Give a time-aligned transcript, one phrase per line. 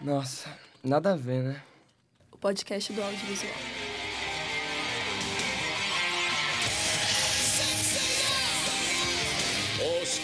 [0.00, 0.50] Nossa,
[0.82, 1.62] nada a ver, né?
[2.30, 3.73] O podcast do audiovisual.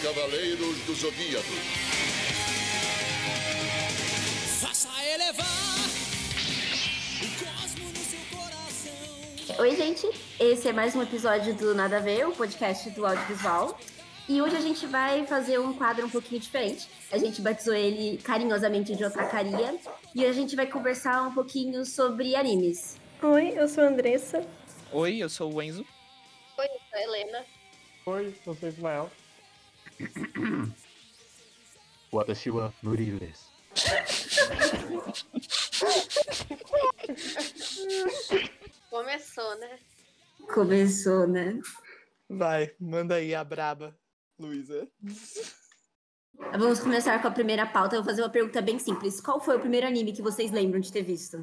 [0.01, 1.53] Cavaleiros do Zodíaco.
[4.59, 5.45] Faça elevar
[7.21, 9.59] o cosmo no seu coração.
[9.59, 10.09] Oi, gente.
[10.39, 13.79] Esse é mais um episódio do Nada a Ver, o podcast do audiovisual.
[14.27, 16.89] E hoje a gente vai fazer um quadro um pouquinho diferente.
[17.11, 19.77] A gente batizou ele carinhosamente de Otacaria.
[20.15, 22.97] E a gente vai conversar um pouquinho sobre animes.
[23.21, 24.43] Oi, eu sou a Andressa.
[24.91, 25.85] Oi, eu sou o Enzo.
[26.57, 27.45] Oi, eu sou a Helena.
[28.07, 29.11] Oi, eu sou o Ismael.
[38.89, 39.79] Começou, né?
[40.53, 41.59] Começou, né?
[42.29, 43.97] Vai, manda aí a braba,
[44.39, 44.87] Luísa.
[46.51, 47.95] Vamos começar com a primeira pauta.
[47.95, 49.21] Eu vou fazer uma pergunta bem simples.
[49.21, 51.37] Qual foi o primeiro anime que vocês lembram de ter visto?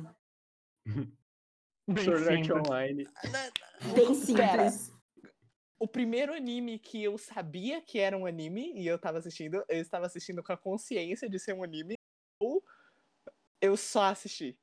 [1.86, 3.08] Bem Sword Art Online.
[3.94, 4.92] Bem simples.
[5.80, 9.80] O primeiro anime que eu sabia que era um anime e eu tava assistindo, eu
[9.80, 11.94] estava assistindo com a consciência de ser um anime,
[12.40, 12.62] ou
[13.60, 14.58] eu só assisti.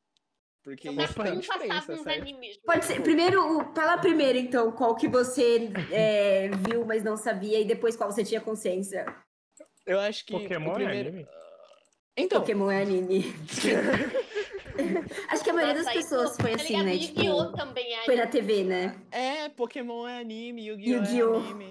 [0.62, 2.20] Porque isso tem diferença, sabe uns sabe?
[2.20, 2.58] animes.
[2.66, 3.02] Pode ser.
[3.02, 7.96] Primeiro, o- fala primeiro, então, qual que você é, viu, mas não sabia, e depois
[7.96, 9.06] qual você tinha consciência.
[9.86, 11.10] Eu acho que Pokémon o é primeiro...
[11.10, 11.28] anime?
[12.18, 13.24] Então, Pokémon é anime.
[15.30, 16.86] Acho que a maioria das Nossa, aí, pessoas foi tá assim, ligado?
[16.86, 16.96] né?
[16.96, 17.46] Yu-Gi-Oh!
[17.46, 18.28] Tipo, também é foi na.
[18.28, 19.02] TV, né?
[19.12, 20.98] é, Pokémon é anime, Yu-Gi-Oh!
[20.98, 21.36] Yu-Gi-Oh!
[21.36, 21.70] é anime.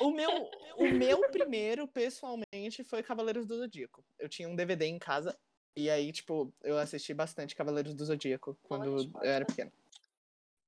[0.00, 4.04] O meu, o meu primeiro, pessoalmente, foi Cavaleiros do Zodíaco.
[4.18, 5.34] Eu tinha um DVD em casa,
[5.76, 9.18] e aí, tipo, eu assisti bastante Cavaleiros do Zodíaco quando Ótimo.
[9.22, 9.72] eu era pequeno.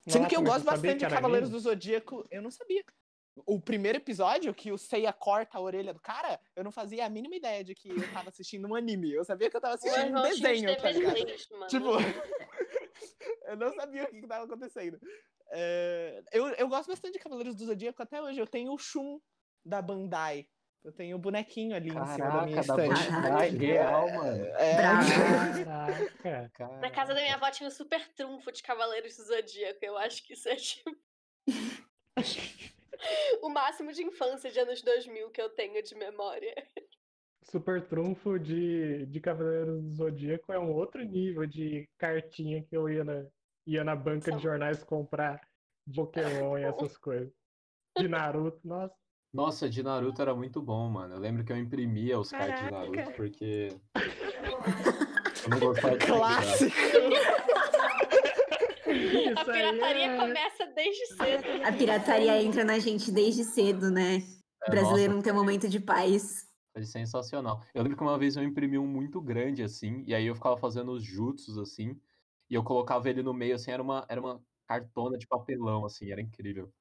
[0.09, 2.85] Sendo que eu gosto bastante de Cavaleiros do Zodíaco, eu não sabia.
[3.45, 7.09] O primeiro episódio, que o Seiya corta a orelha do cara, eu não fazia a
[7.09, 9.13] mínima ideia de que eu tava assistindo um anime.
[9.13, 11.67] Eu sabia que eu tava assistindo um desenho, tá ligado?
[11.69, 11.91] Tipo,
[13.47, 14.99] eu não sabia o que, que tava acontecendo.
[15.51, 18.41] É, eu, eu gosto bastante de Cavaleiros do Zodíaco até hoje.
[18.41, 19.21] Eu tenho o Shun
[19.65, 20.47] da Bandai.
[20.83, 23.57] Eu tenho o bonequinho ali em cima da minha Caraca, da estante.
[23.57, 24.45] Real, mano.
[24.55, 24.77] É.
[26.23, 26.69] Caraca.
[26.79, 29.81] Na casa da minha avó tinha um super trunfo de Cavaleiros do Zodíaco.
[29.83, 30.97] Eu acho que isso é tipo.
[33.43, 36.55] o máximo de infância de anos 2000 que eu tenho de memória.
[37.43, 42.89] Super trunfo de, de Cavaleiros do Zodíaco é um outro nível de cartinha que eu
[42.89, 43.25] ia na,
[43.67, 45.41] ia na banca São- de jornais comprar
[45.87, 47.33] de Pokémon e essas coisas.
[47.97, 48.95] De Naruto, nossa.
[49.33, 51.15] Nossa, de Naruto era muito bom, mano.
[51.15, 52.71] Eu lembro que eu imprimia os cards de.
[52.71, 53.69] Naruto porque.
[55.45, 56.07] Eu não gostava de.
[56.07, 56.77] Clássico!
[58.97, 61.45] A Isso aí pirataria é- começa desde cedo.
[61.65, 64.17] A pirataria entra na gente desde cedo, né?
[64.17, 66.47] É, O brasileiro nossa, não tem um momento de paz.
[66.73, 67.63] foi sensacional.
[67.75, 70.57] Eu lembro que uma vez eu imprimi um muito grande, assim, e aí eu ficava
[70.57, 71.99] fazendo os jutsus, assim,
[72.51, 76.11] e eu colocava ele no meio, assim, era uma, era uma cartona de papelão, assim,
[76.11, 76.73] era incrível.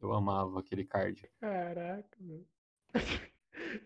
[0.00, 1.28] Eu amava aquele card.
[1.40, 2.46] Caraca, meu.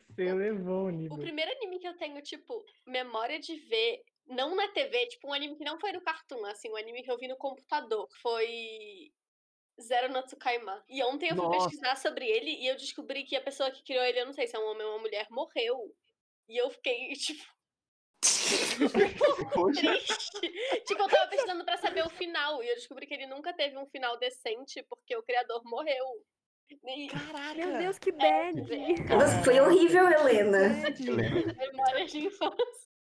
[0.08, 1.16] Você elevou o nível.
[1.16, 5.32] O primeiro anime que eu tenho, tipo, memória de ver, não na TV, tipo, um
[5.32, 9.12] anime que não foi no Cartoon, assim, um anime que eu vi no computador, foi
[9.80, 10.84] Zero no Tsukaima.
[10.88, 11.68] E ontem eu fui Nossa.
[11.68, 14.46] pesquisar sobre ele e eu descobri que a pessoa que criou ele, eu não sei
[14.46, 15.94] se é um homem ou uma mulher, morreu.
[16.48, 17.44] E eu fiquei, tipo,
[19.74, 20.40] triste.
[20.86, 23.76] tipo, eu tava pesquisando pra saber o final e eu descobri que ele nunca teve
[23.76, 26.24] um final decente porque o criador morreu.
[26.70, 27.54] E Caraca!
[27.54, 28.62] Meu Deus, que bad.
[29.08, 30.70] Nossa, foi horrível, Helena.
[31.56, 32.92] memórias de infância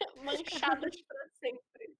[0.22, 1.96] manchadas pra sempre.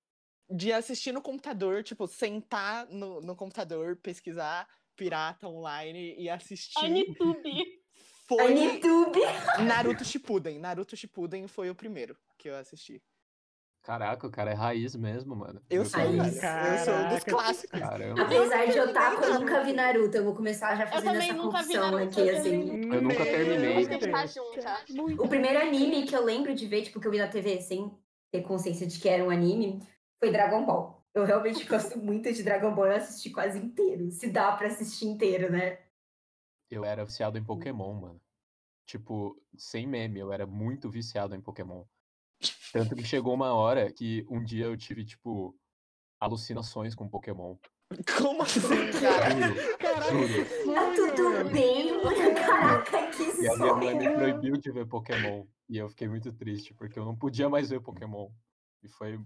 [0.50, 6.84] De assistir no computador, tipo, sentar no, no computador, pesquisar pirata online e assistir.
[6.84, 7.82] Anitube.
[8.26, 9.20] Foi Anitube.
[9.66, 10.58] Naruto Shippuden.
[10.58, 13.02] Naruto Shippuden foi o primeiro que eu assisti.
[13.84, 15.60] Caraca, o cara é raiz mesmo, mano.
[15.68, 16.40] Eu sou, Raiz.
[16.40, 16.74] cara.
[16.74, 17.78] Eu sou um dos clássicos.
[17.78, 18.22] Caramba.
[18.22, 20.16] Apesar de otaku, eu nunca vi Naruto.
[20.16, 22.90] Eu vou começar já fazendo essa confissão aqui, eu assim.
[22.90, 23.86] Eu nunca terminei.
[24.62, 24.82] Tá.
[25.18, 27.94] O primeiro anime que eu lembro de ver, tipo, que eu vi na TV sem
[28.32, 29.86] ter consciência de que era um anime,
[30.18, 31.06] foi Dragon Ball.
[31.12, 34.10] Eu realmente gosto muito de Dragon Ball, eu assisti quase inteiro.
[34.10, 35.78] Se dá pra assistir inteiro, né?
[36.70, 38.20] Eu era viciado em Pokémon, mano.
[38.86, 41.84] Tipo, sem meme, eu era muito viciado em Pokémon.
[42.72, 45.56] Tanto que chegou uma hora que um dia eu tive, tipo,
[46.20, 47.56] alucinações com Pokémon.
[48.18, 48.60] Como assim,
[49.00, 49.28] cara?
[49.78, 52.00] Tá tudo bem?
[52.34, 55.44] Caraca, que E a minha mãe me proibiu de ver Pokémon.
[55.68, 58.28] E eu fiquei muito triste, porque eu não podia mais ver Pokémon.
[58.82, 59.18] E foi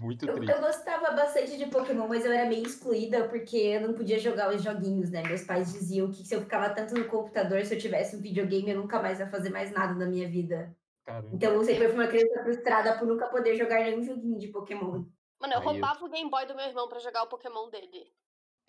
[0.00, 0.52] muito Eu, triste.
[0.54, 4.54] eu gostava bastante de Pokémon, mas eu era meio excluída porque eu não podia jogar
[4.54, 5.22] os joguinhos, né?
[5.22, 8.70] Meus pais diziam que se eu ficava tanto no computador, se eu tivesse um videogame,
[8.70, 10.74] eu nunca mais ia fazer mais nada na minha vida.
[11.04, 11.34] Caramba.
[11.34, 15.04] Então eu sempre fui uma criança frustrada por nunca poder jogar nenhum joguinho de Pokémon.
[15.40, 17.68] Mano, eu Aí eu- roubava o Game Boy do meu irmão pra jogar o Pokémon
[17.68, 18.12] dele.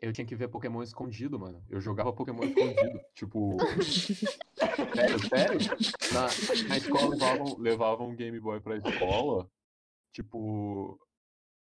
[0.02, 1.64] Eu tinha que ver Pokémon escondido, mano.
[1.70, 3.00] Eu jogava Pokémon escondido.
[3.16, 3.58] tipo.
[4.94, 5.60] sério, sério?
[6.12, 9.50] Na, na escola levavam, levavam um Game Boy pra escola.
[10.12, 11.00] Tipo.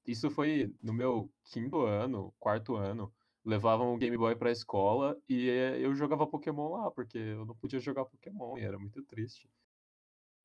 [0.05, 3.13] Isso foi no meu quinto ano, quarto ano.
[3.45, 7.55] Levavam o Game Boy pra escola e eh, eu jogava Pokémon lá, porque eu não
[7.55, 9.49] podia jogar Pokémon e era muito triste.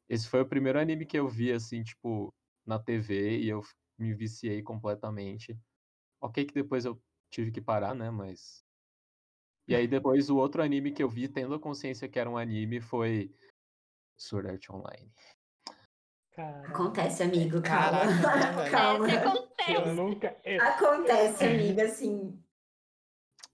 [0.08, 2.32] Esse foi o primeiro anime que eu vi, assim, tipo,
[2.66, 3.62] na TV e eu
[3.98, 5.58] me viciei completamente.
[6.20, 7.00] Ok, que depois eu
[7.30, 8.10] tive que parar, né?
[8.10, 8.64] Mas.
[9.68, 12.38] E aí depois o outro anime que eu vi, tendo a consciência que era um
[12.38, 13.30] anime, foi
[14.16, 15.12] Sword Art Online.
[16.36, 18.00] Acontece, amigo, calma.
[18.00, 19.06] Caraca, né, calma.
[19.08, 19.94] Eu acontece.
[19.94, 20.40] nunca.
[20.44, 22.42] Eu, Acontece, amiga, assim.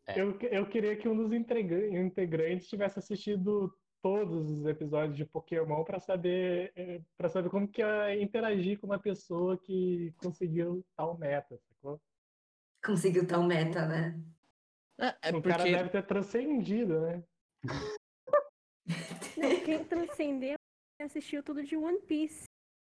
[0.06, 0.20] É.
[0.20, 3.74] eu, eu queria que um dos integra- integrantes tivesse assistido
[4.04, 8.98] todos os episódios de Pokémon pra saber para saber como que ia interagir com uma
[8.98, 11.98] pessoa que conseguiu tal meta, sacou?
[12.84, 14.20] Conseguiu tão meta, né?
[15.00, 17.24] É, é o cara porque deve ter transcendido, né?
[19.38, 20.56] Não, quem transcendeu
[21.00, 22.44] assistiu tudo de One Piece.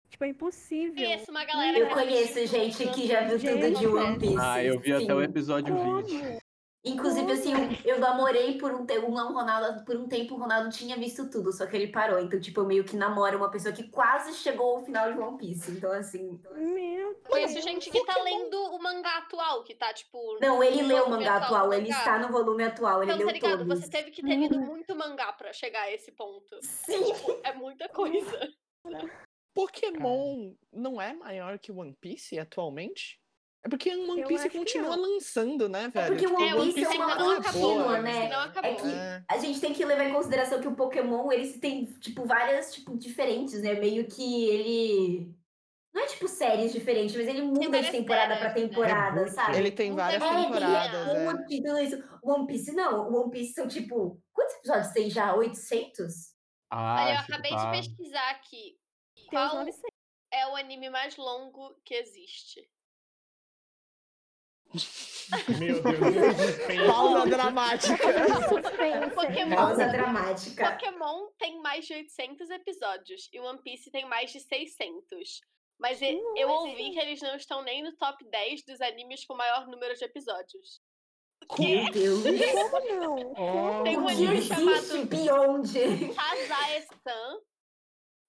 [0.09, 1.03] Tipo, é impossível.
[1.03, 4.37] Conheço uma galera Eu conheço gente que já viu tudo de One Piece.
[4.39, 5.25] Ah, eu vi até o sim.
[5.25, 6.03] episódio Como?
[6.03, 6.46] 20.
[6.83, 7.51] Inclusive, assim,
[7.85, 11.29] eu, eu namorei por um tempo, um Ronaldo, por um tempo o Ronaldo tinha visto
[11.29, 12.19] tudo, só que ele parou.
[12.19, 15.37] Então, tipo, eu meio que namoro uma pessoa que quase chegou ao final de One
[15.37, 15.71] Piece.
[15.71, 16.39] Então, assim.
[16.55, 20.37] Meu Conheço gente que tá lendo o mangá atual, que tá, tipo.
[20.41, 21.97] Não, ele leu o mangá atual, ele mangá.
[21.97, 23.59] está no volume atual, ele Então, tá leu ligado?
[23.65, 23.79] todos.
[23.81, 26.57] Você teve que ter lido muito mangá pra chegar a esse ponto.
[26.61, 27.03] Sim!
[27.43, 28.49] É muita coisa.
[29.53, 33.19] Pokémon não é maior que One Piece atualmente?
[33.67, 35.03] É porque One Eu Piece acho que continua não.
[35.13, 36.15] lançando, né, velho?
[36.15, 38.29] porque o One É, One Piece é Piece uma não contínua, One Piece né?
[38.29, 38.71] não acabou.
[38.71, 39.23] É que É.
[39.29, 42.97] a gente tem que levar em consideração que o Pokémon, eles têm, tipo, várias, tipo,
[42.97, 43.73] diferentes, né?
[43.73, 45.35] Meio que ele...
[45.93, 48.69] Não é, tipo, séries diferentes, mas ele muda de temporada pra séries, né?
[48.69, 49.31] temporada, Reboot.
[49.35, 49.57] sabe?
[49.57, 51.27] Ele tem Não várias É, temporadas, tem é.
[51.29, 52.19] One, tudo isso.
[52.23, 53.13] One Piece não.
[53.13, 54.21] One Piece são, tipo...
[54.31, 55.35] Quantos episódios tem já?
[55.35, 56.13] 800?
[56.71, 57.65] Ah, Olha, eu acabei tá.
[57.71, 58.77] de pesquisar aqui.
[59.29, 59.81] Qual 900.
[60.31, 62.61] é o anime mais longo que existe?
[65.59, 66.87] Meu Deus.
[66.87, 67.97] Pausa dramática.
[69.13, 70.71] Pokémon, Pausa dramática.
[70.71, 75.41] Pokémon tem mais de 800 episódios e One Piece tem mais de 600.
[75.79, 79.35] Mas e- eu ouvi que eles não estão nem no top 10 dos animes com
[79.35, 80.81] maior número de episódios.
[81.59, 82.23] Meu Deus.
[82.71, 83.33] Como não?
[83.79, 85.67] Oh, Tem um anime chamado Beyond?
[86.15, 87.39] Sazae-san,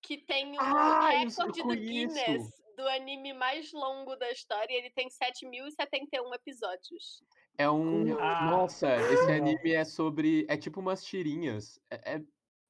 [0.03, 1.69] que tem o Ah, recorde do.
[1.75, 4.73] Guinness do anime mais longo da história.
[4.73, 7.25] e Ele tem 7.071 episódios.
[7.59, 8.17] É um.
[8.21, 8.49] Ah.
[8.49, 10.47] Nossa, esse anime é sobre.
[10.49, 11.81] É tipo umas tirinhas.
[11.91, 12.23] É, é,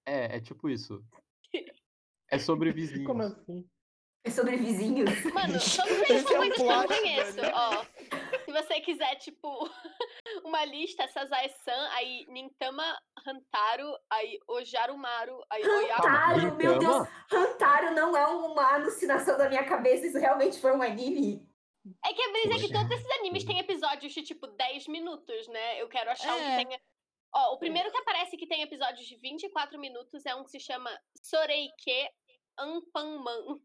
[0.06, 1.04] é, é tipo isso.
[2.30, 3.06] É sobre vizinhos.
[3.06, 3.68] Como assim?
[4.24, 5.24] É sobre vizinhos.
[5.24, 7.40] Mano, são coisas, é que eu conheço.
[7.52, 7.84] Ó,
[8.48, 9.46] se você quiser, tipo,
[10.42, 16.06] uma lista, Sazae-san, aí Nintama Hantaro, aí Ojarumaru, aí Oyaku.
[16.08, 17.08] Hantaro, meu Deus.
[17.30, 20.06] Hantaro não é uma alucinação da minha cabeça.
[20.06, 21.46] Isso realmente foi um anime.
[22.02, 25.46] É que a brisa é que todos esses animes têm episódios de, tipo, 10 minutos,
[25.48, 25.82] né?
[25.82, 26.56] Eu quero achar um É.
[26.56, 26.80] que tenha...
[27.34, 30.60] Ó, o primeiro que aparece que tem episódios de 24 minutos é um que se
[30.60, 30.90] chama
[31.22, 32.08] Soreike
[32.58, 33.60] Anpanman,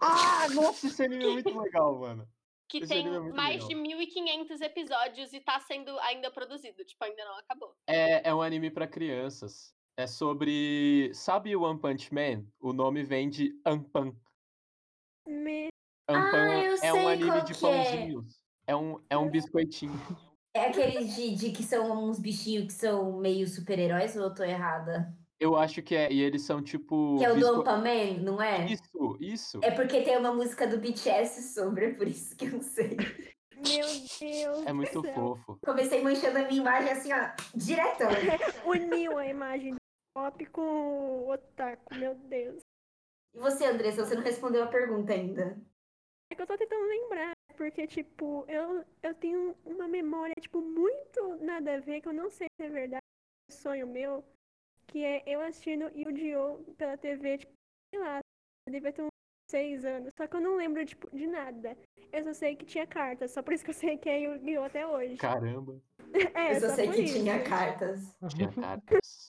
[0.00, 2.28] Ah, nossa, esse anime é muito legal, mano.
[2.68, 3.68] Que Esse tem é mais legal.
[3.68, 6.84] de 1.500 episódios e tá sendo ainda produzido.
[6.84, 7.74] Tipo, ainda não acabou.
[7.86, 9.74] É, é um anime pra crianças.
[9.96, 11.10] É sobre.
[11.14, 12.44] Sabe o One Punch Man?
[12.60, 14.14] O nome vem de Anpan.
[15.26, 15.68] Me...
[16.08, 17.60] Anpan Ah, eu é um anime de é.
[17.60, 18.40] pãozinhos.
[18.66, 19.98] É um, é um biscoitinho.
[20.54, 24.42] É aqueles de, de que são uns bichinhos que são meio super-heróis ou eu tô
[24.42, 25.14] errada?
[25.38, 26.10] Eu acho que é.
[26.12, 27.16] E eles são tipo.
[27.18, 28.66] Que é o do bisco- Ampaman, não é?
[28.66, 29.60] Isso, isso.
[29.62, 32.96] É porque tem uma música do BTS sobre, é por isso que eu não sei.
[33.56, 33.86] Meu
[34.20, 35.14] Deus É muito céu.
[35.14, 35.58] fofo.
[35.64, 38.08] Comecei manchando a minha imagem assim, ó, diretão.
[38.66, 39.76] Uniu a imagem do
[40.14, 42.60] pop com o otaku, meu Deus.
[43.34, 45.58] E você, Andressa, você não respondeu a pergunta ainda.
[46.30, 51.36] É que eu tô tentando lembrar, porque, tipo, eu, eu tenho uma memória, tipo, muito
[51.42, 53.00] nada a ver, que eu não sei se é verdade,
[53.50, 54.22] é um sonho meu,
[54.88, 56.58] que é eu assistindo Yu-Gi-Oh!
[56.76, 57.52] pela TV, tipo,
[57.94, 58.20] sei lá,
[58.66, 59.08] eu devia ter uns
[59.50, 61.76] seis anos, só que eu não lembro, tipo, de nada.
[62.12, 64.64] Eu só sei que tinha cartas, só por isso que eu sei que é Yu-Gi-Oh!
[64.64, 65.16] até hoje.
[65.16, 65.80] Caramba.
[66.34, 67.14] É, eu só sei por que isso.
[67.18, 68.16] tinha cartas.
[68.30, 69.30] Tinha cartas.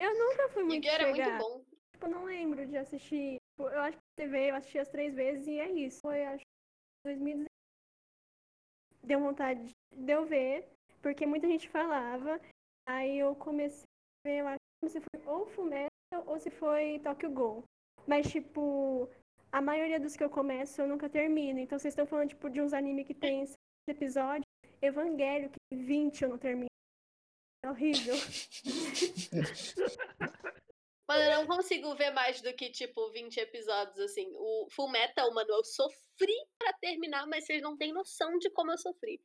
[0.00, 0.94] Eu nunca fui muito Yu-Gi-Oh!
[0.94, 1.64] era muito bom.
[1.92, 3.36] Tipo, eu não lembro de assistir.
[3.50, 6.00] Tipo, eu acho que TV eu assisti as três vezes e é isso.
[6.00, 6.44] Foi, acho,
[7.04, 7.46] 2019.
[9.02, 10.66] Deu vontade de eu ver,
[11.02, 12.40] porque muita gente falava.
[12.86, 15.90] Aí eu comecei a ver, eu acho se foi ou Fullmetal
[16.26, 17.64] ou se foi Tokyo Ghoul.
[18.06, 19.08] Mas, tipo,
[19.50, 21.58] a maioria dos que eu começo eu nunca termino.
[21.58, 23.56] Então vocês estão falando, tipo, de uns animes que tem seis
[23.88, 24.44] episódios.
[24.82, 26.68] Evangelho, que tem 20 eu não termino.
[27.64, 28.14] É horrível.
[31.06, 34.32] Mano, eu não consigo ver mais do que, tipo, 20 episódios, assim.
[34.36, 38.72] O Full Metal, mano, eu sofri pra terminar, mas vocês não têm noção de como
[38.72, 39.20] eu sofri.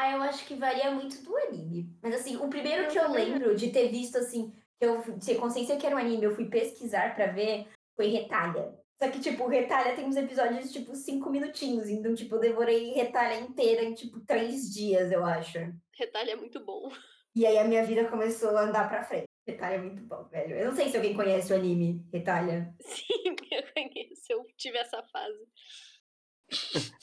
[0.00, 1.94] Ah, eu acho que varia muito do anime.
[2.02, 5.26] Mas assim, o primeiro Eu que eu lembro de ter visto, assim, que eu de
[5.26, 8.74] ter consciência que era um anime, eu fui pesquisar pra ver, foi Retalha.
[9.02, 11.90] Só que, tipo, Retalha tem uns episódios, tipo, cinco minutinhos.
[11.90, 15.58] Então, tipo, eu devorei Retalha inteira em, tipo, três dias, eu acho.
[15.94, 16.88] Retalho é muito bom.
[17.32, 19.28] E aí a minha vida começou a andar pra frente.
[19.46, 20.56] Retalha é muito bom, velho.
[20.56, 22.74] Eu não sei se alguém conhece o anime Retalha.
[22.80, 23.04] Sim,
[23.52, 25.46] eu conheço, eu tive essa fase.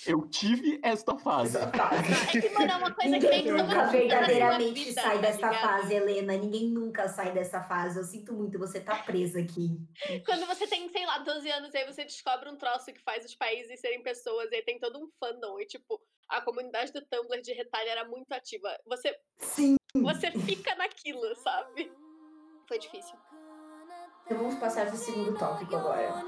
[0.06, 1.58] Eu tive esta fase.
[1.58, 2.38] Essa fase.
[2.38, 5.50] É que, mano, é uma coisa que tem que nunca verdadeiramente vida, sai tá dessa
[5.50, 5.62] ligado?
[5.62, 6.34] fase, Helena.
[6.38, 8.00] Ninguém nunca sai dessa fase.
[8.00, 9.78] Eu sinto muito, você tá presa aqui.
[10.26, 13.36] Quando você tem, sei lá, 12 anos, aí você descobre um troço que faz os
[13.36, 15.60] países serem pessoas, e aí tem todo um fandom.
[15.60, 18.78] E, tipo, a comunidade do Tumblr de retalho era muito ativa.
[18.86, 19.76] Você, Sim.
[19.96, 21.92] você fica naquilo, sabe?
[22.68, 23.16] Foi difícil.
[24.26, 26.22] Então vamos passar pro segundo tópico agora.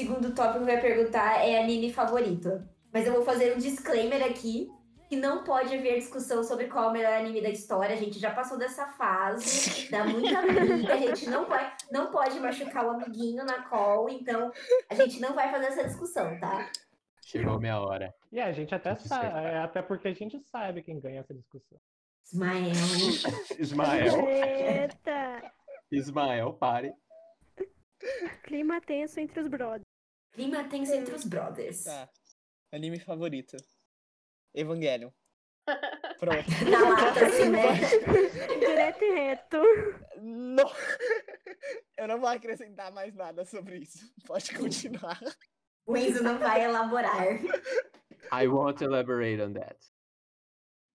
[0.00, 2.66] Segundo tópico vai perguntar é anime favorito.
[2.92, 4.68] Mas eu vou fazer um disclaimer aqui
[5.08, 7.94] que não pode haver discussão sobre qual é o melhor anime da história.
[7.94, 12.38] A gente já passou dessa fase, dá muita briga, a gente não vai, não pode
[12.40, 14.50] machucar o amiguinho na call, então
[14.88, 16.70] a gente não vai fazer essa discussão, tá?
[17.22, 18.14] Chegou a minha hora.
[18.32, 21.78] E a gente até sabe, é, até porque a gente sabe quem ganha essa discussão.
[22.24, 22.72] Ismael.
[23.58, 25.52] Ismael, Eita!
[25.90, 26.94] Ismael, pare.
[28.44, 29.89] Clima tenso entre os brothers.
[30.40, 31.84] Clima tenso entre os brothers.
[31.84, 32.08] Tá.
[32.72, 33.58] Anime favorito.
[34.54, 35.10] Evangelion.
[36.18, 36.48] Pronto.
[36.70, 37.60] Na lata, assim, né?
[38.58, 39.58] Direto e reto.
[40.16, 40.64] Não.
[41.94, 43.98] Eu não vou acrescentar mais nada sobre isso.
[44.26, 45.20] Pode continuar.
[45.84, 47.38] O Enzo não vai elaborar.
[48.32, 49.76] I won't elaborate on that.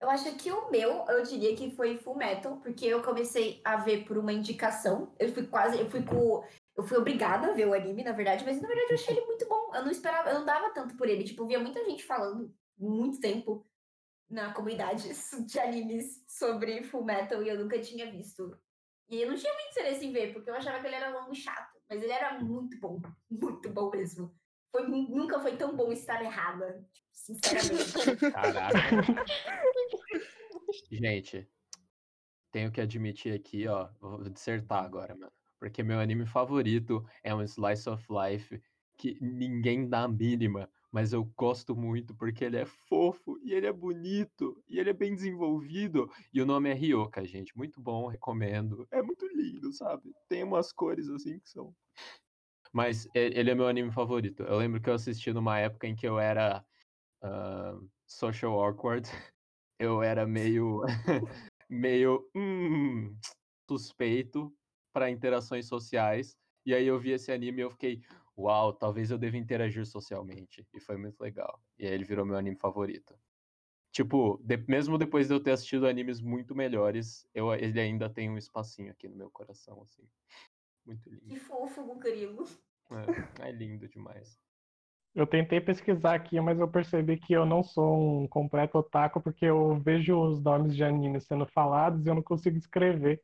[0.02, 3.76] Eu acho que o meu, eu diria que foi Full Metal, porque eu comecei a
[3.76, 5.14] ver por uma indicação.
[5.20, 6.44] Eu fui quase, eu fui com.
[6.76, 9.26] Eu fui obrigada a ver o anime, na verdade, mas na verdade eu achei ele
[9.26, 9.74] muito bom.
[9.74, 11.24] Eu não esperava, eu não dava tanto por ele.
[11.24, 13.66] Tipo, via muita gente falando muito tempo
[14.30, 15.08] na comunidade
[15.46, 18.60] de animes sobre Full Metal e eu nunca tinha visto.
[19.08, 21.32] E eu não tinha muito interesse em ver, porque eu achava que ele era longo
[21.32, 21.76] e chato.
[21.88, 23.00] Mas ele era muito bom.
[23.30, 24.36] Muito bom mesmo.
[24.72, 26.84] Foi, nunca foi tão bom estar errada.
[27.12, 28.32] Sinceramente.
[28.32, 28.80] Caraca.
[30.92, 31.48] Gente,
[32.52, 35.32] tenho que admitir aqui, ó, vou dissertar agora, mano.
[35.60, 38.62] Porque meu anime favorito é um Slice of Life
[38.98, 43.68] que ninguém dá a mínima, mas eu gosto muito porque ele é fofo e ele
[43.68, 46.10] é bonito e ele é bem desenvolvido.
[46.34, 47.56] E o nome é Ryoka, gente.
[47.58, 48.88] Muito bom, recomendo.
[48.92, 50.14] É muito lindo, sabe?
[50.30, 51.76] Tem umas cores assim que são.
[52.72, 54.44] Mas ele é meu anime favorito.
[54.44, 56.66] Eu lembro que eu assisti numa época em que eu era
[57.22, 59.10] ah, social awkward.
[59.78, 60.84] Eu era meio
[61.70, 63.14] meio hum,
[63.70, 64.56] suspeito
[64.96, 66.38] para interações sociais.
[66.66, 68.02] E aí eu vi esse anime e eu fiquei,
[68.38, 70.66] uau, talvez eu deva interagir socialmente.
[70.74, 71.62] E foi muito legal.
[71.78, 73.14] E aí ele virou meu anime favorito.
[73.92, 78.30] Tipo, de- mesmo depois de eu ter assistido animes muito melhores, eu, ele ainda tem
[78.30, 80.08] um espacinho aqui no meu coração, assim.
[80.86, 81.36] Muito Que lindo.
[81.42, 82.46] fofo, Bucarilo.
[83.42, 84.40] É, é lindo demais.
[85.14, 89.46] Eu tentei pesquisar aqui, mas eu percebi que eu não sou um completo otaku, porque
[89.46, 93.22] eu vejo os nomes de anime sendo falados e eu não consigo escrever.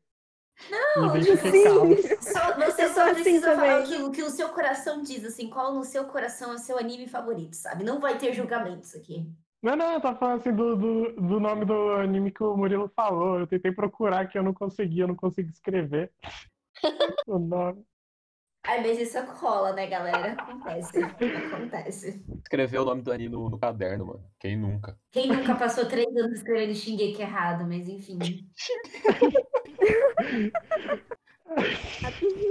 [0.69, 1.99] Não, Identificá-los.
[2.21, 3.97] Só, você Eu só assim precisa falar o também.
[3.99, 6.77] que, o que o seu coração diz, assim, qual no seu coração é o seu
[6.77, 7.83] anime favorito, sabe?
[7.83, 9.27] Não vai ter julgamentos aqui.
[9.61, 12.91] Não, não, eu tava falando assim do, do, do nome do anime que o Murilo
[12.95, 13.39] falou.
[13.39, 16.11] Eu tentei procurar que eu não consegui, eu não consigo escrever
[17.27, 17.83] o nome.
[18.63, 20.33] Ai, mas isso rola, né, galera?
[20.33, 20.99] Acontece.
[20.99, 22.23] Acontece.
[22.43, 24.23] Escrever o nome do anime no, no caderno, mano.
[24.39, 24.97] Quem nunca?
[25.11, 28.19] Quem nunca passou três anos escrevendo Shingeki errado, mas enfim.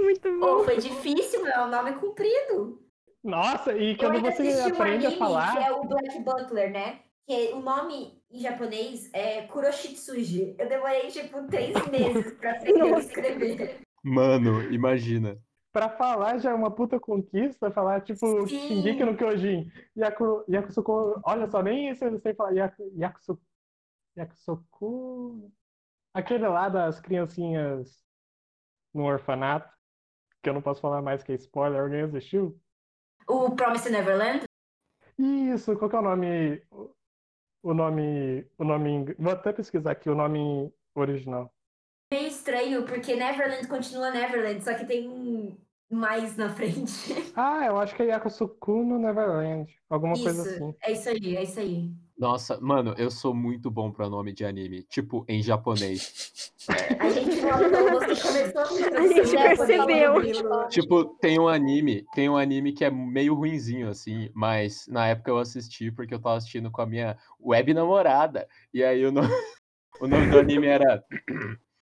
[0.03, 0.63] Muito bom.
[0.63, 2.81] foi difícil, meu, é um nome comprido.
[3.23, 5.57] Nossa, e Eu quando ainda você assisti um aprende a anime falar.
[5.57, 6.99] que é o Black Butler, né?
[7.25, 10.55] Que é- o nome em japonês é Kuroshitsuji.
[10.57, 13.79] Eu demorei, tipo, três meses pra aprender a escrever.
[14.03, 15.37] Mano, imagina.
[15.71, 18.67] Pra falar já é uma puta conquista, falar tipo Sim.
[18.67, 23.41] Shingeki no Kyojin, Yaku, Yakusoku, olha só, nem isso eu sei falar, Yaku, Yakusoku,
[24.17, 25.51] Yakusoku,
[26.13, 28.03] aquele lá das criancinhas
[28.93, 29.71] no orfanato,
[30.43, 32.59] que eu não posso falar mais que é spoiler, alguém assistiu?
[33.25, 34.43] O Promised Neverland?
[35.17, 36.61] Isso, qual que é o nome,
[37.63, 41.53] o nome, o nome, vou até pesquisar aqui o nome original.
[42.11, 45.57] Meio estranho, porque Neverland continua Neverland, só que tem um
[45.89, 47.31] mais na frente.
[47.33, 50.75] Ah, eu acho que é Yakusoku no Neverland, alguma coisa Isso, assim.
[50.83, 51.89] é isso aí, é isso aí.
[52.17, 54.83] Nossa, mano, eu sou muito bom pra nome de anime.
[54.83, 56.51] Tipo, em japonês.
[56.99, 58.65] A gente falou, você começou a
[58.99, 60.67] A gente percebeu.
[60.69, 65.31] Tipo, tem um anime, tem um anime que é meio ruinzinho, assim, mas na época
[65.31, 68.47] eu assisti porque eu tava assistindo com a minha web namorada.
[68.73, 69.21] E aí o, no-
[70.01, 71.03] o nome do anime era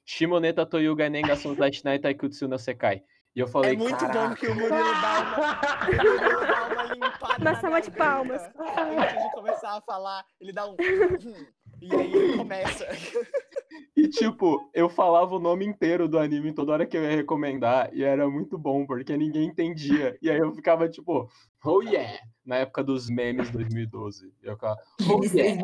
[0.04, 3.02] Shimoneta Toyuga Nenga Shinai Taikutsu no Sekai.
[3.34, 6.66] E eu falei, É muito bom "Caraca." que o Murilo dá uma, o Murilo dá
[6.66, 8.42] uma limpada Uma na salva de palmas.
[8.42, 10.72] Antes de começar a falar, ele dá um...
[10.72, 11.46] hum,
[11.82, 12.86] e aí ele começa.
[13.96, 17.90] E tipo, eu falava o nome inteiro do anime toda hora que eu ia recomendar,
[17.92, 20.16] e era muito bom, porque ninguém entendia.
[20.20, 21.28] E aí eu ficava tipo,
[21.64, 22.20] oh yeah!
[22.44, 24.32] Na época dos memes 2012.
[24.42, 24.76] Eu ficava,
[25.08, 25.60] oh yeah!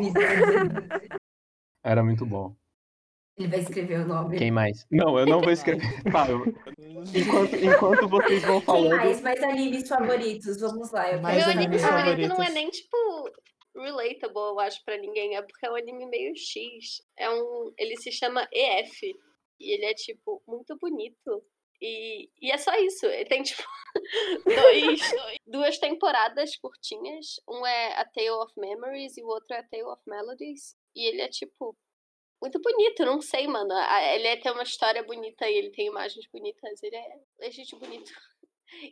[1.82, 2.54] Era muito bom.
[3.38, 4.36] Ele vai escrever o nome.
[4.38, 4.86] Quem mais?
[4.90, 5.82] Não, eu não vou escrever.
[6.12, 6.44] Tá, eu-
[7.14, 8.96] enquanto, enquanto vocês vão Quem falando.
[8.96, 9.20] mais?
[9.22, 10.60] Mais animes favoritos?
[10.60, 11.10] Vamos lá.
[11.10, 12.96] Eu Mais Meu anime favorito não é nem, tipo,
[13.74, 15.36] relatable, eu acho, pra ninguém.
[15.36, 17.02] É porque é um anime meio X.
[17.16, 17.72] É um...
[17.78, 19.00] Ele se chama EF.
[19.58, 21.42] E ele é, tipo, muito bonito.
[21.80, 23.06] E, e é só isso.
[23.06, 23.62] Ele tem, tipo,
[24.44, 25.00] dois,
[25.46, 27.36] duas temporadas curtinhas.
[27.48, 30.74] Um é A Tale of Memories e o outro é A Tale of Melodies.
[30.94, 31.74] E ele é, tipo,
[32.40, 33.04] muito bonito.
[33.04, 33.72] Não sei, mano.
[34.14, 36.82] Ele é- tem uma história bonita e ele tem imagens bonitas.
[36.82, 38.10] Ele é legítimo bonito.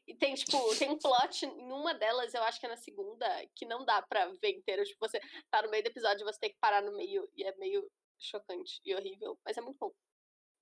[0.08, 3.24] E tem, tipo, tem um plot em uma delas, eu acho que é na segunda,
[3.54, 4.82] que não dá pra ver inteiro.
[4.82, 5.20] Tipo, você
[5.52, 7.30] tá no meio do episódio e você tem que parar no meio.
[7.36, 9.38] E é meio chocante e horrível.
[9.44, 9.92] Mas é muito bom.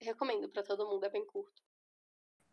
[0.02, 1.62] Recomendo pra todo mundo, é bem curto.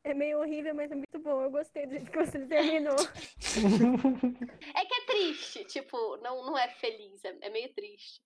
[0.06, 1.41] É meio horrível, mas é muito bom.
[1.41, 2.96] Eu gostei do jeito que você terminou.
[4.76, 8.22] É que é triste, tipo, não, não é feliz, é, é meio triste.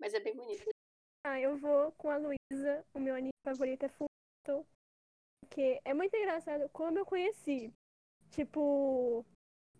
[0.00, 0.68] Mas é bem bonito.
[1.28, 2.84] Ah, eu vou com a Luísa.
[2.94, 4.66] O meu anime favorito é Fullmetal.
[5.44, 7.70] Porque é muito engraçado como eu conheci.
[8.30, 9.24] Tipo,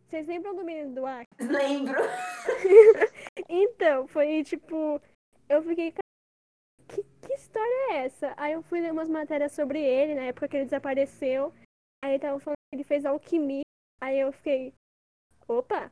[0.07, 1.25] vocês lembram do menino do ar?
[1.41, 1.97] Lembro.
[3.49, 5.01] Então, foi tipo,
[5.49, 8.35] eu fiquei, "Cara, que, que história é essa?
[8.37, 11.55] Aí eu fui ler umas matérias sobre ele, na época que ele desapareceu.
[12.05, 13.63] Aí estavam falando que ele fez alquimia.
[14.03, 14.75] Aí eu fiquei,
[15.47, 15.91] opa!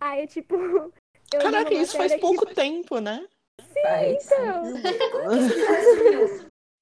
[0.00, 0.54] Aí, tipo,
[1.32, 3.26] eu Caraca, isso faz matéria que- pouco tempo, né?
[3.82, 4.26] Faz.
[4.26, 4.62] Então,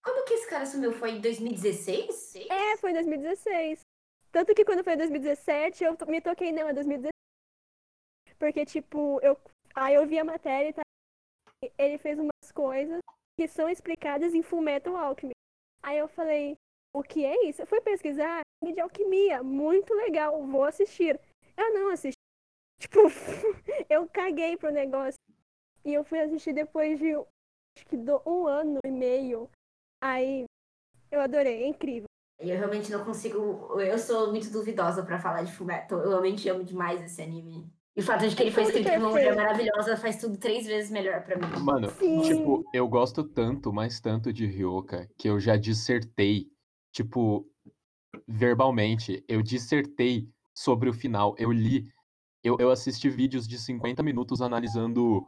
[0.05, 0.93] Quando que esse cara sumiu?
[0.93, 2.37] Foi em 2016?
[2.49, 3.81] é, foi em 2016.
[4.31, 7.11] Tanto que quando foi em 2017, eu me toquei, não, é 2016.
[8.39, 9.37] Porque, tipo, eu,
[9.75, 10.83] aí eu vi a matéria e tá,
[11.79, 13.01] ele fez umas coisas
[13.39, 15.33] que são explicadas em Fullmetal Alchemy.
[15.83, 16.57] Aí eu falei,
[16.95, 17.63] o que é isso?
[17.63, 21.19] Eu fui pesquisar de alquimia, muito legal, vou assistir.
[21.57, 22.17] Eu não assisti.
[22.81, 23.01] Tipo,
[23.89, 25.19] eu caguei pro negócio.
[25.87, 29.49] E eu fui assistir depois de, acho que do, um ano e meio.
[30.03, 30.45] Aí,
[31.13, 32.09] eu adorei, é incrível.
[32.41, 33.81] Eu realmente não consigo.
[33.81, 36.01] Eu sou muito duvidosa pra falar de Fullmetal.
[36.01, 37.73] Eu realmente amo demais esse anime.
[37.97, 40.67] E o fato de que ele foi escrito por uma mulher maravilhosa faz tudo três
[40.67, 41.47] vezes melhor pra mim.
[41.65, 42.21] Mano, Sim.
[42.23, 46.51] tipo, eu gosto tanto, mas tanto de Ryoka, que eu já dissertei,
[46.93, 47.49] tipo,
[48.27, 51.35] verbalmente, eu dissertei sobre o final.
[51.39, 51.89] Eu li,
[52.43, 55.27] eu, eu assisti vídeos de 50 minutos analisando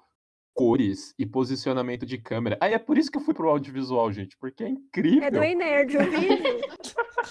[0.58, 2.58] cores e posicionamento de câmera.
[2.60, 5.22] Aí é por isso que eu fui pro audiovisual, gente, porque é incrível.
[5.22, 6.60] É do Nerd o vídeo.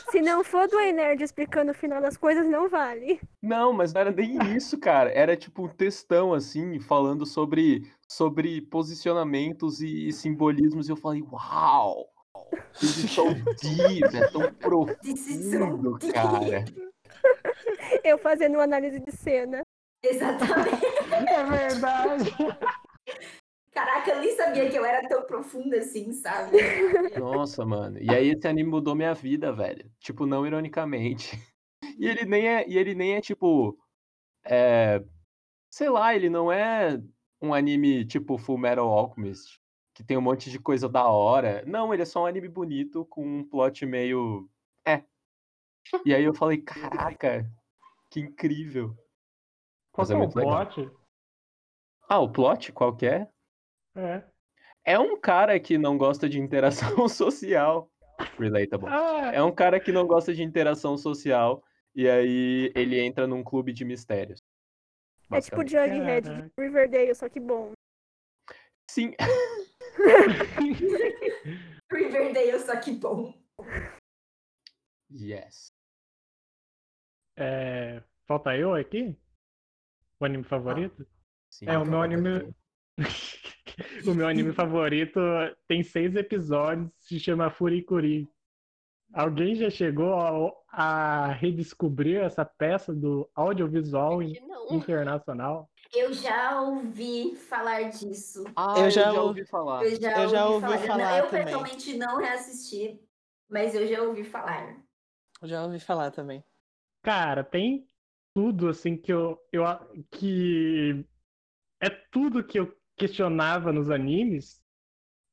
[0.09, 3.19] Se não for do Nerd explicando o final das coisas, não vale.
[3.43, 5.11] Não, mas não era nem isso, cara.
[5.11, 10.87] Era tipo um textão, assim, falando sobre, sobre posicionamentos e simbolismos.
[10.87, 12.07] E eu falei, uau!
[12.81, 16.63] Isso é tão deep, é tão so profundo, cara.
[18.05, 19.63] Eu fazendo uma análise de cena.
[20.01, 20.85] Exatamente.
[21.11, 22.31] É verdade.
[23.77, 26.57] Caraca, eu nem sabia que eu era tão profunda assim, sabe?
[27.19, 27.99] Nossa, mano.
[27.99, 29.87] E aí esse anime mudou minha vida, velho.
[29.99, 31.37] Tipo, não ironicamente.
[31.99, 33.77] E ele nem é, e ele nem é tipo.
[34.43, 35.03] É,
[35.69, 36.99] sei lá, ele não é
[37.39, 39.61] um anime tipo Full Metal Alchemist,
[39.93, 41.63] que tem um monte de coisa da hora.
[41.67, 44.49] Não, ele é só um anime bonito com um plot meio.
[44.87, 45.03] É.
[46.03, 47.47] E aí eu falei, caraca,
[48.09, 48.95] que incrível.
[49.91, 50.65] Qual Mas é é o muito legal.
[50.65, 50.91] plot?
[52.09, 53.27] Ah, o plot, qual que é?
[53.97, 54.23] É.
[54.86, 57.91] É um cara que não gosta de interação social.
[58.39, 58.88] Relatable.
[58.89, 63.43] Ah, É um cara que não gosta de interação social e aí ele entra num
[63.43, 64.39] clube de mistérios.
[65.31, 65.67] É tipo.
[65.67, 66.51] Jughead de.
[66.57, 67.73] Riverdale, só que bom.
[68.89, 69.13] Sim.
[71.91, 73.33] Riverdale, só que bom.
[75.12, 75.67] Yes.
[77.38, 79.17] é, falta eu aqui?
[80.19, 81.07] O anime favorito?
[81.49, 81.65] Sim.
[81.67, 82.53] É, o meu anime.
[84.05, 85.19] o meu anime favorito
[85.67, 88.27] tem seis episódios, se chama Furikuri.
[89.13, 94.75] Alguém já chegou a, a redescobrir essa peça do audiovisual não.
[94.75, 95.69] internacional?
[95.95, 98.43] Eu já ouvi falar disso.
[98.55, 99.83] Ah, Eu eu já já, ouvi- falar.
[99.85, 100.87] Eu já, Eu já ouvi ouvi falar.
[100.87, 101.45] falar eu também.
[101.45, 102.99] pessoalmente não reassisti,
[103.49, 104.83] mas eu já ouvi falar.
[105.43, 106.43] Já ouvi falar também.
[107.01, 107.87] Cara, tem
[108.33, 109.63] tudo assim que eu, eu
[110.11, 111.05] que
[111.81, 114.62] é tudo que eu questionava nos animes.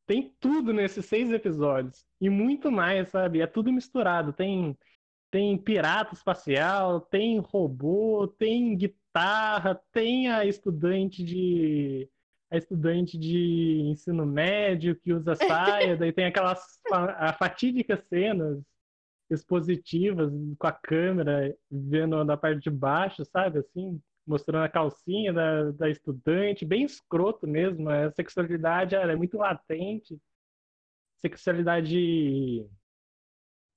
[0.06, 3.40] Tem tudo nesses seis episódios e muito mais, sabe?
[3.40, 4.32] É tudo misturado.
[4.32, 4.76] Tem
[5.30, 12.08] tem pirata espacial, tem robô, tem guitarra, tem a estudante de
[12.48, 18.62] a estudante de ensino médio que usa saia, daí tem aquelas a fatídicas cenas
[19.28, 23.58] expositivas com a câmera vendo da parte de baixo, sabe?
[23.58, 27.88] Assim, mostrando a calcinha da, da estudante, bem escroto mesmo.
[27.88, 30.18] A sexualidade ela é muito latente.
[31.20, 32.66] Sexualidade.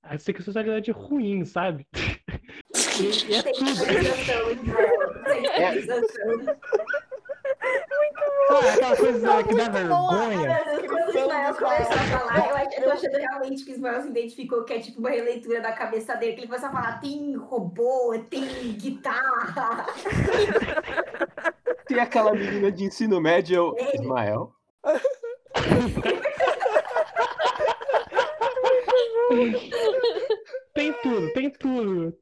[0.02, 1.86] A sexualidade ruim, sabe?
[1.94, 3.78] E, e é tudo.
[8.50, 10.60] Ah, aquela coisa que dá vergonha.
[10.86, 14.02] Quando o Ismael começou a falar, eu, acho- eu tô achando realmente que o Ismael
[14.02, 17.00] se identificou que é tipo uma releitura da cabeça dele, que ele começou a falar,
[17.00, 19.86] tem robô, tem guitarra.
[21.88, 23.74] Tem aquela menina de ensino médio, eu...
[23.94, 24.52] Ismael.
[30.74, 32.16] Tem tudo, tem tudo.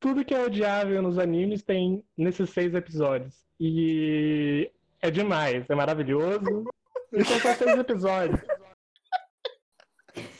[0.00, 3.34] Tudo que é odiável nos animes tem nesses seis episódios.
[3.58, 6.64] E é demais, é maravilhoso.
[7.12, 8.40] E são só seis episódios.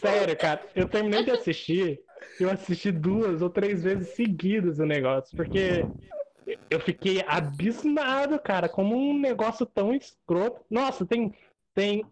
[0.00, 2.00] Sério, cara, eu terminei de assistir,
[2.38, 5.86] eu assisti duas ou três vezes seguidas o negócio, porque
[6.70, 10.64] eu fiquei abismado, cara, como um negócio tão escroto.
[10.70, 11.34] Nossa, tem,
[11.74, 12.04] tem,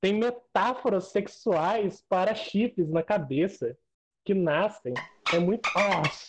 [0.00, 3.76] tem metáforas sexuais para chips na cabeça
[4.24, 4.94] que nascem.
[5.32, 5.68] É muito.
[5.74, 6.26] Nossa!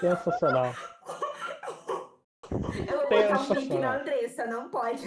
[0.00, 0.74] Sensacional.
[2.50, 2.58] Eu
[3.08, 3.96] vou botar um link na.
[4.00, 5.00] Andressa, não pode.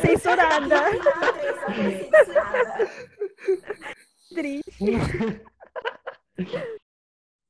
[0.00, 0.66] Censurada.
[0.66, 2.90] Na Andressa foi censurada.
[4.34, 4.84] Triste.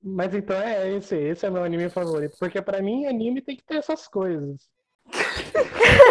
[0.07, 2.37] Mas então é esse, esse é meu anime favorito.
[2.39, 4.69] Porque pra mim, anime tem que ter essas coisas.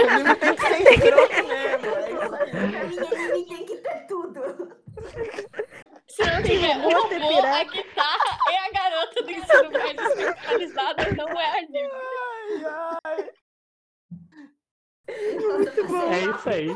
[0.10, 1.54] Anime tem que ser escroto mesmo.
[1.54, 1.78] é.
[1.78, 4.42] Pra mim, anime tem que ter tudo.
[6.16, 7.72] Se não tiver o robô, tem a pirata.
[7.72, 11.90] guitarra e a garota do ensino médio sexualizada, não é anime.
[11.92, 13.32] Ai, ai.
[15.40, 16.14] Muito bom.
[16.14, 16.68] É isso aí.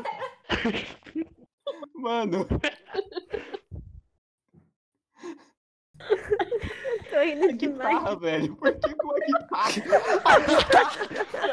[1.93, 2.47] Mano,
[7.09, 7.97] Tô rindo demais.
[7.97, 8.55] guitarra, velho.
[8.55, 9.71] Por que com a guitarra?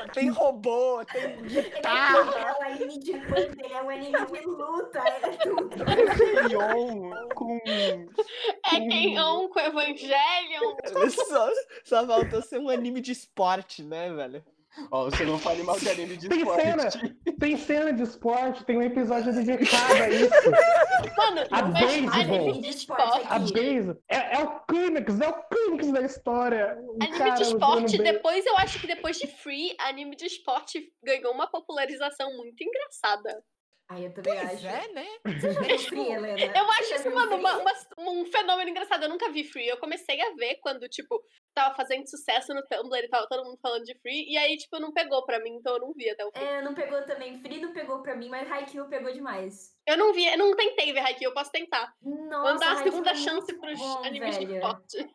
[0.15, 2.19] Tem robô, tem Ele guitarra.
[2.39, 5.85] é um anime de luta, ele é um anime de luta, é tudo.
[6.49, 7.61] Leon com...
[7.67, 10.77] É quem on com Evangelion.
[11.11, 11.51] Só,
[11.83, 14.45] só faltou ser um anime de esporte, né, velho?
[14.91, 17.17] Ó, você não fale mal de anime de Tem cena, esporte.
[17.39, 20.31] tem cena de esporte, tem um episódio dedicado a isso.
[21.17, 22.11] Mano, A beisebol.
[22.21, 23.21] anime de esporte.
[23.29, 26.77] A base é, é o clímax, é o clímax da história.
[26.81, 30.93] O Anime cara de esporte, depois eu acho que depois de Free, anime de esporte
[31.05, 33.43] ganhou uma popularização muito engraçada.
[33.87, 34.67] Ai, eu também Pois acho.
[34.67, 35.07] é, né?
[35.27, 36.53] Você já viu Free, Helena?
[36.57, 39.03] Eu acho isso, mano, uma- uma- um fenômeno engraçado.
[39.03, 39.69] Eu nunca vi Free.
[39.69, 41.23] Eu comecei a ver quando, tipo,
[41.55, 44.25] tava fazendo sucesso no Tumblr e tava todo mundo falando de Free.
[44.33, 46.43] E aí, tipo, não pegou pra mim, então eu não vi até o fim.
[46.43, 47.39] É, não pegou também.
[47.43, 49.75] Free não pegou pra mim, mas Haikyuu pegou demais.
[49.87, 51.93] Eu não vi, eu não tentei ver Haikyuu, eu posso tentar.
[52.03, 54.57] Nossa, Vou dar uma Haikyuu segunda é chance pros bom, animes de velho.
[54.57, 55.15] esporte.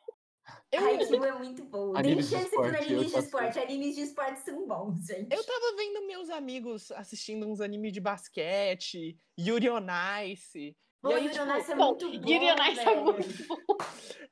[0.72, 1.94] Eu, Haikyuu é muito bom.
[1.94, 3.60] Nem Animes de chance esporte, por animes de esporte.
[3.60, 5.34] Animes de esporte são bons, gente.
[5.34, 9.88] eu tava vendo meus amigos assistindo uns animes de basquete, Yuri on
[10.26, 10.76] Ice.
[11.02, 12.96] Pô, e aí, Yuri tipo, on Ice é bom, muito bom, Yuri on Ice é
[12.96, 13.78] muito bom.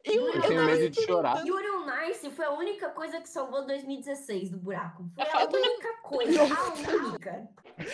[0.03, 1.45] eu, Eu tenho medo de chorar.
[1.45, 5.05] Yuri on Ice foi a única coisa que salvou 2016 do buraco.
[5.15, 7.47] Foi A a única coisa, a única.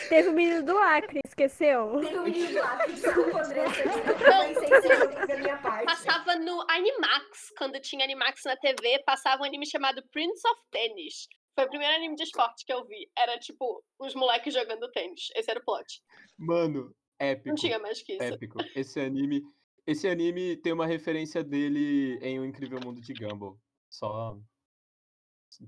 [0.10, 2.00] Teve o menino do Acre, esqueceu?
[2.02, 3.92] Teve um menino lá que desculpa, Andressa, eu
[4.72, 5.86] pensei que da minha parte.
[5.86, 11.28] Passava no Animax, quando tinha Animax na TV, passava um anime chamado Prince of Tennis.
[11.56, 13.08] Foi o primeiro anime de esporte que eu vi.
[13.16, 15.28] Era tipo, os moleques jogando tênis.
[15.36, 16.02] Esse era o plot.
[16.40, 16.92] Mano,
[17.24, 17.50] Épico.
[17.50, 18.24] Não tinha mais que isso.
[18.24, 18.58] Épico.
[18.76, 19.44] Esse anime.
[19.86, 23.58] Esse anime tem uma referência dele em O Incrível Mundo de Gumball.
[23.90, 24.38] Só.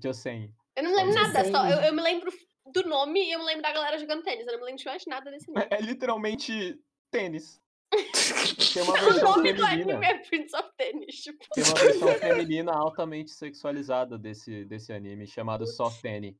[0.02, 0.52] Just saying.
[0.74, 2.30] Eu não lembro Só nada, só, eu, eu me lembro
[2.72, 4.46] do nome e eu me lembro da galera jogando tênis.
[4.46, 5.68] Eu não me lembro de mais nada desse anime.
[5.70, 6.78] É literalmente
[7.10, 7.60] tênis.
[8.74, 9.94] Tem uma O versão nome do feminina.
[9.94, 11.44] anime é Prince of Tennis, tipo.
[11.54, 16.36] Tem uma versão feminina altamente sexualizada desse, desse anime, chamado Soft Annie.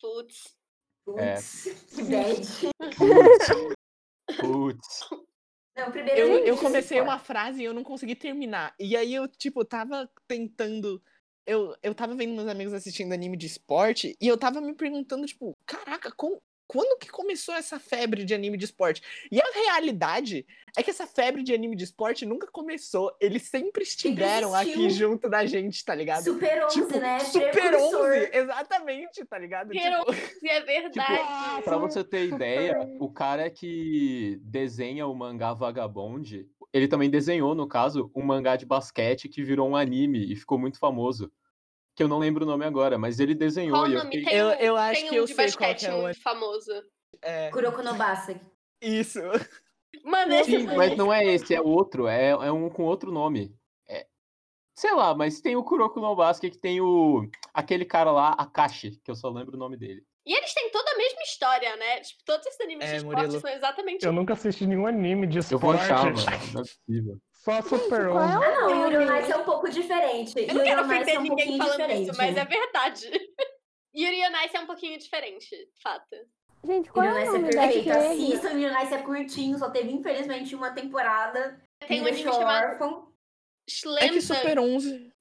[0.00, 0.54] Putz.
[1.16, 1.34] É.
[1.34, 3.74] Putz, que bad.
[4.52, 5.00] Putz.
[5.76, 8.74] Não, primeiro Eu, eu comecei uma frase e eu não consegui terminar.
[8.78, 11.02] E aí eu, tipo, tava tentando.
[11.46, 15.26] Eu, eu tava vendo meus amigos assistindo anime de esporte e eu tava me perguntando,
[15.26, 16.40] tipo, caraca, com-
[16.74, 19.00] quando que começou essa febre de anime de esporte?
[19.30, 20.44] E a realidade
[20.76, 23.16] é que essa febre de anime de esporte nunca começou.
[23.20, 26.24] Eles sempre estiveram aqui junto da gente, tá ligado?
[26.24, 27.20] Super 11, Tipo, né?
[27.20, 28.10] Super Precursor.
[28.10, 29.68] 11, exatamente, tá ligado?
[29.72, 31.62] Super Tipo, É verdade.
[31.62, 37.68] Pra você ter ideia, o cara que desenha o mangá Vagabond, ele também desenhou, no
[37.68, 41.30] caso, um mangá de basquete que virou um anime e ficou muito famoso.
[41.94, 44.10] Que eu não lembro o nome agora, mas ele desenhou Qual o e eu nome?
[44.10, 44.24] fiquei.
[44.24, 46.02] Tem Eu- eu acho tem que um eu de sei qual basquete que é o
[46.02, 46.70] muito famoso.
[47.22, 48.40] é, Kuroko no Basaki.
[48.82, 49.20] isso.
[50.04, 53.56] Mano, esse Sim, mas não é esse, é outro, é, é um com outro nome.
[53.88, 54.06] É-
[54.74, 59.00] sei lá, mas tem o Kuroko no Basket que tem o aquele cara lá, Akashi,
[59.04, 60.04] que eu só lembro o nome dele.
[60.26, 62.00] E eles têm toda a mesma história, né?
[62.00, 63.40] Tipo, todos esses animes É, de esporte Murilo.
[63.40, 65.82] são exatamente Eu nunca assisti nenhum anime de Eu vou esporte.
[65.82, 66.16] achar, mano,
[66.52, 67.18] não é possível.
[67.44, 68.36] Só Super qual é 11.
[68.36, 68.94] o Ah, não, nome?
[68.94, 70.34] Yuri on Ice é um pouco diferente.
[70.38, 72.08] Eu não quero Yuri on Ice ofender é um ninguém pouquinho falando diferente.
[72.08, 73.10] isso, mas é verdade.
[73.94, 76.16] Yuri on Ice é um pouquinho diferente, fato.
[76.66, 77.84] Gente, qual Yuri on é o Ice é nome da perfeito.
[77.92, 78.24] série?
[78.32, 81.60] Assistam, Yuri on Ice é curtinho, só teve infelizmente uma temporada.
[81.86, 83.08] Tem um Me anime deixou chamado órfão.
[84.00, 84.20] É que.
[84.22, 85.12] Super 11.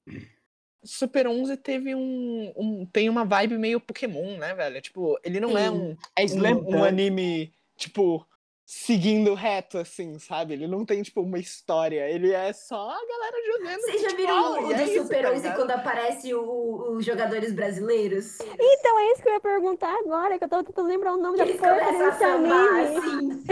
[0.86, 4.82] Super 11 teve um, um- Tem uma vibe meio Pokémon, né, velho?
[4.82, 5.70] Tipo, ele não é Sim.
[5.70, 8.26] um, É um, um anime, tipo,
[8.66, 10.54] seguindo reto, assim, sabe?
[10.54, 12.10] Ele não tem, tipo, uma história.
[12.10, 13.82] Ele é só a galera jogando.
[13.82, 15.56] Vocês já viram o do é isso, Super tá 11 ligado?
[15.58, 18.40] quando aparece o- os jogadores brasileiros?
[18.42, 21.38] Então é isso que eu ia perguntar agora, que eu tava tentando lembrar o nome
[21.38, 22.80] da porra desse anime.
[22.80, 23.44] assim.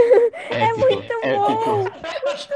[0.49, 1.85] É muito bom!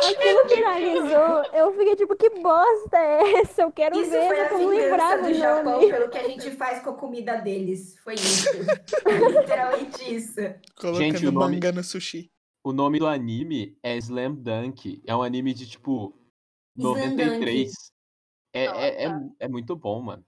[0.09, 3.61] Aquilo viralizou, eu fiquei tipo, que bosta é essa?
[3.63, 5.91] Eu quero Isso ver, eu não lembrava do o Japão nome.
[5.91, 7.97] pelo que a gente faz com a comida deles.
[8.03, 8.47] Foi isso.
[9.05, 10.41] Literalmente isso.
[10.79, 12.31] Colocando Gente, o nome- manga no sushi.
[12.65, 14.99] O nome do anime é Slam Dunk.
[15.05, 16.17] É um anime de tipo
[16.75, 17.71] Slam 93.
[18.51, 19.09] É, é, é,
[19.41, 20.25] é muito bom, mano.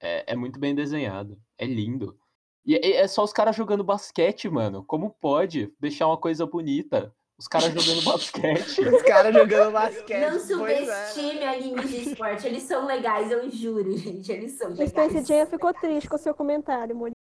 [0.00, 1.38] É, é muito bem desenhado.
[1.58, 2.18] É lindo.
[2.64, 4.82] E é, é só os caras jogando basquete, mano.
[4.82, 7.14] Como pode deixar uma coisa bonita?
[7.38, 8.80] Os caras jogando basquete.
[8.80, 10.20] Os caras jogando basquete.
[10.20, 10.38] Não é.
[10.38, 12.46] subestime animes de esporte.
[12.46, 14.32] Eles são legais, eu juro, gente.
[14.32, 15.26] Eles são O Space legais.
[15.26, 17.14] Jam ficou triste com o seu comentário, Murilo.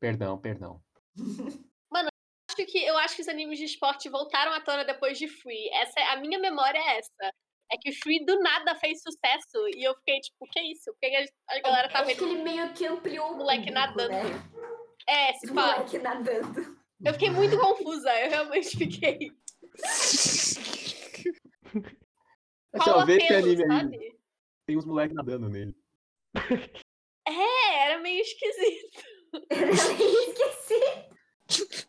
[0.00, 0.80] Perdão, perdão.
[2.58, 5.68] Acho que, eu acho que os animes de esporte voltaram à tona depois de Free.
[5.74, 7.32] Essa, é- a minha memória é essa.
[7.70, 10.90] É que Free do nada fez sucesso e eu fiquei tipo, que isso?
[10.92, 13.66] Por que a, a galera tá Acho que vendo ele meio que ampliou o moleque
[13.66, 14.10] público, nadando?
[14.10, 14.22] Né?
[15.06, 15.74] É, se O pá.
[15.76, 16.78] moleque nadando.
[17.04, 19.30] Eu fiquei muito confusa, eu realmente fiquei.
[22.74, 23.68] O vê esse apelo, anime aí.
[23.68, 24.18] sabe?
[24.66, 25.74] Tem uns moleques nadando nele.
[27.26, 29.02] É, era meio esquisito.
[29.32, 31.87] Eu nem esqueci.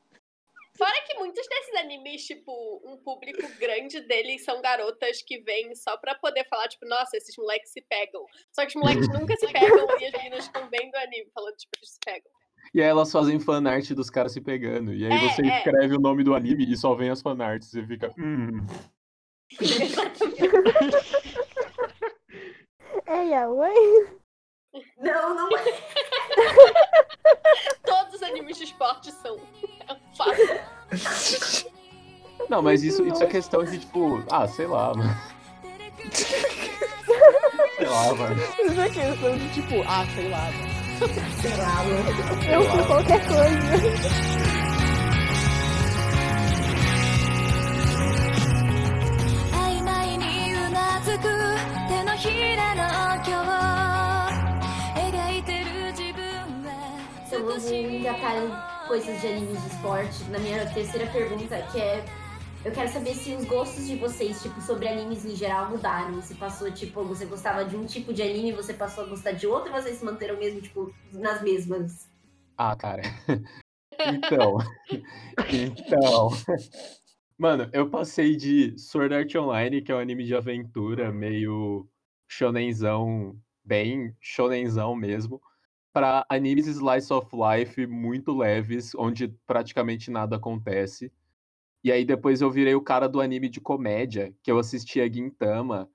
[0.80, 5.98] Fora que muitos desses animes, tipo, um público grande deles são garotas que vêm só
[5.98, 8.26] pra poder falar, tipo, nossa, esses moleques se pegam.
[8.56, 11.56] Só que os moleques nunca se pegam e as meninas ficam vendo o anime falando,
[11.58, 12.32] tipo, eles se pegam.
[12.74, 14.94] E aí elas fazem fanart dos caras se pegando.
[14.94, 15.58] E aí É, você é.
[15.58, 17.74] escreve o nome do anime e só vem as fanarts.
[17.74, 18.14] E fica.
[18.18, 18.66] Hum.
[23.06, 24.08] É Yaoi?
[24.98, 25.64] Não, não é.
[27.86, 29.40] Todos os animes de esporte são.
[29.88, 30.42] É um fato.
[32.50, 35.16] Não, mas isso, isso é questão de, tipo, ah, sei lá, mano.
[37.78, 38.42] sei lá, mano.
[38.42, 40.80] Isso é questão de tipo, ah, sei lá, mano.
[41.42, 42.10] Sei lá, mano.
[42.52, 44.50] Eu fui qualquer coisa.
[49.52, 50.20] 曖昧
[57.60, 60.24] Então vamos engatar em coisas de animes de esporte.
[60.32, 62.06] Na minha terceira pergunta, que é.
[62.64, 66.22] Eu quero saber se os gostos de vocês, tipo, sobre animes em geral mudaram.
[66.22, 69.48] Se passou, tipo, você gostava de um tipo de anime, você passou a gostar de
[69.48, 72.10] outro, ou vocês se manteram mesmo, tipo, nas mesmas?
[72.58, 73.02] Ah, cara.
[74.08, 74.58] então.
[75.52, 76.30] então.
[77.38, 81.88] Mano, eu passei de Sword Art Online, que é um anime de aventura, meio
[82.28, 85.42] shonenzão, bem shonenzão mesmo,
[85.94, 91.12] pra animes slice of life muito leves, onde praticamente nada acontece.
[91.84, 95.90] E aí depois eu virei o cara do anime de comédia, que eu assistia Gintama.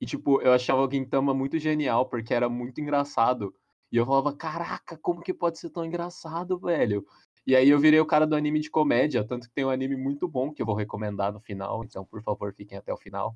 [0.00, 3.54] E, tipo, eu achava o Gintama muito genial, porque era muito engraçado.
[3.90, 7.06] E eu falava, caraca, como que pode ser tão engraçado, velho?
[7.46, 9.96] E aí eu virei o cara do anime de comédia, tanto que tem um anime
[9.96, 13.34] muito bom que eu vou recomendar no final, então por favor fiquem até o final.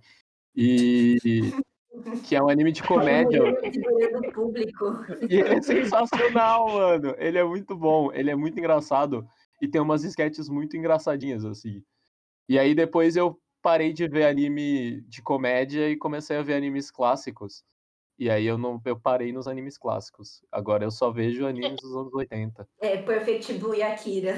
[0.55, 1.17] E
[2.27, 3.41] que é um anime de comédia.
[5.29, 7.15] E ele é sensacional, mano.
[7.19, 9.27] Ele é muito bom, ele é muito engraçado
[9.61, 11.83] e tem umas sketches muito engraçadinhas assim.
[12.49, 16.91] E aí depois eu parei de ver anime de comédia e comecei a ver animes
[16.91, 17.63] clássicos.
[18.19, 20.43] E aí eu não eu parei nos animes clássicos.
[20.51, 22.69] Agora eu só vejo animes dos anos 80.
[22.81, 24.35] É, Perfect Blue e Akira.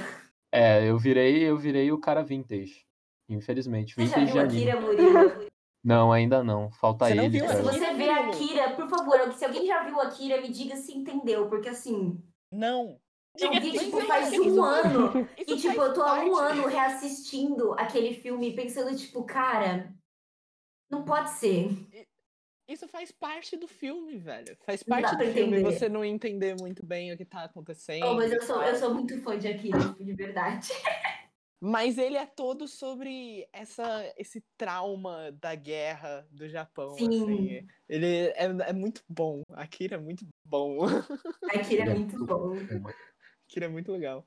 [0.50, 2.84] É, eu virei, eu virei o cara vintage.
[3.28, 4.70] Infelizmente, Você já vintage de viu anime.
[4.70, 5.51] Akira, Murilo?
[5.84, 6.70] Não, ainda não.
[6.70, 7.38] Falta Você não ele.
[7.38, 7.56] viu cara.
[7.56, 11.48] Se você vê Akira, por favor, se alguém já viu Akira, me diga se entendeu,
[11.48, 13.00] porque assim, Não.
[13.38, 15.28] eu vi, tipo, faz isso, um ano.
[15.36, 19.92] Isso E, tipo, eu tô há um ano reassistindo aquele filme, pensando, tipo, cara,
[20.88, 21.68] não pode ser.
[22.68, 24.56] Isso faz parte do filme, velho.
[24.64, 25.62] Faz parte do filme entender.
[25.64, 28.06] você não entender muito bem o que tá acontecendo.
[28.06, 30.72] Oh, mas eu sou, eu sou muito fã de Akira, tipo, de verdade.
[31.64, 36.90] Mas ele é todo sobre essa, esse trauma da guerra do Japão.
[36.98, 37.06] Sim.
[37.06, 37.68] Assim.
[37.88, 39.42] Ele é, é muito bom.
[39.52, 40.78] Akira é muito bom.
[41.54, 42.54] Akira é muito bom.
[43.48, 44.26] Akira é muito legal.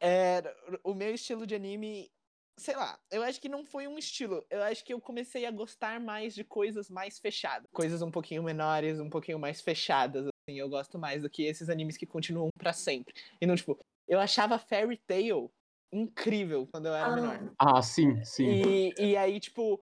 [0.00, 0.42] É,
[0.82, 2.10] o meu estilo de anime,
[2.58, 4.46] sei lá, eu acho que não foi um estilo.
[4.48, 7.68] Eu acho que eu comecei a gostar mais de coisas mais fechadas.
[7.70, 10.26] Coisas um pouquinho menores, um pouquinho mais fechadas.
[10.26, 13.12] Assim, eu gosto mais do que esses animes que continuam pra sempre.
[13.38, 15.52] E não, tipo, eu achava Fairy Tail
[15.92, 17.54] incrível quando eu era menor.
[17.58, 18.44] Ah, sim, sim.
[18.46, 19.82] E, e aí, tipo,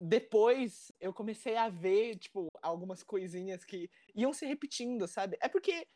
[0.00, 5.36] depois eu comecei a ver, tipo, algumas coisinhas que iam se repetindo, sabe?
[5.40, 5.86] É porque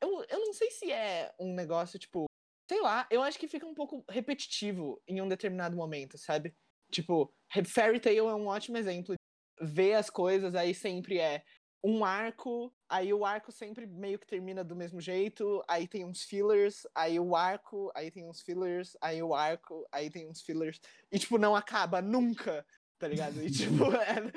[0.00, 2.26] eu, eu não sei se é um negócio, tipo,
[2.68, 6.54] sei lá, eu acho que fica um pouco repetitivo em um determinado momento, sabe?
[6.90, 7.32] Tipo,
[7.66, 9.14] Fairy Tail é um ótimo exemplo.
[9.60, 11.42] Ver as coisas aí sempre é
[11.82, 16.22] um arco, aí o arco sempre meio que termina do mesmo jeito, aí tem uns
[16.22, 20.80] fillers, aí o arco, aí tem uns fillers, aí o arco, aí tem uns fillers,
[21.10, 22.64] e tipo, não acaba nunca,
[22.98, 23.42] tá ligado?
[23.42, 24.32] E tipo, é,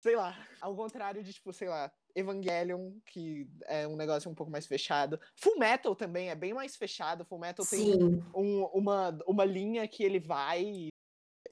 [0.00, 4.50] sei lá, ao contrário de, tipo, sei lá, Evangelion, que é um negócio um pouco
[4.50, 5.20] mais fechado.
[5.36, 7.92] Full Metal também é bem mais fechado, Full Metal tem
[8.34, 10.88] um- uma, uma linha que ele vai e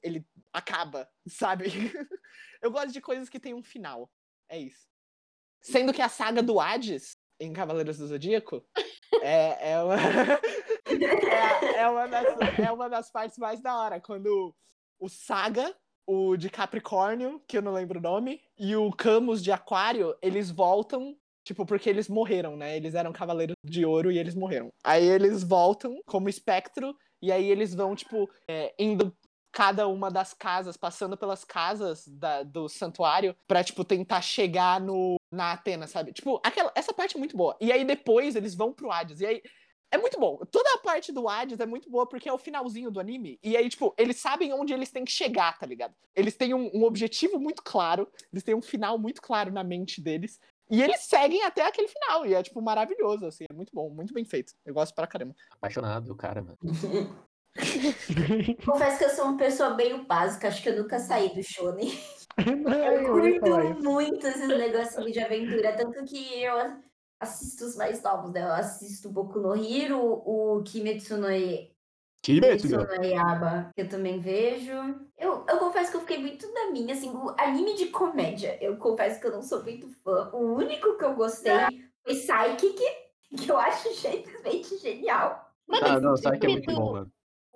[0.03, 1.65] ele acaba, sabe?
[2.61, 4.11] Eu gosto de coisas que tem um final.
[4.49, 4.87] É isso.
[5.65, 8.63] Sendo que a saga do Hades em Cavaleiros do Zodíaco
[9.21, 9.95] é, é, uma,
[10.85, 13.99] é, é uma das, é uma das partes mais da hora.
[13.99, 14.55] Quando
[14.99, 15.75] o Saga,
[16.05, 20.51] o de Capricórnio, que eu não lembro o nome, e o Camus de Aquário, eles
[20.51, 22.75] voltam Tipo, porque eles morreram, né?
[22.75, 24.73] Eles eram cavaleiros de ouro e eles morreram.
[24.83, 29.15] Aí eles voltam como espectro, e aí eles vão, tipo, é, indo
[29.55, 35.15] cada uma das casas, passando pelas casas da- do santuário, pra, tipo, tentar chegar no,
[35.31, 36.11] na Atena, sabe?
[36.11, 37.55] Tipo, aquela, essa parte é muito boa.
[37.61, 39.41] E aí depois eles vão pro Hades, e aí.
[39.91, 40.37] É muito bom.
[40.51, 43.39] Toda a parte do Hades é muito boa porque é o finalzinho do anime.
[43.41, 45.93] E aí, tipo, eles sabem onde eles têm que chegar, tá ligado?
[46.13, 50.01] Eles têm um, um objetivo muito claro, eles têm um final muito claro na mente
[50.01, 50.37] deles.
[50.69, 52.25] E eles seguem até aquele final.
[52.25, 53.45] E é, tipo, maravilhoso, assim.
[53.49, 54.53] É muito bom, muito bem feito.
[54.65, 55.33] Eu gosto pra caramba.
[55.51, 56.57] Apaixonado do cara, mano.
[58.65, 61.89] Confesso que eu sou uma pessoa meio básica, acho que eu nunca saí do shonen.
[62.37, 63.83] Eu Eu curto isso.
[63.83, 66.55] muito esses negocinhos de aventura, tanto que eu
[67.19, 68.41] assisto os mais novos, né?
[68.41, 71.71] Eu assisto Boku no Hero, o Kimetsu no I-
[72.21, 74.71] Kimetsu, Kimetsu no Yaiba, que eu também vejo.
[75.17, 78.77] Eu, eu confesso que eu fiquei muito na minha, assim, o anime de comédia, eu
[78.77, 80.29] confesso que eu não sou muito fã.
[80.33, 82.77] O único que eu gostei foi Psychic,
[83.37, 85.51] que eu acho simplesmente genial.
[85.81, 87.11] Ah, não, que é muito bom, mano.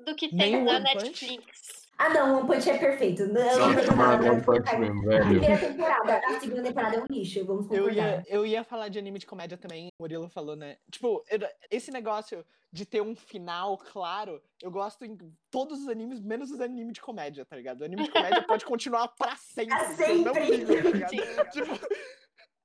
[0.06, 1.06] Do que Nem tem o na One Punch?
[1.06, 1.80] Netflix.
[1.98, 3.26] Ah, não, One Punch é perfeito.
[3.28, 5.26] Não, mano, One Punch a Man, velho.
[5.28, 7.96] primeira temporada, a segunda temporada é um lixo, vamos Eu concordar.
[7.96, 10.78] ia, eu ia falar de anime de comédia também, o Murilo falou, né?
[10.90, 15.18] Tipo, eu- esse negócio de ter um final claro, eu gosto em
[15.52, 17.82] todos os animes, menos os animes de comédia, tá ligado?
[17.82, 19.76] O anime de comédia pode continuar pra sempre.
[19.76, 20.56] Pra eu não sempre.
[20.56, 21.50] ligo, tá ligado?
[21.52, 21.80] Tipo,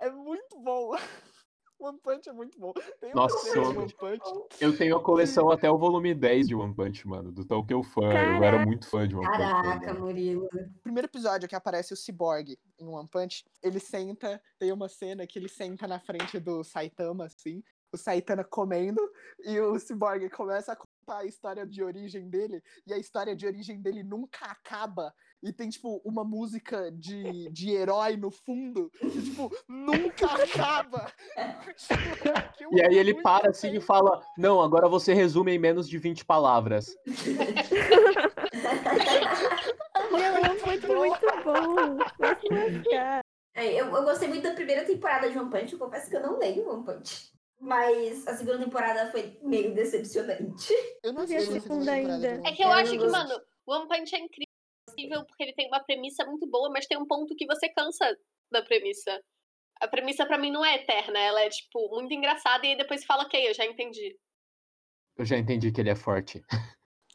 [0.01, 0.95] é muito bom.
[1.95, 2.73] One Punch é muito bom.
[3.01, 4.23] Tem um Nossa, de eu- One Punch.
[4.61, 7.31] Eu tenho a coleção até o volume 10 de One Punch, mano.
[7.31, 8.03] Do tão que eu fã.
[8.03, 9.39] Eu era muito fã de One Punch.
[9.39, 9.95] Man, Caraca.
[9.95, 10.47] Murilo.
[10.47, 15.27] O primeiro episódio que aparece o Cyborg em One Punch, ele senta, tem uma cena
[15.27, 19.01] que ele senta na frente do Saitama, assim, o Saitama comendo,
[19.45, 23.47] e o Cyborg começa a contar a história de origem dele, e a história de
[23.47, 25.15] origem dele nunca acaba.
[25.45, 31.13] E tem, tipo, uma música de, de herói no fundo, e, tipo, nunca acaba.
[32.73, 36.25] E aí ele para assim e fala: Não, agora você resume em menos de 20
[36.25, 36.97] palavras.
[40.11, 41.99] Meu, One Punch é muito bom.
[42.41, 43.21] Se lascar.
[43.55, 46.23] É, Eu, eu gostei muito da primeira temporada de One Punch, eu confesso que eu
[46.23, 47.33] não leio One Punch.
[47.61, 50.73] Mas a segunda temporada foi meio decepcionante.
[51.03, 52.41] Eu não Vi a a segunda ainda.
[52.45, 53.13] É que eu Eu acho que, gosto.
[53.13, 54.54] mano, One Punch é incrível
[55.27, 58.17] porque ele tem uma premissa muito boa, mas tem um ponto que você cansa
[58.51, 59.21] da premissa.
[59.81, 63.01] A premissa pra mim não é eterna, ela é, tipo, muito engraçada e aí depois
[63.01, 64.17] você fala, ok, eu já entendi.
[65.17, 66.43] Eu já entendi que ele é forte.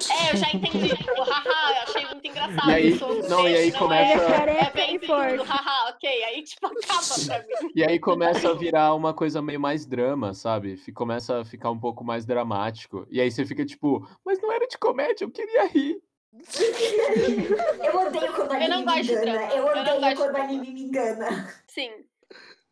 [0.10, 0.96] É, eu já entendi.
[0.96, 2.70] Tipo, haha, eu achei muito engraçado.
[2.70, 5.00] E aí- eu sou um não, e aí começa- Ele é É, é careca bem
[5.00, 5.44] forte.
[5.44, 6.24] haha, ok.
[6.24, 7.72] Aí, tipo, acaba pra mim.
[7.76, 10.78] E aí começa a virar uma coisa meio mais drama, sabe?
[10.94, 13.06] Começa a ficar um pouco mais dramático.
[13.10, 16.02] E aí você fica tipo, mas não era de comédia, eu queria rir.
[16.34, 19.48] Eu odeio quando não anime me gosto de engana.
[19.48, 19.54] drama.
[19.54, 20.44] Eu Eu não odeio gosto quando o drama.
[20.44, 21.64] anime me engana.
[21.68, 21.92] Sim,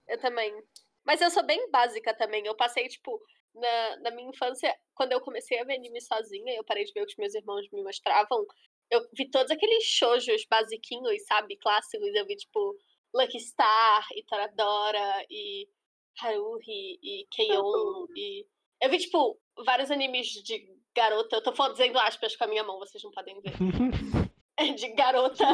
[0.07, 0.53] eu também.
[1.05, 2.45] Mas eu sou bem básica também.
[2.45, 3.19] Eu passei, tipo,
[3.55, 7.01] na, na minha infância, quando eu comecei a ver anime sozinha, eu parei de ver
[7.01, 8.45] o que meus irmãos me mostravam.
[8.89, 11.57] Eu vi todos aqueles shoujos basiquinhos, sabe?
[11.57, 12.13] Clássicos.
[12.13, 12.75] Eu vi, tipo,
[13.13, 15.67] Lucky Star, e Toradora, e
[16.21, 18.45] Haruhi, e Keion, e...
[18.81, 21.35] Eu vi, tipo, vários animes de garota.
[21.35, 23.53] Eu tô falando, dizendo aspas com a minha mão, vocês não podem ver.
[24.75, 25.45] de garota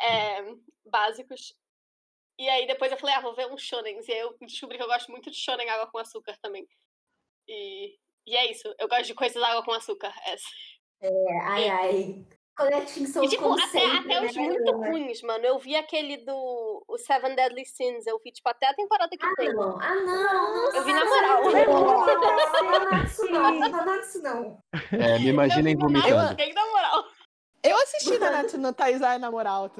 [0.00, 0.54] é,
[0.86, 1.54] básicos.
[2.38, 4.06] E aí depois eu falei, ah, vou ver uns shonens.
[4.06, 6.66] E aí eu descobri que eu gosto muito de shonen água com açúcar também.
[7.48, 10.14] E, e é isso, eu gosto de coisas água com açúcar.
[10.24, 10.46] Essa.
[11.02, 12.26] É, ai, ai.
[12.58, 14.88] Conecting são E os tipo, até, conceitos, até os né, muito Ana?
[14.90, 15.44] ruins, mano.
[15.46, 19.24] Eu vi aquele do o Seven Deadly Sins, eu vi tipo até a temporada que
[19.24, 19.54] Ah, tem.
[19.54, 19.78] não.
[19.80, 20.74] Ah, não.
[20.74, 21.42] Eu vi na moral.
[23.30, 23.58] Não.
[23.70, 24.58] Nanatsu não.
[24.92, 26.70] É, me imaginem eu vomitando.
[26.72, 27.04] moral.
[27.62, 29.70] Eu assisti Nanatsu no Taizai na moral.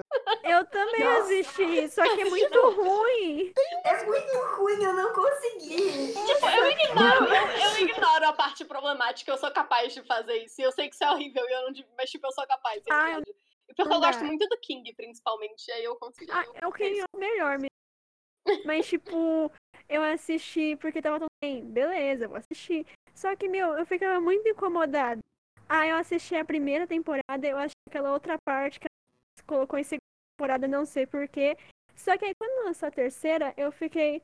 [0.49, 1.22] Eu também Nossa.
[1.22, 3.53] assisti, só que é muito ruim.
[3.84, 6.14] É muito ruim, eu não consegui.
[6.14, 10.61] Tipo, eu ignoro, eu, eu ignoro a parte problemática, eu sou capaz de fazer isso.
[10.61, 12.82] E eu sei que isso é horrível, e eu não, mas tipo, eu sou capaz,
[12.90, 13.34] Ah, entende?
[13.68, 16.32] E porque eu gosto muito do King, principalmente, aí eu consigo.
[16.32, 18.64] Ah, é o que é o melhor mesmo.
[18.64, 19.53] Mas, tipo,
[19.88, 21.64] eu assisti porque tava tão bem.
[21.64, 22.86] Beleza, vou assistir.
[23.14, 25.20] Só que, meu, eu ficava muito incomodada.
[25.68, 29.84] Ah, eu assisti a primeira temporada, eu achei aquela outra parte que ela colocou em
[29.84, 30.01] segunda
[30.39, 31.57] temporada, não sei porquê.
[31.97, 34.22] Só que aí quando lançou a terceira, eu fiquei.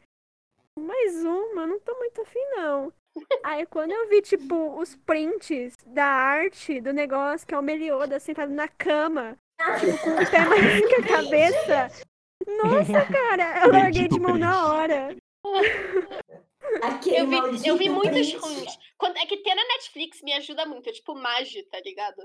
[0.79, 2.93] Mais uma, não tô muito afim, não.
[3.45, 8.19] Aí quando eu vi, tipo, os prints da arte do negócio, que é o Melioda
[8.19, 9.37] sentado na cama,
[9.79, 12.07] tipo, com o pé mais que a cabeça.
[12.45, 15.17] Nossa, cara, eu larguei de mão na hora.
[16.83, 18.77] Aquele Eu vi, eu vi muitos ruins.
[18.99, 22.21] Quando, é que ter na Netflix me ajuda muito, é tipo Magi, tá ligado?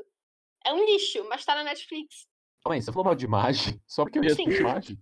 [0.66, 2.28] É um lixo, mas tá na Netflix.
[2.64, 3.82] Calma aí, você falou mal de Magi?
[3.88, 5.00] Só porque eu ia assistir Magi?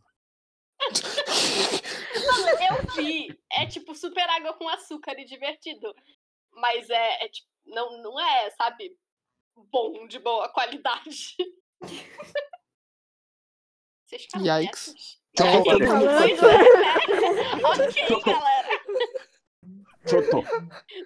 [2.28, 3.40] Mano, eu vi.
[3.52, 5.94] É tipo super água com açúcar e divertido.
[6.52, 8.96] Mas é, é tipo, não, não é, sabe,
[9.56, 11.36] bom, de boa qualidade.
[14.06, 15.18] Vocês ficaram Yikes.
[15.36, 15.80] Tô É, voltando.
[15.80, 16.42] tipo,
[17.62, 17.90] Falando.
[17.90, 18.68] ok, galera.
[20.10, 20.44] Chotô.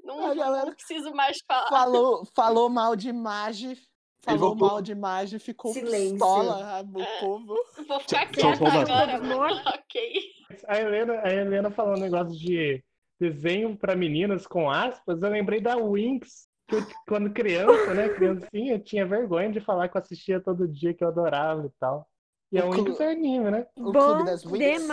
[0.03, 1.67] Não, A galera não preciso mais falar.
[1.69, 3.75] Falou, falou mal de Magi.
[4.23, 4.67] Falou voltou.
[4.67, 6.11] mal de Magi, ficou Silêncio.
[6.11, 7.19] pistola a- o É.
[7.19, 7.55] povo.
[7.87, 9.61] Vou ficar quieta agora, mano.
[9.81, 10.21] Ok.
[10.67, 12.83] A Helena, a Helena falou um negócio de
[13.19, 15.21] desenho pra meninas com aspas.
[15.21, 19.89] Eu lembrei da Winx, que eu, quando criança, né, criancinha, eu tinha vergonha de falar
[19.89, 22.07] que eu assistia todo dia, que eu adorava e tal.
[22.51, 23.65] E a O Winx clu- é anime, né?
[23.77, 24.89] O Bom Clube das Winx.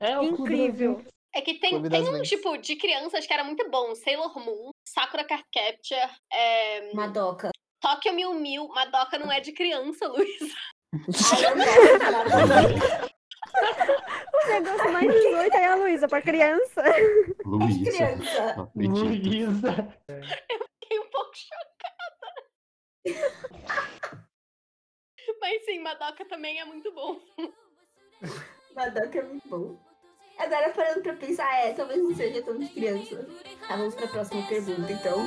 [0.00, 0.96] É o clube das Incrível.
[0.96, 1.08] Winx.
[1.34, 2.28] É que tem, Clube tem um Winx.
[2.28, 3.94] tipo de crianças que era muito bom.
[3.94, 7.50] Sailor Moon, Sakura Card Capture, é, Madoka.
[7.82, 8.68] Tokyo Mil Mil.
[8.68, 10.54] Madoka não é de criança, Luísa.
[10.92, 11.52] Eu.
[14.32, 16.82] O negócio mais 18 é a Luísa, pra criança.
[17.44, 17.90] Luísa.
[17.90, 18.70] criança.
[18.74, 19.98] Luísa.
[20.80, 22.32] Fiquei um pouco chocada.
[25.40, 27.20] Mas sim, Madoka também é muito bom.
[28.74, 29.76] Madoka é muito bom.
[30.38, 33.28] Agora parando pra pensar, é, talvez não seja tão de criança.
[33.68, 35.18] Tá, vamos pra próxima pergunta, então.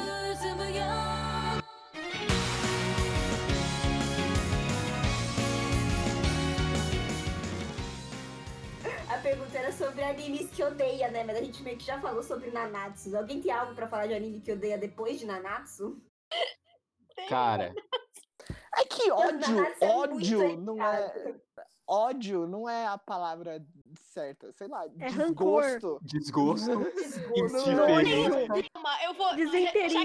[9.77, 11.23] Sobre animes que odeia, né?
[11.23, 13.15] Mas a gente meio que já falou sobre Nanatsu.
[13.15, 16.01] Alguém tem algo pra falar de anime que odeia depois de Nanatsu?
[17.29, 17.73] Cara,
[18.75, 21.35] Ai, que ódio, é ódio, não é.
[21.87, 23.65] ódio não é a palavra
[23.95, 24.51] certa.
[24.53, 25.63] Sei lá, É rancor.
[25.63, 25.99] desgosto.
[26.03, 26.79] Desgosto.
[26.93, 27.69] Desgosto.
[28.01, 28.69] Indiferença.
[28.73, 29.35] Calma, eu vou.
[29.35, 29.97] Desgosto.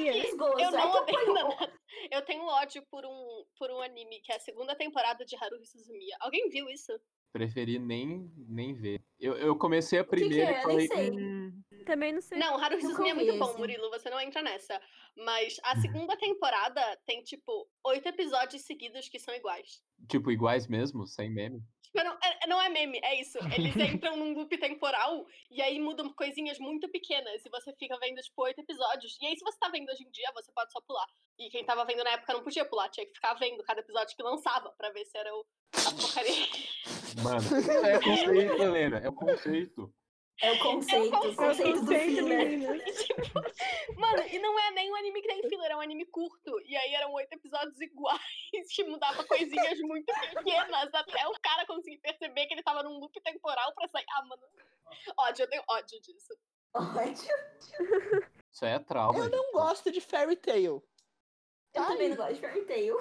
[0.60, 1.72] eu É não odeio nada.
[2.10, 5.66] Eu tenho ódio por um, por um anime, que é a segunda temporada de Haruhi
[5.66, 6.16] Suzumiya.
[6.20, 6.92] Alguém viu isso?
[7.32, 9.00] Preferi nem, nem ver.
[9.18, 10.50] Eu, eu comecei a que que primeira é?
[10.50, 10.88] e Nem falei.
[10.88, 11.10] sei.
[11.10, 12.38] "Hum, Também não sei.
[12.38, 13.56] Não, Haruhi é muito bom.
[13.58, 14.80] Murilo, você não entra nessa.
[15.16, 19.82] Mas a segunda temporada tem, tipo, oito episódios seguidos que são iguais.
[20.08, 21.60] Tipo, iguais mesmo, sem meme.
[21.92, 23.38] Tipo, não, é, não é meme, é isso.
[23.52, 27.44] Eles entram num loop temporal e aí mudam coisinhas muito pequenas.
[27.44, 29.18] E você fica vendo, tipo, oito episódios.
[29.20, 31.06] E aí, se você tá vendo hoje em dia, você pode só pular.
[31.38, 34.16] E quem tava vendo na época não podia pular, tinha que ficar vendo cada episódio
[34.16, 36.46] que lançava pra ver se era o, a porcaria.
[37.22, 38.98] Mano, é conceito, Helena.
[38.98, 39.92] É o conceito.
[40.42, 42.48] É o conceito, o conceito do filler.
[42.48, 42.72] menina.
[43.96, 46.58] Mano, e não é nem um anime que tem filler, é um anime curto.
[46.64, 48.20] E aí eram oito episódios iguais,
[48.74, 53.20] que mudava coisinhas muito pequenas, até o cara conseguir perceber que ele tava num loop
[53.20, 54.06] temporal pra sair.
[54.16, 54.42] Ah, mano.
[55.18, 56.34] Ódio, eu tenho ódio disso.
[56.74, 58.24] Ódio.
[58.50, 59.18] Isso aí é trauma.
[59.18, 60.82] Eu não gosto de Fairy Tail.
[61.74, 61.88] Eu Ai.
[61.88, 62.96] também não gosto de Fairy Tail.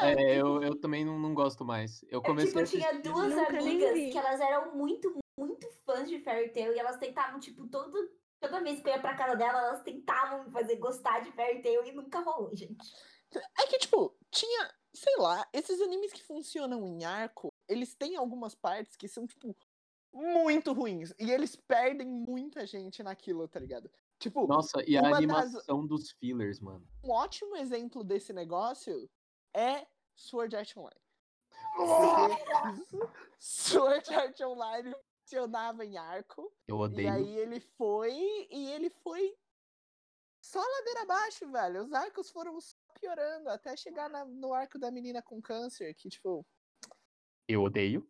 [0.00, 2.02] É, eu, eu também não, não gosto mais.
[2.04, 2.88] Eu Eu, comecei tipo, a assistir...
[2.88, 7.38] tinha duas amigas que elas eram muito, muito fãs de Fairy Tail e elas tentavam,
[7.40, 7.92] tipo, todo,
[8.40, 11.62] toda vez que eu ia pra casa dela, elas tentavam me fazer gostar de Fairy
[11.62, 12.76] Tail e nunca rolou, gente.
[13.58, 18.54] É que, tipo, tinha, sei lá, esses animes que funcionam em arco, eles têm algumas
[18.54, 19.56] partes que são, tipo,
[20.12, 21.14] muito ruins.
[21.18, 23.90] E eles perdem muita gente naquilo, tá ligado?
[24.18, 26.86] Tipo, Nossa, e a uma das- animação dos fillers, mano.
[27.02, 29.10] um ótimo exemplo desse negócio
[29.54, 31.00] é Sword Art Online.
[33.38, 34.94] Sword Art Online
[35.36, 36.52] funcionava em arco.
[36.68, 37.12] Eu E odeio.
[37.12, 38.12] aí ele foi.
[38.50, 39.34] E ele foi
[40.44, 41.84] só ladeira abaixo, velho.
[41.84, 46.08] Os arcos foram só piorando até chegar na- no arco da menina com câncer, que,
[46.10, 46.46] tipo.
[47.48, 48.06] Eu odeio.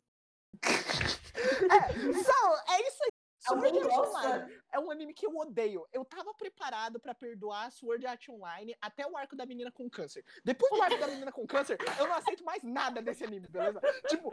[1.34, 2.98] É, Sal, é isso
[3.43, 3.93] Sword Art?
[3.93, 5.86] Online é um anime que eu odeio.
[5.93, 10.24] Eu tava preparado pra perdoar Sword Art Online até o arco da menina com câncer.
[10.45, 13.80] Depois do arco da menina com câncer, eu não aceito mais nada desse anime, beleza?
[14.09, 14.32] Tipo,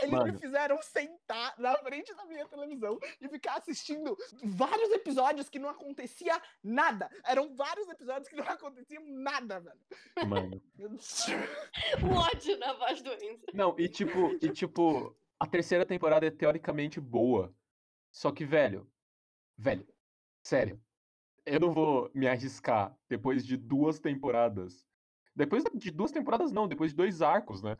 [0.00, 0.38] eles me Mano.
[0.38, 6.40] fizeram sentar na frente da minha televisão e ficar assistindo vários episódios que não acontecia
[6.62, 7.10] nada.
[7.24, 9.80] Eram vários episódios que não aconteciam nada, velho.
[10.28, 10.62] Mano.
[10.78, 13.46] O ódio na voz do Enzo.
[13.52, 17.54] Não, e tipo, e tipo, a terceira temporada é teoricamente boa.
[18.14, 18.88] Só que, velho,
[19.58, 19.84] velho,
[20.46, 20.80] sério,
[21.44, 24.86] eu não vou me arriscar depois de duas temporadas.
[25.34, 27.76] Depois de duas temporadas, não, depois de dois arcos, né?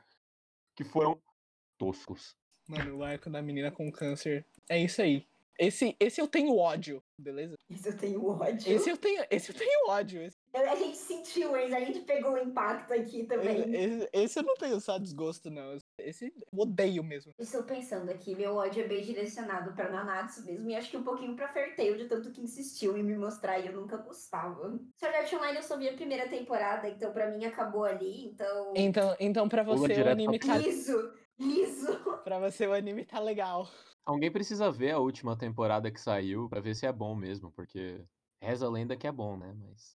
[0.75, 1.23] Que foram
[1.79, 2.37] toscos.
[2.69, 5.25] Mano, o arco da menina com câncer é isso aí.
[5.57, 7.55] Esse, esse eu tenho ódio, beleza?
[7.71, 8.73] Isso eu tenho ódio.
[8.73, 10.21] Esse eu tenho, esse eu tenho ódio.
[10.21, 13.73] Esse, Eu- A gente sentiu, a gente pegou o impacto aqui também.
[13.73, 15.79] esse, esse eu não tenho só desgosto, não.
[15.99, 17.33] Esse eu odeio mesmo.
[17.39, 21.05] Estou pensando aqui, meu ódio é bem direcionado pra Nanatsu mesmo, e acho que um
[21.05, 24.79] pouquinho pra Ferteio, de tanto que insistiu em me mostrar e eu nunca gostava.
[24.97, 28.73] Sword Art Online eu só vi a primeira temporada, então pra mim acabou ali, então...
[28.77, 30.57] Então, então pra Pula você o anime tá.
[30.57, 31.85] Liso, liso.
[32.25, 33.69] Pra você o anime tá legal.
[34.05, 38.03] Alguém precisa ver a última temporada que saiu pra ver se é bom mesmo, porque
[38.41, 39.55] reza a lenda que é bom, né?
[39.55, 39.95] Mas.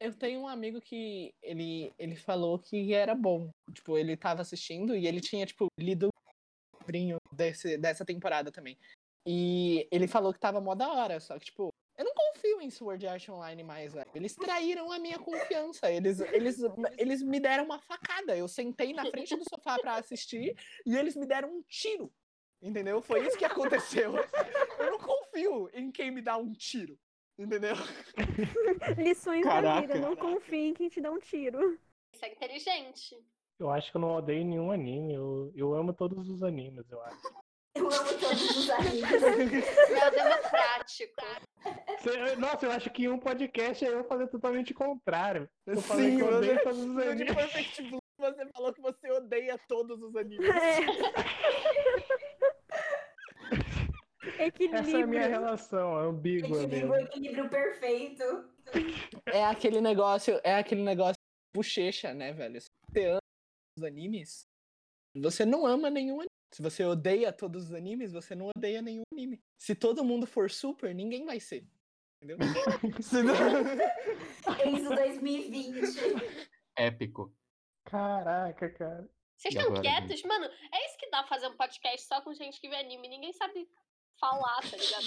[0.00, 3.50] Eu tenho um amigo que ele, ele falou que era bom.
[3.72, 8.78] Tipo, ele tava assistindo e ele tinha, tipo, lido o livrinho desse, dessa temporada também.
[9.26, 12.70] E ele falou que tava mó da hora, só que, tipo, eu não confio em
[12.70, 14.08] Sword Art Online mais, velho.
[14.14, 15.90] Eles traíram a minha confiança.
[15.90, 16.58] Eles, eles,
[16.96, 18.36] eles me deram uma facada.
[18.36, 22.12] Eu sentei na frente do sofá pra assistir e eles me deram um tiro.
[22.62, 23.02] Entendeu?
[23.02, 24.14] Foi isso que aconteceu.
[24.78, 26.96] Eu não confio em quem me dá um tiro.
[27.38, 27.74] Entendeu?
[28.98, 29.80] Lições da Caraca.
[29.82, 31.78] vida, não confie em quem te dá um tiro.
[32.12, 33.16] Isso é inteligente.
[33.60, 35.14] Eu acho que eu não odeio nenhum anime.
[35.14, 37.34] Eu, eu amo todos os animes, eu acho.
[37.74, 38.68] Eu amo todos os.
[38.70, 41.14] É o democrático.
[42.00, 45.48] Cê- Nossa, eu acho que em um podcast é eu fazer totalmente o contrário.
[45.66, 47.34] Eu falei Sim, que eu odeio você- todos os de animes.
[47.34, 50.48] Perfect Blue, você falou que você odeia todos os animes.
[50.48, 50.78] É.
[54.38, 54.80] Equilíbrio.
[54.80, 56.94] Essa é a minha relação, é ambígua Equilíbrio, mesmo.
[57.06, 58.24] equilíbrio perfeito.
[59.26, 61.14] É aquele negócio, é aquele negócio
[61.54, 62.60] bochecha, né, velho?
[62.60, 63.20] Se você ama
[63.78, 64.46] os animes,
[65.16, 66.28] você não ama nenhum anime.
[66.54, 69.40] Se você odeia todos os animes, você não odeia nenhum anime.
[69.58, 71.66] Se todo mundo for super, ninguém vai ser.
[72.22, 72.38] Entendeu?
[73.02, 73.34] Se não-
[74.66, 75.98] Enzo 2020.
[76.76, 77.34] Épico.
[77.84, 79.08] Caraca, cara.
[79.36, 80.22] Vocês estão quietos?
[80.24, 83.08] Mano, é isso que dá fazer um podcast só com gente que vê anime.
[83.08, 83.68] Ninguém sabe
[84.18, 85.04] falar, tá ligado?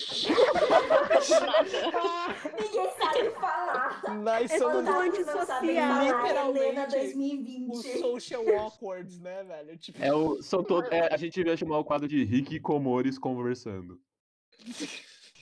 [2.62, 4.16] Ninguém sabe falar.
[4.22, 5.64] Nós É somos antissocial.
[6.04, 7.72] Literalmente 2020.
[7.72, 9.78] os social awkwards, né, velho?
[9.78, 12.60] Tipo, É o, são todo, é, a gente devia chamar o quadro de Rick e
[12.60, 14.00] Comores conversando.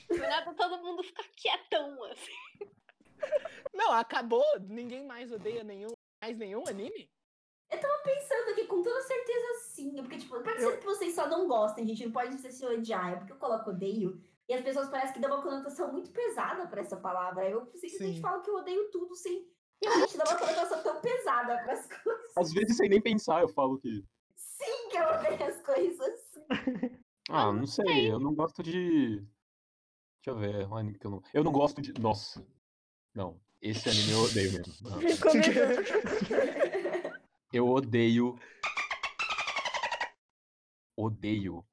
[0.09, 2.31] Do nada todo mundo fica quietão, assim.
[3.73, 4.43] Não, acabou.
[4.67, 5.91] Ninguém mais odeia nenhum,
[6.21, 7.09] mais nenhum anime?
[7.71, 9.95] Eu tava pensando aqui, com toda certeza sim.
[9.95, 12.05] Porque, tipo, pode ser que vocês só não gostem, gente.
[12.05, 13.13] Não pode ser se odiar.
[13.13, 14.21] É porque eu coloco odeio.
[14.47, 17.47] E as pessoas parecem que dão uma conotação muito pesada pra essa palavra.
[17.47, 18.21] Eu simplesmente Sim.
[18.21, 19.47] falo que eu odeio tudo sem
[19.81, 22.37] realmente dar uma conotação tão pesada pras coisas.
[22.37, 24.03] Às vezes, sem nem pensar, eu falo que.
[24.35, 26.19] Sim, que eu odeio as coisas.
[27.31, 29.17] Ah, não sei, eu não gosto de.
[29.19, 31.21] Deixa eu ver, um anime que eu não.
[31.31, 31.93] Eu não gosto de.
[32.01, 32.43] Nossa.
[33.13, 34.73] Não, esse anime eu odeio mesmo.
[34.89, 34.99] Não.
[37.51, 38.37] Eu odeio.
[40.97, 41.65] Odeio.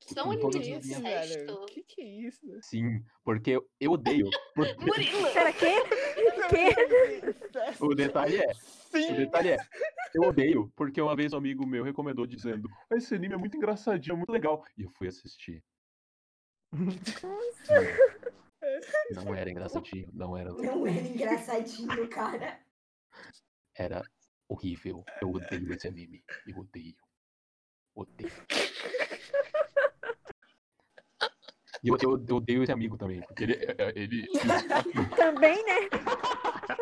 [0.00, 1.66] São minhas- incesto.
[1.66, 2.40] Que que é isso?
[2.62, 4.28] Sim, porque eu, odeio.
[4.54, 5.22] Porque Murilo!
[5.32, 5.76] Pera, quê?
[6.50, 6.74] Quê?
[7.80, 8.52] o detalhe é.
[8.54, 9.12] Sim.
[9.12, 9.56] O detalhe é.
[10.14, 13.56] Eu odeio, porque uma vez um amigo meu recomendou dizendo: "Ah, esse anime é muito
[13.56, 14.62] engraçadinho, é muito legal.
[14.76, 15.62] E eu fui assistir.
[19.14, 20.52] Não era engraçadinho, não era.
[20.52, 22.60] Não era engraçadinho, cara.
[23.76, 24.02] Era
[24.48, 25.04] horrível.
[25.20, 26.24] Eu odeio esse anime.
[26.46, 26.96] Eu odeio.
[27.94, 28.32] Odeio.
[31.82, 33.54] E eu, eu, eu odeio esse amigo também, porque ele.
[33.54, 34.28] é, ele
[35.16, 35.88] Também, né?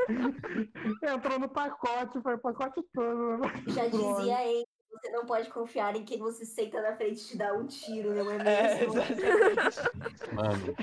[1.14, 3.42] Entrou no pacote, foi o pacote todo.
[3.68, 7.36] Já dizia ele, você não pode confiar em quem você senta na frente e te
[7.38, 8.92] dá um tiro, não é É, mesmo?
[9.00, 10.34] exatamente.
[10.34, 10.76] Mano,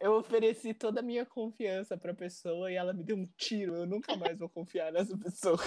[0.00, 3.74] Eu ofereci toda a minha confiança pra pessoa e ela me deu um tiro.
[3.76, 5.58] Eu nunca mais vou confiar nessa pessoa.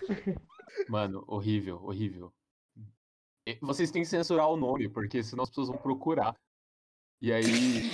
[0.88, 2.32] mano, horrível, horrível.
[3.60, 6.36] Vocês têm que censurar o nome, porque senão as pessoas vão procurar.
[7.20, 7.90] E aí.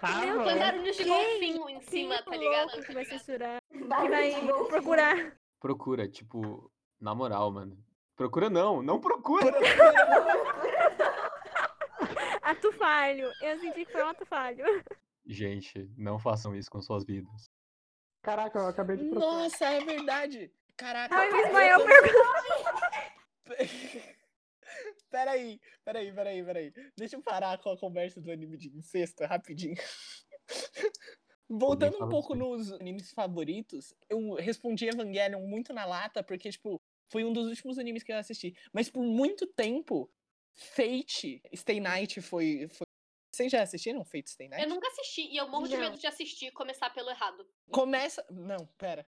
[0.00, 0.44] Tava.
[0.44, 2.72] Põe barulhos de golfinho em cima, tá ligado?
[2.72, 3.58] louco que vai censurar.
[3.70, 4.66] Que Barulho vai golfinho.
[4.66, 5.38] procurar.
[5.60, 7.78] Procura, tipo, na moral, mano.
[8.16, 9.52] Procura não, não procura!
[12.46, 13.32] Ato falho.
[13.42, 14.64] Eu senti que foi um ato falho.
[15.26, 17.50] Gente, não façam isso com suas vidas.
[18.22, 19.26] Caraca, eu acabei de procurar.
[19.26, 20.52] Nossa, é verdade.
[20.76, 21.12] Caraca.
[21.12, 21.80] Ai, Miss Mael
[25.10, 26.72] Peraí, peraí, peraí, peraí.
[26.96, 29.74] Deixa eu parar com a conversa do anime de incesto rapidinho.
[31.50, 32.42] Voltando um pouco assim.
[32.42, 36.80] nos animes favoritos, eu respondi Evangelion muito na lata, porque, tipo,
[37.10, 38.54] foi um dos últimos animes que eu assisti.
[38.72, 40.08] Mas por muito tempo,
[40.56, 42.68] Fate, Stay Night foi.
[42.68, 42.86] foi...
[43.34, 44.64] Vocês já assistiram Fate Stay Night?
[44.64, 45.80] Eu nunca assisti e eu morro de Não.
[45.80, 47.46] medo de assistir e começar pelo errado.
[47.70, 48.24] Começa.
[48.30, 49.06] Não, pera.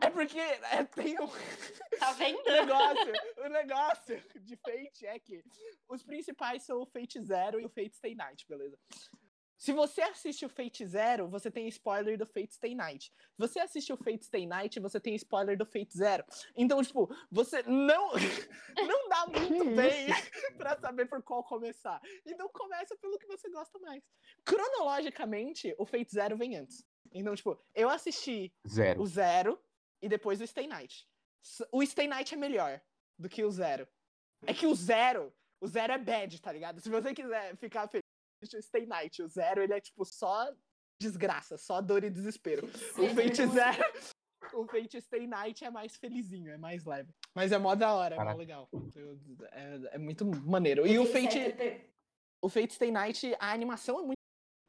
[0.00, 1.28] É porque é, tem um.
[1.98, 2.38] Tá vendo?
[2.40, 5.42] O negócio, o negócio de Fate é que
[5.88, 8.78] os principais são o Fate Zero e o Fate Stay Night, beleza?
[9.64, 13.06] Se você assiste o Fate Zero, você tem spoiler do Fate Stay Night.
[13.06, 16.22] Se você assiste o Fate Stay Night, você tem spoiler do Fate Zero.
[16.54, 18.10] Então, tipo, você não
[18.76, 20.08] não dá muito bem
[20.58, 21.98] pra saber por qual começar.
[22.26, 24.04] Então começa pelo que você gosta mais.
[24.44, 26.84] Cronologicamente, o Fate Zero vem antes.
[27.10, 29.00] Então, tipo, eu assisti Zero.
[29.00, 29.58] o Zero
[30.02, 31.08] e depois o Stay Night.
[31.72, 32.82] O Stay Night é melhor
[33.18, 33.88] do que o Zero.
[34.46, 36.82] É que o Zero, o Zero é bad, tá ligado?
[36.82, 37.88] Se você quiser ficar
[38.62, 39.22] Stay Night.
[39.22, 40.52] O Zero, ele é tipo só
[41.00, 42.66] desgraça, só dor e desespero.
[42.66, 43.84] O Fate Zero,
[44.54, 47.12] o Fate Stay Night é mais felizinho, é mais leve.
[47.34, 48.38] Mas é mó da hora, é mó Caraca.
[48.38, 48.68] legal.
[48.94, 49.18] Eu-
[49.52, 50.86] é, é muito maneiro.
[50.86, 51.38] E o Fate,
[52.42, 54.14] o Fate Stay Night, a animação é muito.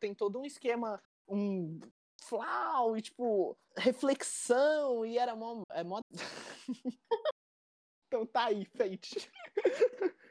[0.01, 1.79] Tem todo um esquema, um
[2.21, 5.61] flau e tipo, reflexão, e era mó.
[5.71, 5.99] É mó...
[8.07, 9.29] então tá aí, Fate.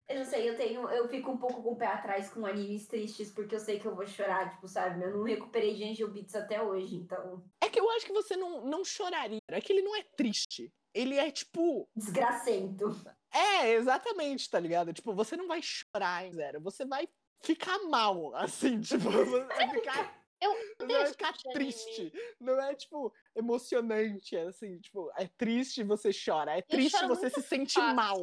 [0.06, 0.88] Eu não sei, eu tenho.
[0.90, 3.86] Eu fico um pouco com o pé atrás com animes tristes, porque eu sei que
[3.86, 5.02] eu vou chorar, tipo, sabe?
[5.02, 7.42] Eu não recuperei de Angel Beats até hoje, então.
[7.62, 9.38] É que eu acho que você não, não choraria.
[9.48, 10.70] É que ele não é triste.
[10.92, 11.88] Ele é tipo.
[11.96, 12.94] Desgracento.
[13.32, 14.92] É, exatamente, tá ligado?
[14.92, 16.60] Tipo, você não vai chorar em zero.
[16.60, 17.08] Você vai
[17.42, 20.24] ficar mal, assim, tipo, você vai ficar.
[20.40, 20.52] Eu
[20.86, 22.12] vai esse ficar triste.
[22.38, 26.52] Não é, tipo, emocionante, é assim, tipo, é triste você chora.
[26.52, 27.96] É Eu triste você se sente fácil.
[27.96, 28.20] mal,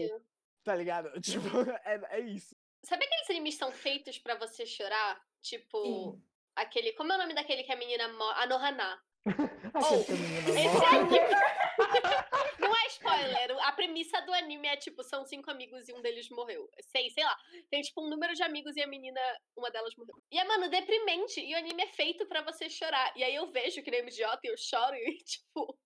[0.64, 1.09] tá ligado?
[1.22, 1.47] Tipo,
[1.86, 2.55] é, é isso.
[2.84, 5.22] Sabe aqueles animes que são feitos pra você chorar?
[5.41, 6.24] Tipo, Sim.
[6.55, 6.93] aquele.
[6.93, 8.43] Como é o nome daquele que a menina morre?
[8.43, 9.01] A Nohana.
[9.26, 11.20] A menina Esse anime.
[12.59, 13.57] Não é spoiler.
[13.66, 16.70] A premissa do anime é tipo: são cinco amigos e um deles morreu.
[16.82, 17.38] Sei, sei lá.
[17.70, 19.20] Tem tipo um número de amigos e a menina,
[19.55, 20.16] uma delas morreu.
[20.32, 21.39] E é, mano, deprimente.
[21.39, 23.14] E o anime é feito pra você chorar.
[23.16, 25.78] E aí eu vejo que nem um idiota e eu choro e, tipo.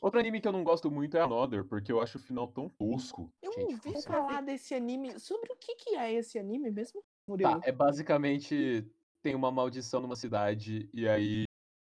[0.00, 2.68] Outro anime que eu não gosto muito é Another, porque eu acho o final tão
[2.68, 3.32] tosco.
[3.42, 5.18] Eu Gente, ouvi como falar desse anime.
[5.18, 7.02] Sobre o que, que é esse anime mesmo?
[7.26, 7.60] Murilo.
[7.60, 8.86] Tá, é basicamente
[9.22, 11.44] tem uma maldição numa cidade e aí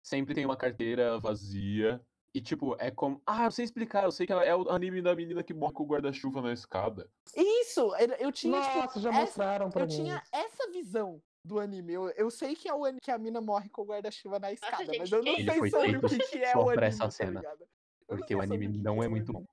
[0.03, 2.01] sempre tem uma carteira vazia
[2.33, 5.15] e tipo, é como, ah, eu sei explicar, eu sei que é o anime da
[5.15, 7.09] menina que morre com o guarda-chuva na escada.
[7.35, 7.81] Isso!
[7.97, 9.93] Eu eu tinha, tipo, Nossa, já essa- mostraram pra eu mim.
[9.95, 11.93] tinha essa visão do anime.
[11.93, 14.51] Eu, eu sei que é o anime que a mina morre com o guarda-chuva na
[14.51, 17.05] escada, gente, mas eu não sei sobre o que, que é o pra anime, essa
[17.05, 17.39] tá cena.
[17.39, 17.65] ligado?
[18.09, 19.45] Eu Porque o anime que não que é o muito bom.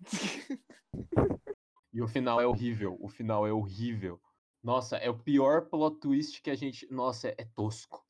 [1.92, 2.96] E o final é horrível.
[3.00, 4.20] O final é horrível.
[4.60, 6.92] Nossa, é o pior plot twist que a gente.
[6.92, 8.04] Nossa, é, é tosco.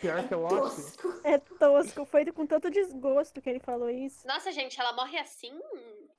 [0.00, 0.96] Pior que o Lost.
[1.24, 2.06] É tosco.
[2.06, 4.26] Foi com tanto desgosto que ele falou isso.
[4.26, 5.52] Nossa, gente, ela morre assim?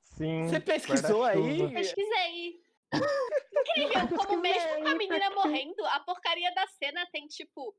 [0.03, 0.47] Sim.
[0.47, 1.73] Você pesquisou aí?
[1.73, 2.61] Pesquisei.
[3.75, 7.75] Incrível, como mesmo com a menina morrendo, a porcaria da cena tem, tipo,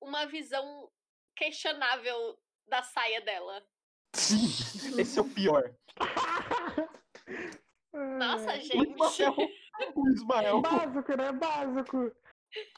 [0.00, 0.90] uma visão
[1.34, 3.64] questionável da saia dela.
[4.14, 5.72] Sim, esse é o pior.
[7.92, 8.60] Nossa, É.
[8.60, 8.94] gente.
[9.94, 10.60] O Ismael.
[10.60, 11.32] Básico, né?
[11.32, 12.12] Básico.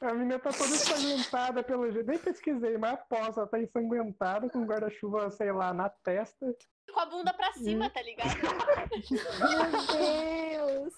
[0.03, 2.07] A menina tá toda ensanguentada pelo jeito.
[2.07, 6.55] Nem pesquisei, mas aposto, ela tá ensanguentada com guarda-chuva, sei lá, na testa.
[6.93, 8.31] Com a bunda pra cima, tá ligado?
[9.11, 10.95] Meu Deus.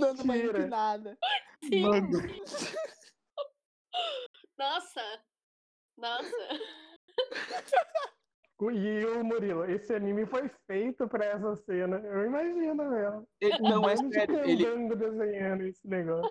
[0.00, 1.18] Dando uma empinada.
[1.64, 1.82] Sim.
[1.82, 2.08] Mano.
[4.56, 5.24] Nossa.
[5.98, 6.48] Nossa.
[8.70, 11.96] E o Murilo, esse anime foi feito pra essa cena.
[11.98, 13.26] Eu imagino mesmo.
[13.40, 14.38] Ele- não, é bando de sério.
[14.44, 16.30] Ele, desenhando esse negócio.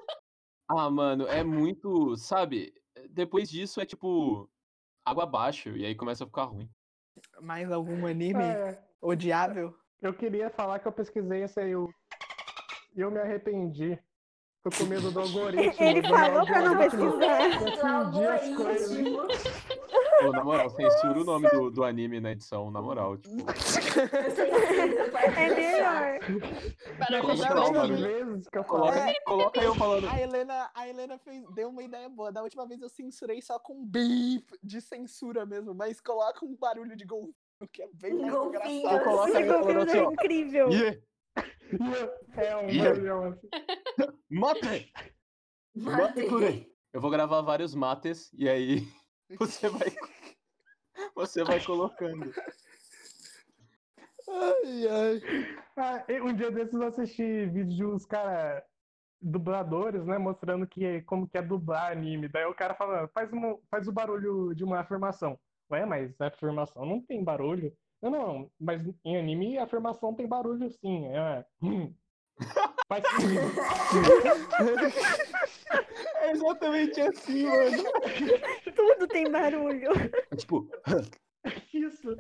[0.70, 2.16] Ah, mano, é muito.
[2.16, 2.74] Sabe?
[3.10, 4.50] Depois disso é tipo.
[5.06, 5.70] Água abaixo.
[5.76, 6.70] E aí começa a ficar ruim.
[7.42, 9.76] Mais algum anime É, odiável?
[10.02, 11.72] eu queria falar que eu pesquisei esse aí.
[11.72, 11.90] eu-
[12.96, 13.98] E eu me arrependi.
[14.64, 15.84] Tô com medo do algoritmo.
[15.84, 17.60] Ele do falou pra não pesquisar.
[17.60, 19.61] confundir as coisas.
[20.22, 23.18] Pô, na moral, censura o nome do, do anime na edição, na moral.
[23.18, 23.36] Tipo,
[25.38, 26.20] É melhor.
[26.98, 27.98] Para que é o mais nome?
[27.98, 29.16] Três vezes que eu coloca, falei.
[29.26, 30.08] coloca eu falando.
[30.10, 32.32] A Helena, a Helena fez, deu uma ideia boa.
[32.32, 36.96] Da última vez eu censurei só com beep de censura mesmo, mas coloca um barulho
[36.96, 37.36] de golfinho,
[37.72, 38.80] que é bem mais Golfinho.
[38.80, 39.04] engraçado.
[39.04, 40.70] Coloca aí golfinho assim, é incrível.
[40.72, 41.02] "Ih,
[42.38, 43.48] É um barulhão assim.
[44.30, 44.92] Mate!
[45.76, 46.72] Mate kure!
[46.94, 48.86] Eu vou gravar vários mates e aí
[49.38, 49.88] você vai.
[51.16, 52.32] Você vai colocando.
[54.30, 55.22] Ai, ai.
[55.76, 58.64] Ah, um dia desses eu assisti vídeo de uns cara
[59.22, 62.28] dubladores, né, mostrando que como que é dublar anime.
[62.28, 65.40] Daí o cara fala, faz, uma, faz o barulho de uma afirmação.
[65.72, 67.74] Ué, mas a afirmação não tem barulho.
[68.02, 71.06] Não, não, mas em anime a afirmação tem barulho sim.
[71.08, 71.94] É, hum.
[72.88, 73.04] Faz.
[76.22, 77.84] É exatamente assim, mano.
[78.76, 79.90] Tudo tem barulho.
[80.32, 80.68] É tipo,
[81.74, 82.16] Isso.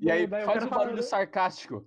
[0.00, 1.84] e aí Daí faz fala, barulho sarcástico.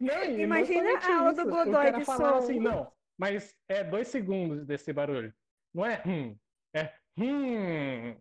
[0.00, 1.50] Não, e não Imagina somente a aula do isso.
[1.50, 2.24] Godoy O cara de som.
[2.36, 5.32] assim, não, mas é dois segundos desse barulho.
[5.72, 6.36] Não é hum,
[6.74, 8.16] é hum.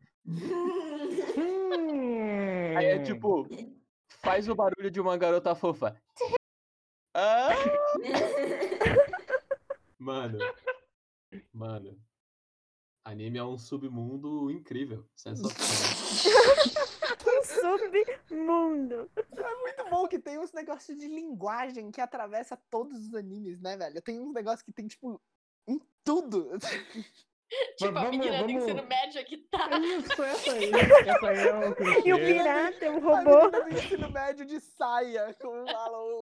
[1.38, 2.78] hum.
[2.78, 3.48] Aí é tipo,
[4.22, 5.96] faz o barulho de uma garota fofa.
[7.14, 7.50] Ah!
[10.00, 10.40] Mano.
[11.54, 11.98] Mano.
[13.06, 15.06] Anime é um submundo incrível.
[15.16, 15.54] Sensacional.
[17.44, 19.10] Submundo.
[19.18, 23.76] É muito bom que tem uns negócios de linguagem que atravessa todos os animes, né,
[23.78, 24.02] velho?
[24.02, 25.22] Tem uns negócios que tem, tipo,
[25.68, 26.50] em tudo.
[27.78, 29.70] Tipo, a vamos- menina do vamos- ensino médio que tá.
[29.72, 30.72] É Isso, essa aí.
[31.08, 32.08] Essa aí é um clichê.
[32.10, 33.30] E o pirata é um A robô.
[33.52, 36.20] menina do ensino médio de saia, como falam.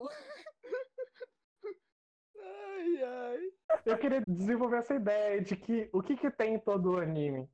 [2.48, 3.39] Ai, ai.
[3.86, 7.48] Eu queria desenvolver essa ideia de que o que que tem em todo o anime?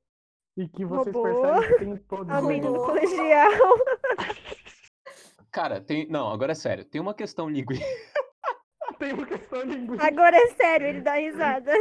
[0.55, 1.23] E que vocês Robô.
[1.23, 3.07] percebem que tem em todo A o menina do anime.
[3.07, 3.51] colegial.
[5.51, 6.07] Cara, tem.
[6.07, 6.85] Não, agora é sério.
[6.85, 7.89] Tem uma questão linguística.
[8.99, 10.07] Tem uma questão linguística.
[10.07, 11.71] Agora é sério, ele dá risada.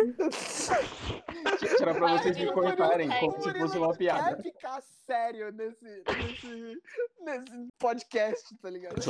[1.80, 4.36] Era pra vocês me cortarem como se fosse uma piada.
[4.36, 6.82] quer ficar sério nesse, nesse,
[7.20, 9.00] nesse podcast, tá ligado?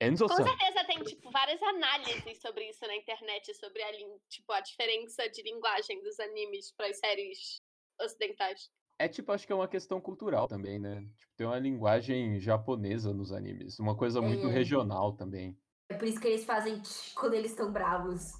[0.00, 0.18] Chotomate.
[0.18, 0.44] Com Enzo-san.
[0.44, 3.90] certeza tem, tipo, várias análises sobre isso na internet, sobre a,
[4.28, 7.60] tipo, a diferença de linguagem dos animes para as séries
[8.00, 8.70] ocidentais.
[9.00, 11.00] É tipo, acho que é uma questão cultural também, né?
[11.16, 13.78] Tipo, tem uma linguagem japonesa nos animes.
[13.78, 14.50] Uma coisa muito É.
[14.52, 15.56] regional também.
[15.88, 18.32] É por isso que eles fazem tch quando eles estão bravos.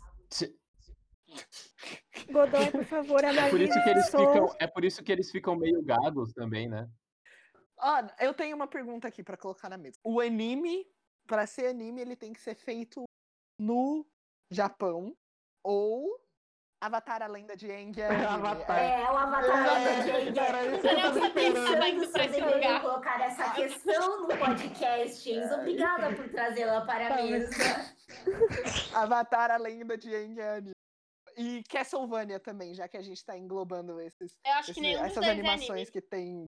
[2.30, 5.30] Godoy, por favor, É por analise isso que eles ficam, é por isso que eles
[5.30, 6.88] ficam meio gagos também, né?
[7.78, 9.96] Ah, eu tenho uma pergunta aqui pra colocar na mesa.
[10.02, 10.84] O anime,
[11.28, 13.04] pra ser anime, ele tem que ser feito
[13.60, 14.04] no
[14.50, 15.14] Japão
[15.64, 16.18] ou
[16.80, 18.06] Avatar, a lenda de Aang é?
[18.24, 18.78] Avatar.
[18.78, 20.38] É, É, o Avatar É, da Jane.
[20.38, 21.40] era isso que eu tava que
[22.04, 22.30] esperando.
[22.30, 25.30] deveriam colocar essa questão no podcast.
[25.30, 25.54] Enzo.
[25.54, 27.50] Obrigada por trazê-la para a Tá, mesa.
[28.94, 30.72] Avatar, a lenda de Aang é anime.
[31.36, 35.02] E Castlevania também, já que a gente tá englobando esses, Eu acho que esses- nenhum
[35.02, 35.90] dos essas é animações anime.
[35.92, 36.44] que tem,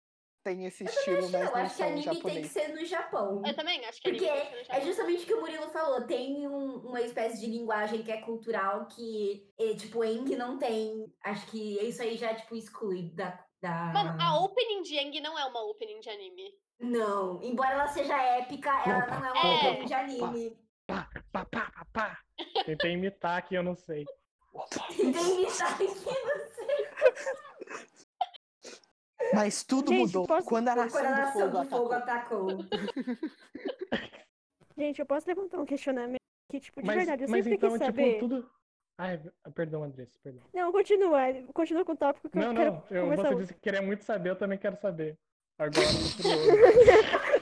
[0.49, 2.51] tem esse Eu estilo, acho, mas eu acho que anime tem que japonês.
[2.51, 3.43] ser no Japão.
[3.47, 5.41] Eu também acho que Porque anime tem que ser no é justamente o que o
[5.41, 10.25] Murilo falou, tem um- uma espécie de linguagem que é cultural que, é, tipo, Eng
[10.37, 11.07] não tem.
[11.23, 13.39] Acho que isso aí já, tipo, exclui da.
[13.61, 13.93] da...
[13.93, 16.55] Mano, a opening de Yang não é uma opening de anime.
[16.81, 19.71] Não, embora ela seja épica, ela não é uma É.
[19.71, 20.59] opening de anime.
[20.87, 22.19] Pá, pá, pá, pá, pá.
[22.65, 24.05] Tentei imitar aqui, eu não sei.
[24.97, 25.95] Tem isso aqui, não
[26.55, 26.89] sei.
[29.35, 31.93] Mas tudo Gente, mudou posso- quando a Quando nação a do nação fogo do fogo
[31.93, 32.51] atacou.
[32.51, 32.67] atacou.
[34.77, 36.19] Gente, eu posso levantar um questionamento
[36.51, 38.15] que, tipo, de Mas, verdade, eu mas sempre então, quis saber.
[38.15, 38.51] tipo, tudo.
[39.01, 39.21] Ai,
[39.55, 40.43] perdão, Andressa, perdão.
[40.53, 41.19] Não, continua.
[41.53, 43.29] Continua com o tópico que Não, eu quero não, eu, conversar.
[43.29, 45.17] você disse que queria muito saber, eu também quero saber.
[45.59, 45.71] Agora,
[46.17, 46.19] curioso.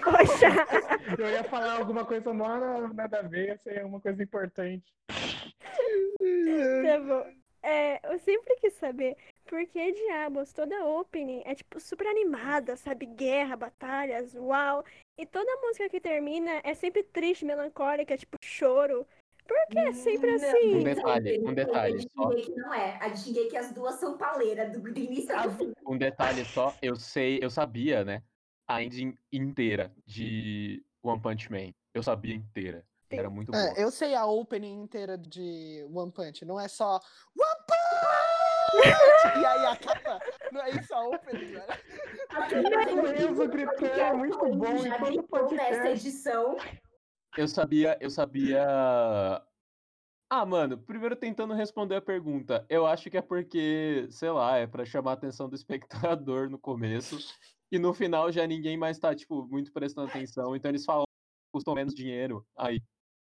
[0.03, 0.47] Poxa!
[1.20, 2.49] Eu ia falar alguma coisa mó
[2.93, 4.93] nada a ver, ia ser uma coisa importante.
[5.09, 7.26] Tá bom.
[7.62, 9.16] É, eu sempre quis saber
[9.47, 13.07] por que diabos toda opening é tipo super animada, sabe?
[13.07, 14.85] Guerra, batalhas, uau.
[15.19, 19.07] E toda música que termina é sempre triste, melancólica, tipo choro.
[19.47, 20.75] Por que é sempre Não, assim?
[20.75, 22.31] Um detalhe, um detalhe só.
[22.57, 22.99] Não é.
[23.01, 25.73] A de Shingeki as duas são paleira, do do início ao fim.
[25.87, 28.23] Um detalhe só, eu sei, eu sabia, né?
[28.69, 31.73] A ending inteira de One Punch Man.
[31.95, 32.85] Eu sabia inteira.
[33.09, 33.65] Era muito boa.
[33.69, 37.76] É, eu sei a opening inteira de One Punch, não é só One Punch!
[38.75, 40.21] E aí acaba,
[40.53, 43.31] não é isso a opening, velho.
[43.31, 46.57] Enzo gritando é muito bom Já gritou nessa edição.
[47.37, 48.67] Eu sabia, eu sabia.
[50.29, 52.67] Ah, mano, primeiro tentando responder a pergunta.
[52.69, 56.59] Eu acho que é porque, sei lá, é pra chamar a atenção do espectador no
[56.59, 57.19] começo.
[57.71, 60.57] E no final já ninguém mais tá, tipo, muito prestando atenção.
[60.57, 61.05] Então eles falam
[61.53, 62.47] custam menos dinheiro.
[62.57, 62.83] Aí.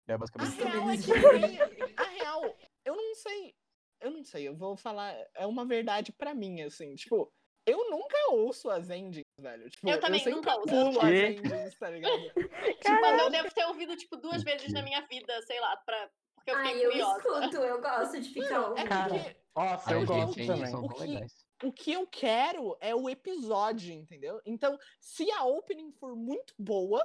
[0.06, 0.64] É A basicamente isso.
[0.64, 3.54] real é que a real, eu não sei,
[4.00, 7.32] eu não sei, eu vou falar, é uma verdade pra mim, assim, tipo,
[7.66, 9.68] eu nunca ouço as endings, velho.
[9.68, 10.68] Tipo, Eu também sempre nunca ouço.
[10.68, 12.22] pulo as endings, tá ligado?
[12.80, 16.10] Tipo, eu devo ter ouvido, tipo, duas vezes na minha vida, sei lá, pra...
[16.34, 17.18] porque eu Ai, fiquei eu curiosa.
[17.18, 18.84] escuto, eu gosto de ficar é.
[18.86, 20.74] Cara, porque nossa, Ai, eu gente, gosto também.
[20.74, 24.40] O que- o que eu quero é o episódio, entendeu?
[24.46, 27.02] Então, se a opening for muito boa,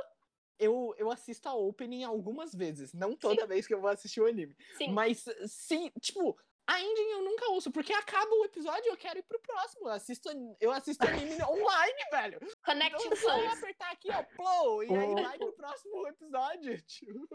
[0.59, 2.93] eu, eu assisto a opening algumas vezes.
[2.93, 4.55] Não toda vez que eu vou assistir o anime.
[4.77, 4.91] Sim.
[4.91, 6.37] Mas se, tipo,
[6.67, 9.87] a ending eu nunca ouço, porque acaba o episódio e eu quero ir pro próximo.
[9.87, 10.29] Eu assisto,
[10.61, 12.37] eu assisto anime online, velho.
[12.41, 16.81] Então Connecting é só eu apertar aqui, ó, play, e aí vai pro próximo episódio,
[16.83, 17.27] tio.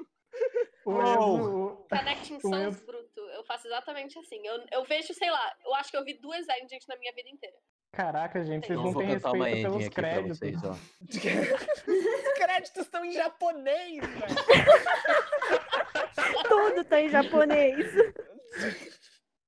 [0.85, 1.03] O Uou.
[1.03, 3.21] Enzo, Connecting Souls bruto.
[3.21, 4.47] Eu faço exatamente assim.
[4.47, 7.29] Eu, eu vejo, sei lá, eu acho que eu vi duas endings na minha vida
[7.29, 7.57] inteira.
[7.93, 10.39] caraca, gente, vocês Então não vou têm respeito pelos créditos.
[10.39, 10.73] vocês, ó.
[10.73, 14.37] Os créditos estão em japonês, velho.
[16.49, 17.87] Tudo tá em japonês.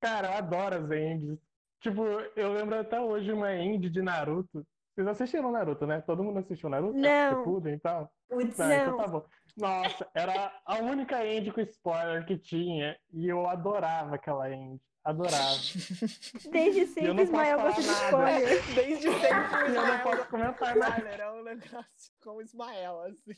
[0.01, 1.38] Cara, eu adoro as endes.
[1.80, 2.03] Tipo,
[2.36, 4.66] eu lembro até hoje uma end de Naruto.
[4.94, 6.01] Vocês assistiram Naruto, né?
[6.03, 6.98] Todo mundo assistiu Naruto?
[6.98, 7.38] Não.
[7.38, 8.11] Shippuden e tal?
[8.28, 8.96] Putz, Tá, então Não.
[8.98, 9.24] tá bom.
[9.57, 12.96] Nossa, era a única end com spoiler que tinha.
[13.12, 14.80] E eu adorava aquela end.
[15.03, 15.57] Adorava.
[16.51, 18.74] Desde sempre, Ismael gosta de spoiler.
[18.74, 21.09] Desde sempre o eu não posso comentar nada.
[21.09, 23.32] é um negócio com o Ismael, assim.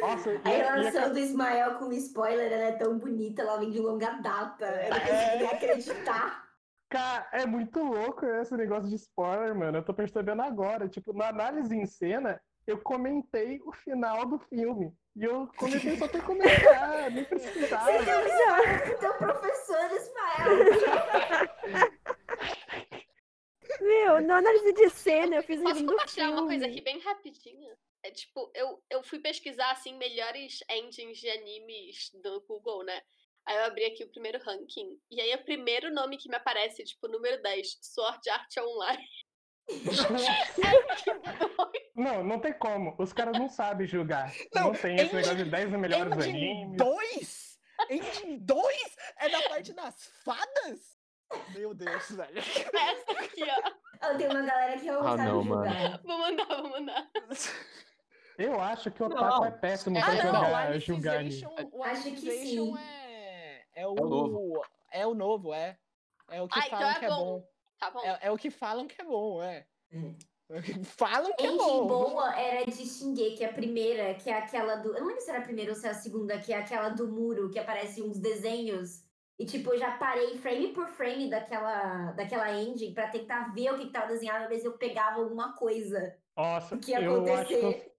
[0.00, 3.70] Nossa, A e relação do Ismael com o spoiler, ela é tão bonita, ela vem
[3.70, 4.66] de longa data.
[4.66, 6.46] Eu não consegui nem acreditar.
[6.88, 9.78] Cara, é muito louco esse negócio de spoiler, mano.
[9.78, 10.88] Eu tô percebendo agora.
[10.88, 14.92] Tipo, na análise em cena, eu comentei o final do filme.
[15.14, 17.92] E eu comentei só por comentar, nem precisava.
[17.92, 20.48] Você deu um spoiler pro teu professor, Ismael.
[23.80, 26.98] Meu, na análise de cena, eu fiz um Posso do compartilhar uma coisa aqui bem
[26.98, 27.76] rapidinha?
[28.02, 33.00] É tipo, eu, eu fui pesquisar, assim, melhores endings de animes do Google, né?
[33.46, 35.00] Aí eu abri aqui o primeiro ranking.
[35.10, 39.08] E aí o primeiro nome que me aparece, tipo, número 10, Sword Art Online.
[41.94, 42.94] Não, não tem como.
[42.98, 44.32] Os caras não sabem julgar.
[44.54, 46.76] Não, Não, tem esse Engine- negócio de 10 melhores Engine animes.
[46.76, 47.58] 2?
[47.90, 48.96] Engine 2?
[49.18, 50.96] É da parte das fadas?
[51.54, 52.38] Meu Deus, velho.
[52.38, 53.72] Essa aqui, ó.
[54.00, 56.00] Ah, Tem uma galera que não Ah, sabe não, julgar.
[56.04, 57.08] Vou mandar, vou mandar.
[58.38, 59.06] Eu acho que o.
[59.06, 61.42] Otaku é péssimo É, pra Ah, não, jogar, julgar anime.
[61.72, 62.76] O Acho que sim.
[62.78, 64.62] é, é o, É o novo.
[64.92, 65.78] É o novo, é.
[66.28, 67.24] É o que Ah, então falam é que é bom.
[67.24, 67.48] bom.
[67.78, 68.00] Tá bom.
[68.00, 69.66] É, é o que falam que é bom, é.
[69.92, 70.16] Hum.
[70.84, 71.88] falam que é Ending bom.
[71.88, 74.94] boa era de Shingeki, a primeira, que é aquela do.
[74.94, 76.88] Eu não lembro se era a primeira ou se é a segunda, que é aquela
[76.90, 79.04] do muro, que aparece uns desenhos.
[79.38, 83.76] E, tipo, eu já parei frame por frame daquela, daquela ending pra tentar ver o
[83.76, 86.16] que, que tava desenhado, pra ver se eu pegava alguma coisa.
[86.36, 87.96] Nossa, O que ia eu acho que eu acontecer?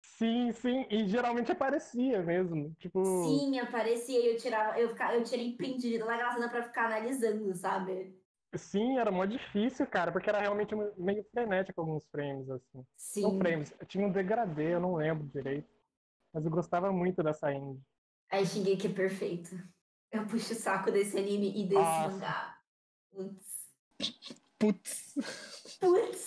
[0.00, 2.74] Sim, sim, e geralmente aparecia mesmo.
[2.78, 6.62] Tipo, Sim, aparecia e eu tirava, eu, ficava, eu tirei print de daquela cena pra
[6.62, 8.17] ficar analisando, sabe?
[8.56, 12.78] Sim, era mó difícil, cara, porque era realmente meio frenético alguns frames, assim.
[12.78, 13.38] Não Sim.
[13.38, 15.68] frames, tinha um degradê, eu não lembro direito.
[16.32, 17.82] Mas eu gostava muito dessa indie.
[18.30, 19.50] Aí Shingeki é perfeito.
[20.12, 22.08] Eu puxo o saco desse anime e desse Nossa.
[22.10, 22.58] mangá.
[23.10, 23.68] Putz.
[24.58, 25.14] Putz.
[25.80, 26.18] Putz.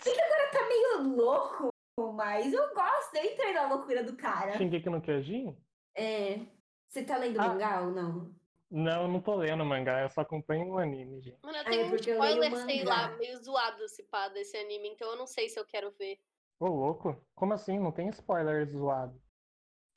[0.00, 1.72] Sei que agora tá meio louco,
[2.14, 3.14] mas eu gosto.
[3.16, 4.56] Eu entrei na loucura do cara.
[4.56, 5.56] Shingeki no Kyojin?
[5.96, 6.40] É.
[6.88, 7.48] Você tá lendo Ah.
[7.48, 8.34] mangá ou não?
[8.70, 11.38] Não, eu não tô lendo mangá, eu só acompanho o anime, gente.
[11.42, 14.56] Mano, eu Ah, tenho é um eu spoiler, sei lá, meio zoado se pá desse
[14.58, 16.18] anime, então eu não sei se eu quero ver.
[16.60, 17.78] Ô, louco, como assim?
[17.78, 19.18] Não tem spoiler zoado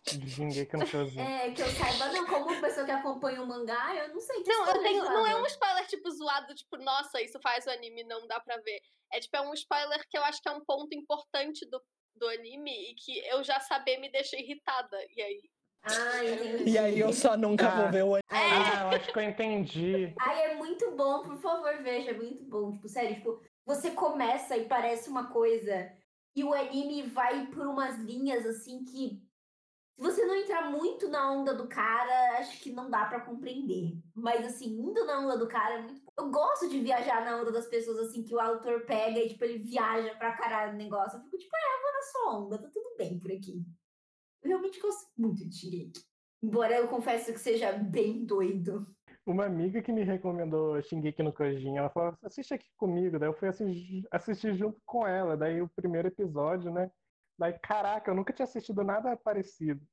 [0.05, 1.19] de Shingeki no Kyojin.
[1.19, 2.25] É, que eu saiba, não.
[2.25, 5.03] Como pessoa que acompanha o mangá, eu não sei que Não, eu tenho.
[5.03, 5.43] Não é zoado.
[5.43, 8.81] um spoiler tipo zoado, tipo, nossa, isso faz o anime, não dá pra ver.
[9.11, 11.81] É tipo, é um spoiler que eu acho que é um ponto importante do,
[12.15, 14.97] do anime e que eu já saber me deixa irritada.
[15.15, 15.41] E aí.
[15.83, 16.69] Ah, entendi.
[16.71, 17.81] E aí eu só nunca Ah.
[17.81, 18.21] vou ver o anime.
[18.29, 20.13] Ah, eu acho que eu entendi.
[20.19, 22.71] Ai, é muito bom, por favor, veja, é muito bom.
[22.73, 25.91] Tipo, sério, tipo, você começa e parece uma coisa,
[26.35, 29.21] e o anime vai por umas linhas assim que.
[29.97, 33.93] Se você não entrar muito na onda do cara, acho que não dá pra compreender.
[34.15, 36.01] Mas assim, indo na onda do cara é muito.
[36.17, 39.43] Eu gosto de viajar na onda das pessoas, assim, que o autor pega e, tipo,
[39.43, 41.17] ele viaja pra caralho no negócio.
[41.19, 43.63] Eu fico, tipo, é, eu vou na sua onda, tá tudo bem por aqui.
[44.41, 46.01] Eu realmente gosto muito de Shingeki.
[46.43, 48.87] Embora eu confesso que seja bem doido.
[49.25, 53.19] Uma amiga que me recomendou Shingeki no Kyojin, ela falou, assiste aqui comigo.
[53.19, 55.37] Daí eu fui assi- assistir junto com ela.
[55.37, 56.91] Daí o primeiro episódio, né?
[57.37, 59.85] Daí, caraca, eu nunca tinha assistido nada parecido.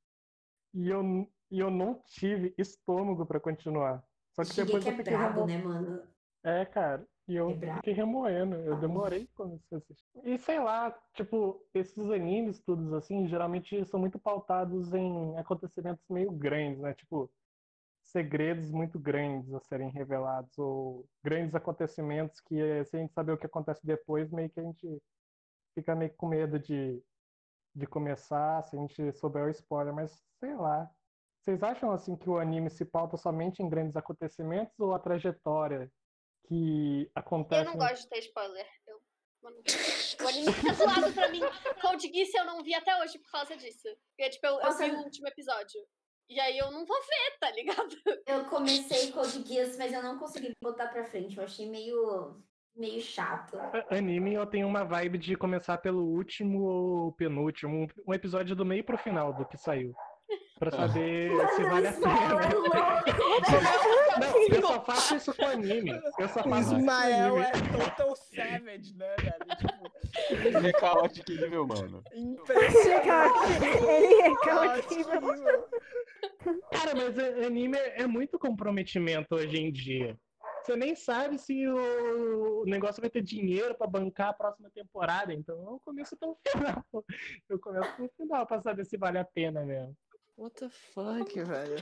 [0.74, 1.02] E eu,
[1.50, 4.02] e eu não tive estômago pra continuar.
[4.34, 5.68] Só que depois Shingeki eu é fiquei brabo, remo...
[5.68, 6.02] né, mano?
[6.44, 7.06] É, cara.
[7.28, 8.56] E eu É fiquei remoendo.
[8.56, 10.08] Eu demorei quando você assistir.
[10.24, 16.32] E sei lá, tipo, esses animes todos assim, geralmente são muito pautados em acontecimentos meio
[16.32, 16.94] grandes, né?
[16.94, 17.30] Tipo,
[18.02, 23.38] segredos muito grandes a serem revelados, ou grandes acontecimentos que, se a gente saber o
[23.38, 25.02] que acontece depois, meio que a gente
[25.74, 27.02] fica meio com medo de,
[27.74, 30.90] de começar, se a gente souber o spoiler, mas sei lá.
[31.40, 35.90] Vocês acham assim que o anime se pauta somente em grandes acontecimentos ou a trajetória
[36.48, 37.60] que acontece?
[37.62, 38.66] Eu não gosto de ter spoiler.
[38.86, 38.98] Eu...
[39.42, 39.56] Mano,
[40.24, 41.40] O anime fica zoado pra mim.
[41.80, 43.88] Code Geass eu não vi até hoje por causa disso.
[44.16, 45.80] Porque, tipo, eu, eu vi o último episódio.
[46.28, 47.96] E aí eu não vou ver, tá ligado?
[48.26, 51.36] Eu comecei Code Geass, mas eu não consegui botar pra frente.
[51.38, 52.42] Eu achei meio,
[52.74, 53.56] meio chato.
[53.90, 58.64] Anime eu tenho uma vibe de começar pelo último ou penúltimo, um, um episódio do
[58.64, 59.94] meio pro final do que saiu.
[60.58, 62.08] Pra saber se vale a pena.
[64.18, 65.90] Não, eu só faço isso com anime.
[66.18, 67.46] Eu só O faço isso com Ismael anime.
[67.46, 69.56] é total savage, né, velho?
[69.58, 72.02] Tipo, Ele é caótico nível, mano.
[72.14, 73.64] impressionante.
[73.88, 75.04] Ele é Caótico.
[75.04, 75.68] caótico.
[76.72, 80.16] Cara, mas anime é muito comprometimento hoje em dia.
[80.64, 85.56] Você nem sabe se o negócio vai ter dinheiro pra bancar a próxima temporada, então
[85.56, 86.84] eu começo pelo final.
[87.48, 89.96] Eu começo pelo final pra saber se vale a pena mesmo.
[90.38, 91.74] What the fuck, velho?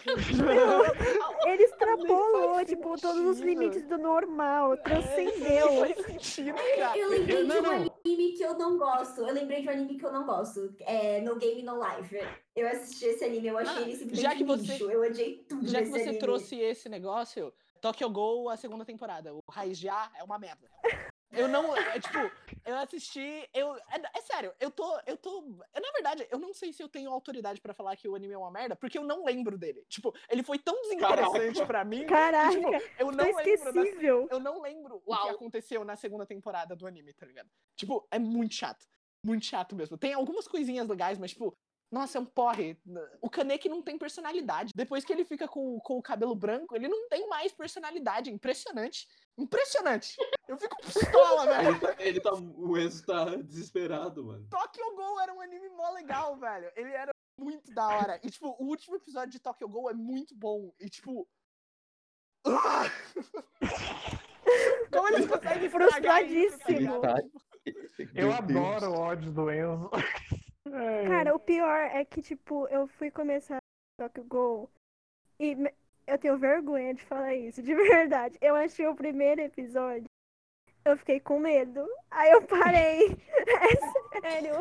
[1.47, 5.69] Ele extrapolou, tipo, todos os limites do normal, Não transcendeu.
[5.81, 6.97] faz sentido, cara.
[6.99, 7.73] Eu lembrei não, de um não.
[7.73, 9.21] anime que eu não gosto.
[9.21, 10.75] Eu lembrei de um anime que eu não gosto.
[10.81, 12.17] É No Game No Life.
[12.55, 14.91] Eu assisti esse anime, eu achei Ah, ele simplesmente já que você- lixo.
[14.91, 16.19] Eu odiei tudo Já que você anime.
[16.19, 17.53] trouxe esse negócio,
[17.83, 19.35] Tokyo Ghoul, a segunda temporada.
[19.35, 20.67] O Raiz de A é uma merda.
[21.37, 21.77] Eu não.
[21.77, 22.19] É, tipo,
[22.65, 23.49] eu assisti.
[23.53, 24.99] Eu, é, é sério, eu tô.
[25.07, 25.41] Eu tô.
[25.75, 28.35] Eu, na verdade, eu não sei se eu tenho autoridade pra falar que o anime
[28.35, 29.85] é uma merda, porque eu não lembro dele.
[29.89, 32.01] Tipo, ele foi tão desinteressante pra mim.
[32.01, 34.29] que, Caraca, tipo, eu não Tô lembro da esquecível.
[34.31, 35.31] eu não lembro o que Uau.
[35.31, 37.49] aconteceu na segunda temporada do anime, tá ligado?
[37.77, 38.87] Tipo, é muito chato.
[39.25, 39.99] Muito chato mesmo.
[39.99, 41.57] Tem algumas coisinhas legais, mas, tipo,
[41.91, 42.77] nossa, é um porre.
[43.21, 44.73] O Kaneki não tem personalidade.
[44.75, 48.31] Depois que ele fica com, com o cabelo branco, ele não tem mais personalidade.
[48.31, 49.07] Impressionante.
[49.39, 50.17] Impressionante.
[50.49, 51.69] Eu fico pistola, velho.
[51.71, 54.47] Ele tá, ele tá- o Enzo tá desesperado, mano.
[54.51, 56.71] Tokyo Ghoul era um anime mó legal, velho.
[56.75, 58.21] Ele era muito da hora.
[58.23, 60.73] E, tipo, o último episódio de Tokyo Ghoul é muito bom.
[60.81, 61.29] E, tipo.
[64.93, 65.85] Como eles conseguem isso, tá?
[65.89, 67.01] Frustradíssimo.
[68.15, 69.91] Eu adoro o ódio do Enzo.
[70.73, 71.09] É.
[71.09, 73.59] Cara, o pior é que, tipo, eu fui começar
[73.99, 74.71] Tokyo Ghoul
[75.39, 75.57] e
[76.07, 78.39] eu tenho vergonha de falar isso, de verdade.
[78.41, 80.09] Eu achei o primeiro episódio,
[80.85, 81.87] eu fiquei com medo.
[82.11, 83.17] Aí eu parei.
[83.47, 84.55] É sério.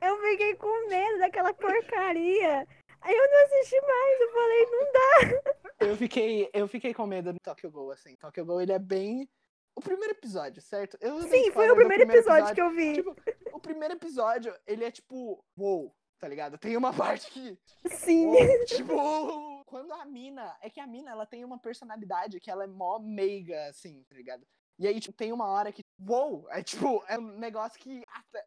[0.00, 2.66] Eu fiquei com medo daquela porcaria.
[3.00, 5.86] Aí eu não assisti mais, eu falei, não dá.
[5.86, 8.14] Eu fiquei, eu fiquei com medo do Tokyo Ghoul, assim.
[8.16, 9.28] Tokyo Ghoul, ele é bem
[9.76, 10.96] o primeiro episódio, certo?
[11.02, 12.94] Eu Sim, foi o do primeiro episódio que eu vi.
[12.94, 13.14] Tipo,
[13.52, 16.56] o primeiro episódio, ele é tipo, uou, tá ligado?
[16.56, 17.58] Tem uma parte que.
[17.90, 18.26] Sim.
[18.26, 20.56] uou, tipo, quando a mina.
[20.62, 24.16] É que a mina, ela tem uma personalidade que ela é mó meiga, assim, tá
[24.16, 24.46] ligado?
[24.78, 28.02] E aí, tipo, tem uma hora que, uou, é tipo, é um negócio que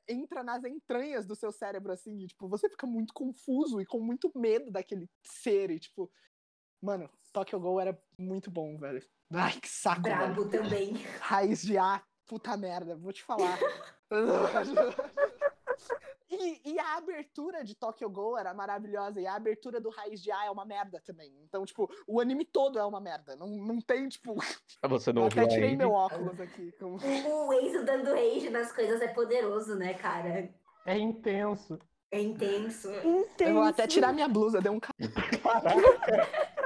[0.07, 3.99] entra nas entranhas do seu cérebro, assim, e, tipo, você fica muito confuso e com
[3.99, 6.11] muito medo daquele ser, e, tipo,
[6.81, 9.01] mano, Tokyo Ghoul era muito bom, velho.
[9.33, 10.63] Ai, que saco, Brabo velho.
[10.63, 10.93] também.
[11.19, 13.57] Raiz de A, puta merda, vou te falar.
[16.31, 20.31] E, e a abertura de Tokyo Ghoul era maravilhosa, e a abertura do Raiz de
[20.31, 21.33] A é uma merda também.
[21.43, 23.35] Então, tipo, o anime todo é uma merda.
[23.35, 24.35] Não, não tem, tipo.
[24.87, 26.71] Você não Eu ouviu até tirei meu óculos aqui.
[26.79, 26.97] como-
[27.47, 30.53] O, Enzo dando rage nas coisas é poderoso, né, cara?
[30.85, 31.79] É intenso.
[32.11, 32.89] É intenso.
[33.39, 34.93] Eu vou até tirar minha blusa, deu um ca-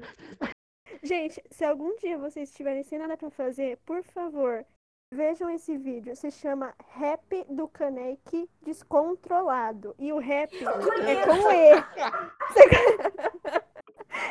[1.02, 4.64] Gente, se algum dia vocês estiverem sem nada pra fazer, por favor,
[5.12, 6.16] vejam esse vídeo.
[6.16, 9.94] Se chama Rap do Kaneki Descontrolado.
[9.98, 11.76] E o rap é com E.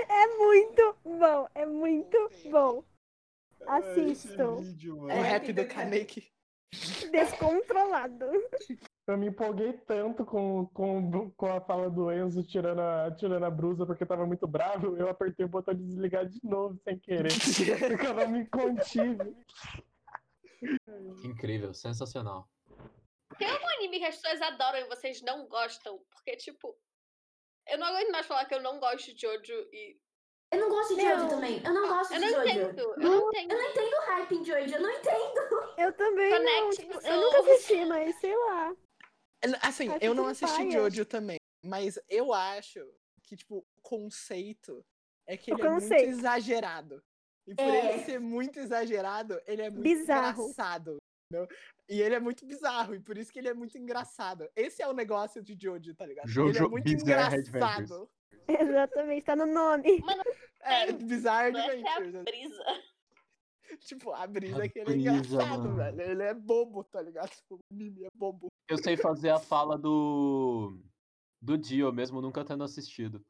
[0.09, 2.83] É muito bom, é muito bom.
[3.67, 4.57] Assistam.
[4.91, 6.27] O rap do Kaneki.
[7.11, 8.25] Descontrolado.
[9.07, 13.51] Eu me empolguei tanto com, com, com a fala do Enzo tirando a, tirando a
[13.51, 17.29] blusa porque tava muito bravo, eu apertei o botão de desligar de novo sem querer.
[17.87, 19.35] porque eu não me contive.
[21.23, 22.49] Incrível, sensacional.
[23.37, 25.99] Tem algum anime que as pessoas adoram e vocês não gostam?
[26.09, 26.75] Porque, tipo,
[27.67, 29.99] eu não aguento mais falar que eu não gosto de Jojo e.
[30.51, 31.17] Eu não gosto de Não.
[31.19, 31.61] Jojo também.
[31.63, 32.49] Eu não gosto Eu de não Jojo.
[32.49, 33.51] entendo, eu não entendo.
[33.51, 35.73] Eu não entendo o hype em Jojo, eu não entendo.
[35.77, 36.37] Eu também não.
[36.37, 38.75] Connecting tipo, eu nunca assisti, mas sei lá.
[39.61, 40.71] Assim, Acho eu não assisti paia.
[40.71, 42.79] Jojo também, mas eu acho
[43.23, 44.85] que, tipo, o conceito
[45.27, 47.01] é que O ele é muito exagerado.
[47.47, 47.93] E por É.
[47.95, 50.43] ele ser muito exagerado, ele é muito Bizarro.
[50.43, 50.97] engraçado.
[51.31, 51.47] entendeu?
[51.89, 54.47] E ele é muito bizarro, e por isso que ele é muito engraçado.
[54.55, 56.27] Esse é o negócio de Jojo, tá ligado?
[56.27, 58.09] ele é Jojo muito Bizarre engraçado.
[58.47, 60.03] Exatamente, tá no nome.
[60.61, 62.23] É, Bizarre Essa é a Adventures.
[62.23, 62.63] brisa.
[63.85, 65.75] Tipo, a brisa A é que ele é brisa, engraçado, mano.
[65.75, 66.01] velho.
[66.01, 67.31] Ele é bobo, tá ligado?
[67.51, 68.47] O Mimi é bobo.
[68.69, 70.79] Eu sei fazer a fala do.
[71.41, 73.23] Do Dio, mesmo nunca tendo assistido.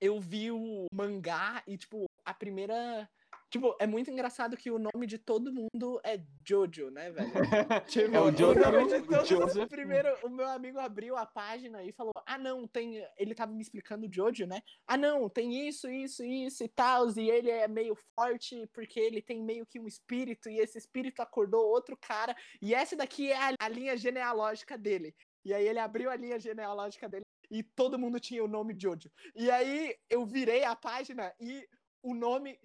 [0.00, 3.08] eu vi o mangá e, tipo, a primeira.
[3.52, 7.30] Tipo, é muito engraçado que o nome de todo mundo é Jojo, né, velho?
[7.86, 9.68] Tipo, É o Jojo, nome de o todos- Joseph.
[9.68, 13.06] Primeiro, o meu amigo abriu a página e falou: Ah, não, tem.
[13.18, 14.62] Ele tava me explicando o Jojo, né?
[14.86, 17.06] Ah, não, tem isso, isso, isso e tal.
[17.16, 21.20] E ele é meio forte porque ele tem meio que um espírito e esse espírito
[21.20, 22.34] acordou outro cara.
[22.62, 25.14] E essa daqui é a, a linha genealógica dele.
[25.44, 29.10] E aí ele abriu a linha genealógica dele e todo mundo tinha o nome Jojo.
[29.36, 31.68] E aí eu virei a página e
[32.02, 32.58] o nome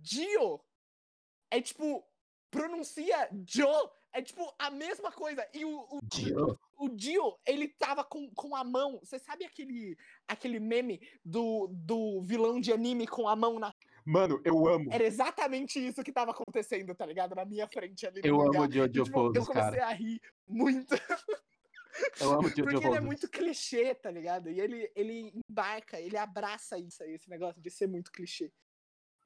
[0.00, 0.60] Dio
[1.50, 2.04] é tipo,
[2.50, 5.46] pronuncia Jo, é tipo a mesma coisa.
[5.54, 6.58] E o, o, Dio?
[6.78, 8.98] o Dio, ele tava com, com a mão.
[9.02, 9.96] Você sabe aquele,
[10.26, 13.72] aquele meme do, do vilão de anime com a mão na.
[14.04, 14.88] Mano, eu amo.
[14.90, 17.34] Era exatamente isso que tava acontecendo, tá ligado?
[17.34, 18.22] Na minha frente ali.
[18.24, 18.60] Eu mangá.
[18.60, 19.86] amo Jojo E, tipo, Poses, Eu comecei cara.
[19.86, 20.94] a rir muito.
[22.20, 24.48] Eu amo Jojo Porque ele é muito clichê, tá ligado?
[24.48, 28.50] E ele, ele embarca, ele abraça isso aí, esse negócio de ser muito clichê.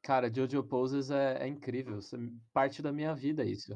[0.02, 1.98] Cara, Jojo Poses é, é incrível.
[2.00, 2.18] isso é
[2.52, 3.72] parte da minha vida, isso.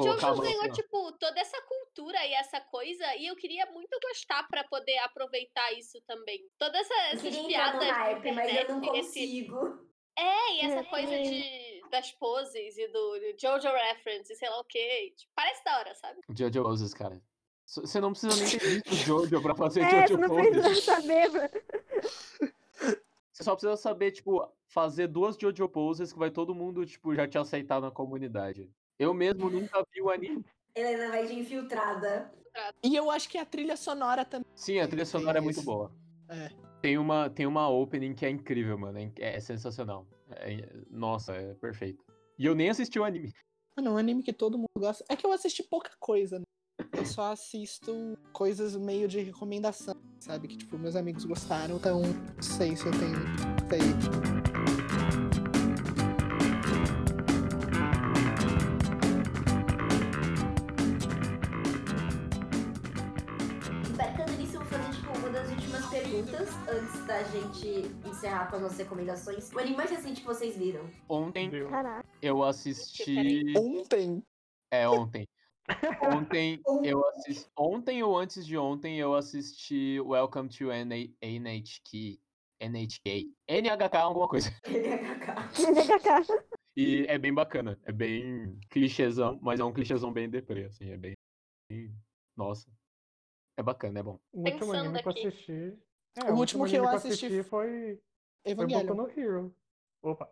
[0.00, 4.46] Jojo ganhou, assim, tipo, toda essa cultura e essa coisa, e eu queria muito gostar
[4.48, 6.48] pra poder aproveitar isso também.
[6.58, 9.86] Todas essa, Eu essas piadas de hype, mas eu não esse- consigo.
[10.18, 14.58] É, e essa coisa de, das poses e do, do Jojo Reference e sei lá
[14.60, 15.14] o que.
[15.34, 16.20] Parece da hora, sabe?
[16.30, 17.20] Jojo Poses, cara.
[17.66, 20.50] Você não precisa nem ter visto Jojo pra fazer É, Jojo não Poses.
[20.56, 21.30] precisa saber.
[23.36, 27.28] Você só precisa saber, tipo, fazer duas Jojo Poses que vai todo mundo, tipo, já
[27.28, 28.70] te aceitar na comunidade.
[28.98, 30.42] Eu mesmo nunca vi o anime.
[30.74, 32.32] Helena vai de infiltrada.
[32.82, 34.46] E eu acho que a trilha sonora também.
[34.54, 35.66] Sim, a trilha sonora é muito isso.
[35.66, 35.92] boa.
[36.30, 36.48] É.
[36.80, 38.98] Tem uma, tem uma opening que é incrível, mano.
[38.98, 40.06] É, é sensacional.
[40.30, 42.02] É- nossa, é perfeito.
[42.38, 43.34] E eu nem assisti o anime.
[43.76, 45.04] Mano, é um anime que todo mundo gosta.
[45.10, 46.45] É que eu assisti pouca coisa, né?
[47.06, 50.48] Eu só assisto coisas meio de recomendação, sabe?
[50.48, 53.16] Que, tipo, meus amigos gostaram, então não sei se eu tenho.
[53.68, 53.80] Sei.
[63.88, 68.56] Embarcando nisso, eu vou fazer tipo, uma das últimas perguntas antes da gente encerrar com
[68.56, 69.52] as nossas recomendações.
[69.52, 70.82] O anime mais recente que vocês viram?
[71.08, 71.50] Ontem?
[71.68, 72.04] Caraca.
[72.20, 73.56] eu assisti.
[73.56, 74.20] Ontem.
[74.72, 75.28] É, ontem.
[76.12, 77.50] Ontem eu assisti.
[77.56, 81.14] Ontem ou antes de ontem eu assisti Welcome to NH...
[81.22, 82.20] NHK.
[82.60, 83.32] NHK.
[83.48, 84.50] NHK alguma coisa.
[84.64, 86.46] NHK.
[86.76, 87.78] E é bem bacana.
[87.84, 90.90] É bem clichêzão, mas é um clichêzão bem deprê, assim.
[90.90, 91.14] É bem.
[92.36, 92.70] Nossa.
[93.58, 94.20] É bacana, é bom.
[94.32, 95.26] O último Pensando anime que eu aqui.
[95.26, 95.78] assisti.
[96.28, 97.44] O último que eu anime assisti foi.
[97.44, 98.00] Foi
[98.44, 98.94] Evangelion.
[98.94, 99.56] Boku no Hero.
[100.02, 100.30] Opa.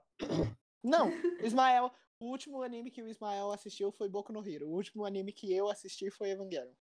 [0.83, 1.09] Não,
[1.43, 1.91] Ismael.
[2.25, 4.67] O último anime que o Ismael assistiu foi Boku no Hero.
[4.67, 6.73] O último anime que eu assisti foi Evangelion.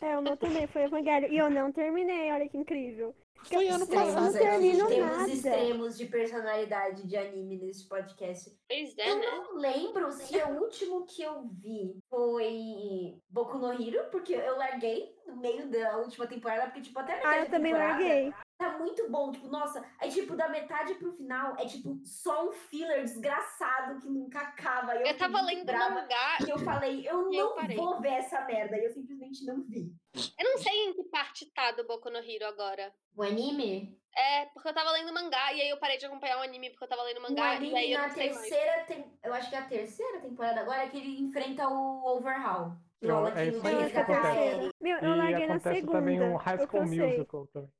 [0.00, 1.30] É, o meu também foi Evangelho.
[1.30, 3.14] E eu não terminei, olha que incrível.
[3.44, 4.32] Foi ano Eu não passado.
[4.32, 5.30] termino Temos nada.
[5.30, 8.56] extremos de personalidade de anime nesse podcast.
[8.66, 9.26] Pois é, Eu né?
[9.26, 15.14] não lembro se o último que eu vi foi Boku no Hero, porque eu larguei
[15.26, 18.32] no meio da última temporada, porque, tipo, até Ah, eu também temporada larguei.
[18.64, 22.52] Tá muito bom, tipo, nossa, aí, tipo, da metade pro final, é, tipo, só um
[22.52, 24.94] filler desgraçado que nunca acaba.
[24.96, 27.76] E eu, Eu tava lendo brava, mangá E eu falei, eu e eu não parei.
[27.76, 28.76] vou ver essa merda.
[28.78, 29.92] E eu simplesmente não vi.
[30.38, 32.90] Eu não sei em que parte tá do Boku no Hero agora.
[33.14, 33.98] O anime?
[34.16, 36.84] É, porque eu tava lendo mangá e aí eu parei de acompanhar o anime porque
[36.84, 39.04] eu tava lendo O mangá e anime aí eu na terceira, tem...
[39.22, 42.72] eu acho que é a terceira temporada agora, é que ele enfrenta o Overhaul.
[43.02, 44.70] Eu- rola é aqui isso Eu que é acontece.
[44.80, 45.92] Meu, eu E larguei na segunda.
[45.98, 46.86] também um High o School eu.
[46.88, 47.70] Musical também.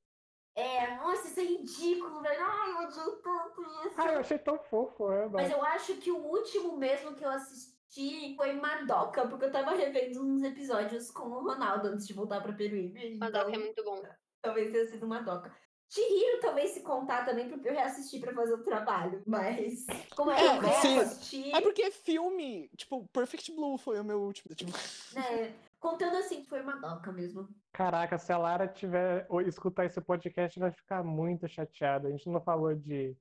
[0.57, 2.45] É, nossa, isso é ridículo, velho.
[2.45, 3.95] Ai, eu odiei tanto isso.
[3.97, 5.51] Ah, eu achei tão fofo, é, Mas mas...
[5.51, 10.23] eu acho que o último mesmo que eu assisti foi Madoka, porque eu tava revendo
[10.25, 13.17] uns episódios com o Ronaldo antes de voltar pra Peruíbe.
[13.19, 14.03] Madoka Então, é muito bom.
[14.41, 15.53] talvez tenha sido Madoka.
[15.89, 19.23] Chihiro talvez se contar também, porque eu reassisti pra fazer o trabalho.
[19.27, 19.87] Mas,
[20.17, 20.95] como é, É, eu sim.
[20.95, 24.55] reassisti, É porque filme, tipo, Perfect Blue foi o meu último.
[24.57, 24.73] Tipo,
[25.15, 25.55] né,
[25.85, 27.47] contando assim, foi Madoka mesmo.
[27.71, 32.09] Caraca, se a Lara tiver ou escutar esse podcast, vai ficar muito chateada.
[32.09, 33.15] A gente não falou de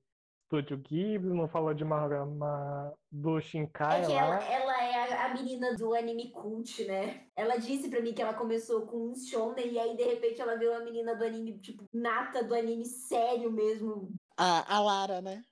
[0.44, 5.34] Estúdio Ghibli, não falou de Mahorama do Shinkai É que ela, ela é a, a
[5.34, 7.26] menina do anime cult, né?
[7.36, 10.56] Ela disse pra mim que ela começou com um shonen e aí de repente ela
[10.56, 14.14] viu a menina do anime, tipo, nata do anime sério mesmo.
[14.38, 15.42] a, a Lara, né?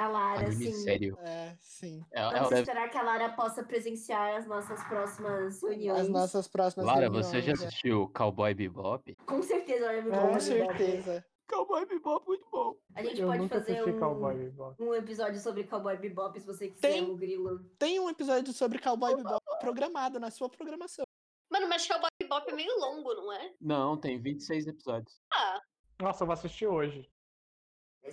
[0.00, 0.82] A Lara, Anime assim.
[0.82, 1.18] sério.
[1.20, 2.04] É, sim.
[2.10, 2.62] Ela, ela Vamos deve...
[2.62, 6.00] esperar que a Lara possa presenciar as nossas próximas reuniões.
[6.00, 7.66] As nossas próximas Lara, você já reuniões, é.
[7.66, 9.14] assistiu Cowboy Bebop?
[9.26, 11.24] Com certeza, ela é muito Com certeza.
[11.46, 12.76] Cowboy Bebop, muito bom.
[12.94, 14.82] A gente Eu pode nunca fazer um, Cowboy Bebop.
[14.82, 17.10] um episódio sobre Cowboy Bebop, se você quiser, Tem.
[17.10, 17.58] o grilo.
[17.78, 21.04] Tem um episódio sobre Cowboy Bebop programado na sua programação.
[21.50, 23.52] Mano, mas Cowboy Bebop é meio longo, não é?
[23.60, 25.20] Não, tem 26 episódios.
[25.32, 25.60] Ah,
[26.00, 27.10] Nossa, eu vou assistir hoje.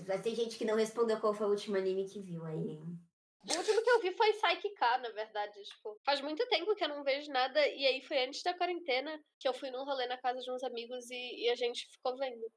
[0.08, 2.78] Mas tem gente que não respondeu qual foi o último anime que viu aí.
[3.50, 5.62] o último que eu vi foi Psyche K, na verdade.
[5.64, 7.66] Tipo, faz muito tempo que eu não vejo nada.
[7.68, 10.64] E aí foi antes da quarentena que eu fui num rolê na casa de uns
[10.64, 12.52] amigos e, e a gente ficou vendo.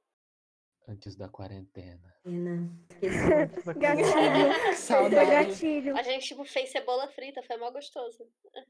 [0.89, 2.10] Antes da quarentena.
[2.23, 2.69] Pena.
[3.77, 4.75] Gatilho.
[4.77, 5.31] Saudade.
[5.31, 5.97] Gatilho.
[5.97, 8.25] A gente, tipo, fez cebola frita, foi mó gostoso.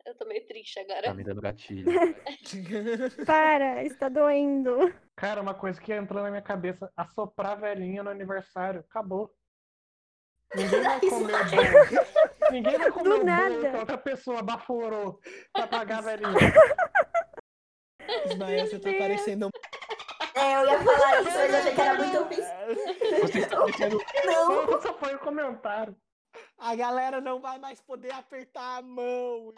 [0.07, 1.15] Eu tô meio triste Tá agora.
[1.15, 1.91] me dando gatilho.
[3.27, 4.95] Para, está doendo.
[5.17, 8.85] Cara, uma coisa que entrou na minha cabeça, assoprar velhinha no aniversário.
[8.89, 9.35] Acabou.
[10.55, 12.07] Ninguém vai comer o bolo.
[12.53, 13.71] Ninguém vai comer Do o bolo nada.
[13.71, 15.21] que outra pessoa baforou
[15.53, 16.53] pra pagar a velhinha.
[18.27, 19.51] Ismael, você tá parecendo um.
[20.41, 23.21] É, eu ia falar isso, mas eu achei que era muito ofensivo.
[23.21, 23.57] Você está
[24.27, 25.97] Não, Só foi um comentário.
[26.59, 29.53] A galera não vai mais poder apertar a mão.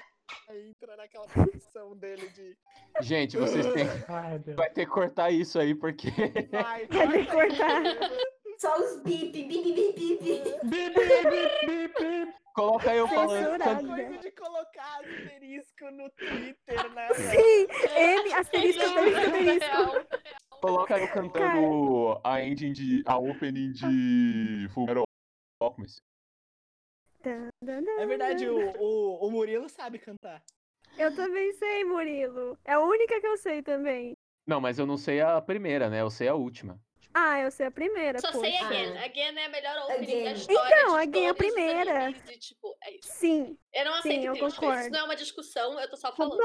[0.48, 2.56] Aí entra naquela posição dele de.
[3.00, 3.84] Gente, vocês têm.
[4.08, 4.38] Ai.
[4.54, 6.10] Vai ter que cortar isso aí, porque.
[6.50, 7.82] Vai, Vai ter que cortar.
[8.58, 10.18] só os bip, bip, bip, bip.
[10.64, 12.34] Bip, bip, bip, bip, bip.
[12.54, 13.58] Coloca eu falando.
[13.58, 17.08] Can- Coisa de colocar asterisco no Twitter, né?
[17.14, 20.06] Sim, M, asterisco, asterisco, asterisco.
[20.62, 23.02] Coloca eu cantando a ending de.
[23.04, 25.02] a opening de Fullmetal
[25.60, 25.98] Alchemist.
[27.24, 30.42] É verdade, o, o, o Murilo sabe cantar.
[30.96, 32.56] Eu também sei, Murilo.
[32.64, 34.16] É a única que eu sei também.
[34.46, 36.00] Não, mas eu não sei a primeira, né?
[36.00, 36.80] Eu sei a última.
[37.14, 38.40] Ah, eu sei a primeira, Só pô.
[38.40, 38.66] sei Ah.
[38.66, 38.98] Again.
[39.04, 40.24] Again é a melhor opening Again.
[40.24, 40.76] da história.
[40.80, 42.04] Então, Again é a primeira.
[42.04, 43.08] animes e, tipo, é isso.
[43.12, 44.54] Sim, Eu não Sim, aceito eu críticas.
[44.58, 44.80] concordo.
[44.80, 46.38] Isso não é uma discussão, eu tô só tá falando.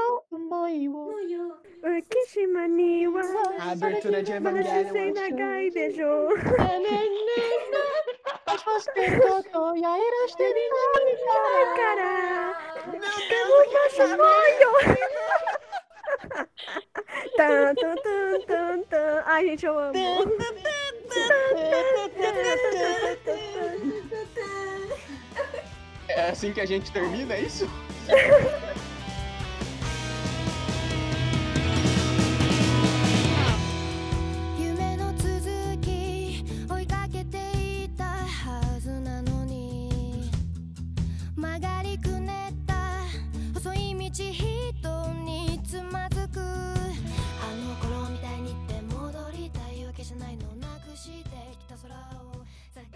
[3.58, 6.28] A abertura de Manashusei Evangelion.
[17.36, 19.22] Tan, tan, tan, tan, tan.
[19.26, 19.92] Ai, gente, eu amo.
[26.08, 27.68] É assim que a gente termina, é isso?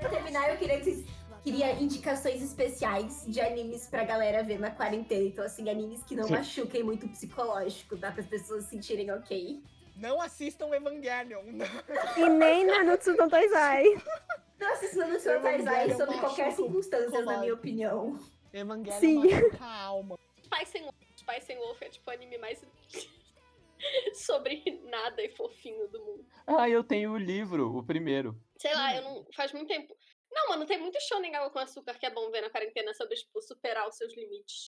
[0.02, 1.06] Pra terminar, eu queria que vocês
[1.42, 5.24] queria indicações especiais de animes pra galera ver na quarentena.
[5.24, 6.32] Então, assim, animes que não Sim.
[6.32, 8.10] machuquem muito o psicológico, tá?
[8.10, 9.62] Para as pessoas se sentirem ok.
[9.96, 11.42] Não assistam Evangelion.
[12.16, 13.84] E nem Nanutsu no Taizai.
[14.58, 18.18] Não assistam no seu Taizai Evangelion sob qualquer circunstância, na minha opinião.
[18.52, 19.30] Evangelion Sim.
[19.30, 20.18] machuca a alma.
[20.42, 20.96] Spice and Wolf.
[21.50, 22.64] And Wolf é tipo o anime mais
[24.14, 26.26] sobre nada e fofinho do mundo.
[26.46, 28.36] Ah, eu tenho o livro, o primeiro.
[28.62, 29.26] Sei lá, eu não.
[29.34, 29.94] Faz muito tempo.
[30.30, 33.16] Não, mano, tem muito shonen água com açúcar que é bom ver na quarentena sobre,
[33.16, 34.70] tipo, superar os seus limites.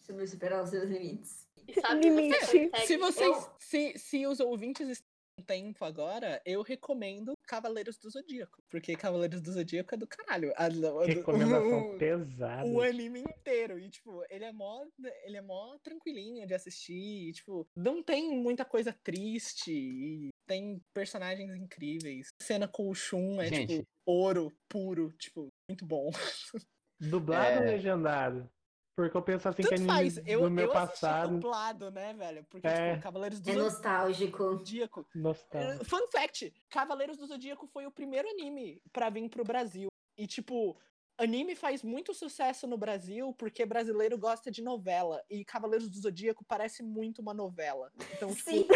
[0.00, 1.48] Sobre superar os seus limites.
[1.68, 2.38] e sabe, Limite.
[2.44, 2.86] você consegue.
[2.86, 3.36] Se vocês.
[3.36, 5.02] Eu- Se, se os ouvintes
[5.42, 8.58] tempo agora, eu recomendo Cavaleiros do Zodíaco.
[8.70, 10.52] Porque Cavaleiros do Zodíaco é do caralho.
[10.56, 10.68] A-
[11.04, 12.66] Recomendação o- pesada.
[12.68, 13.78] o anime inteiro.
[13.78, 14.84] E, tipo, ele é mó,
[15.24, 17.28] ele é mó tranquilinho de assistir.
[17.28, 19.70] E, tipo, não tem muita coisa triste.
[19.72, 22.28] E tem personagens incríveis.
[22.40, 23.76] A cena com o Shun é, Gente.
[23.78, 25.12] tipo, ouro puro.
[25.18, 26.10] Tipo, muito bom.
[27.00, 27.70] Dublado ou É.
[27.72, 28.48] legendado?
[28.94, 30.20] Porque eu penso assim que Tanto anime faz.
[30.26, 31.32] Eu, do meu eu passado.
[31.34, 32.44] dublado, né, velho?
[32.50, 32.90] Porque, É.
[32.90, 34.44] tipo, Cavaleiros do É nostálgico.
[34.58, 35.06] Zodíaco.
[35.14, 35.84] Nostálgico.
[35.84, 39.88] Fun fact: Cavaleiros do Zodíaco foi o primeiro anime pra vir pro Brasil.
[40.18, 40.76] E, tipo,
[41.18, 45.22] anime faz muito sucesso no Brasil porque brasileiro gosta de novela.
[45.30, 47.92] E Cavaleiros do Zodíaco parece muito uma novela.
[48.12, 48.66] Então, tipo, Sim.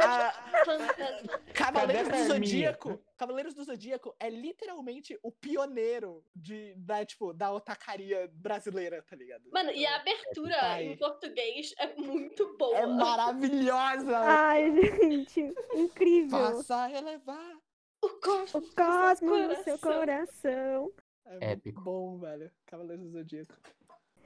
[0.00, 0.30] a-
[0.64, 1.38] Fantasma.
[1.54, 2.28] Cavaleiros do a Carminha?
[2.28, 3.00] Zodíaco.
[3.16, 9.44] Cavaleiros do Zodíaco é literalmente o pioneiro de, da, tipo, da otacaria brasileira, tá ligado?
[9.52, 10.84] Mano, e a abertura Ai.
[10.86, 12.76] em português é muito boa.
[12.76, 14.18] É maravilhosa!
[14.18, 16.38] Ai, gente, incrível.
[16.38, 17.56] Faça elevar.
[18.02, 20.92] O cosmos O cosmo no seu seu coração.
[21.26, 21.80] É muito Épico.
[21.82, 22.50] bom, velho.
[22.66, 23.54] Cavaleiros do Zodíaco.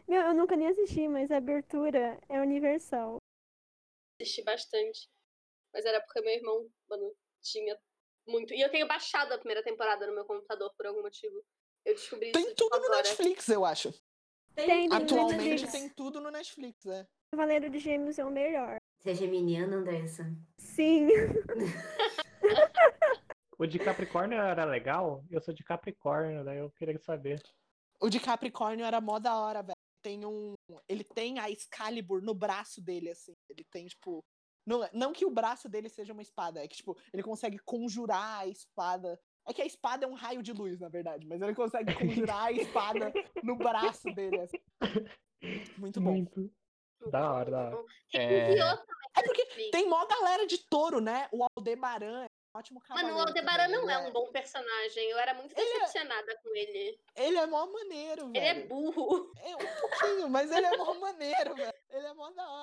[0.07, 3.19] Meu, eu nunca nem assisti, mas a abertura é universal.
[4.21, 5.09] assisti bastante.
[5.73, 7.79] Mas era porque meu irmão, mano, tinha
[8.27, 8.55] muito.
[8.55, 11.45] E eu tenho baixado a primeira temporada no meu computador por algum motivo.
[11.85, 13.03] Eu descobri Tem isso tipo, tudo no agora.
[13.03, 13.93] Netflix, eu acho.
[14.55, 15.73] Tem no Atualmente Netflix.
[15.73, 17.07] tem tudo no Netflix, é.
[17.33, 18.79] Cavaleiro de Gêmeos é o melhor.
[18.99, 20.25] Você é geminiana, Andressa?
[20.59, 21.09] Sim.
[23.59, 25.25] O de Capricórnio era legal?
[25.29, 27.43] Eu sou de Capricórnio, daí eu queria saber.
[28.01, 29.77] O de Capricórnio era mó da hora, velho.
[30.01, 30.55] Tem um.
[30.89, 33.35] Ele tem a Excalibur no braço dele, assim.
[33.51, 34.25] Ele tem, tipo.
[34.65, 38.41] Não, não que o braço dele seja uma espada, é que, tipo, ele consegue conjurar
[38.41, 39.19] a espada.
[39.49, 42.45] É que a espada é um raio de luz, na verdade, mas ele consegue conjurar
[42.45, 43.13] a espada
[43.43, 44.59] no braço dele, assim.
[45.79, 46.13] Muito bom.
[46.13, 46.53] Muito.
[47.11, 47.85] Da hora, da hora.
[48.15, 48.59] É.
[49.17, 51.29] É porque tem mó galera de touro, né?
[51.33, 52.28] O Aldebaran
[52.59, 53.15] ótimo cavaleiro.
[53.15, 55.05] Mano, o Aldebaran também, não é ele um bom personagem.
[55.11, 57.01] Eu era muito Ele é- decepcionada com ele.
[57.17, 58.37] Ele é mó maneiro, velho.
[58.37, 59.33] Ele é burro.
[59.39, 61.75] É um pouquinho, mas ele é mó maneiro, velho.
[61.91, 62.63] Ele é mó da hora.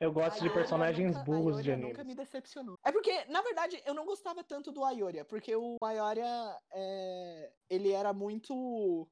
[0.00, 1.88] Eu gosto de personagens nunca- burros de anime.
[1.90, 2.76] nunca me decepcionou.
[2.84, 7.92] É porque, na verdade, eu não gostava tanto do Ayoria, porque o Ayoria, é, ele
[7.92, 9.08] era muito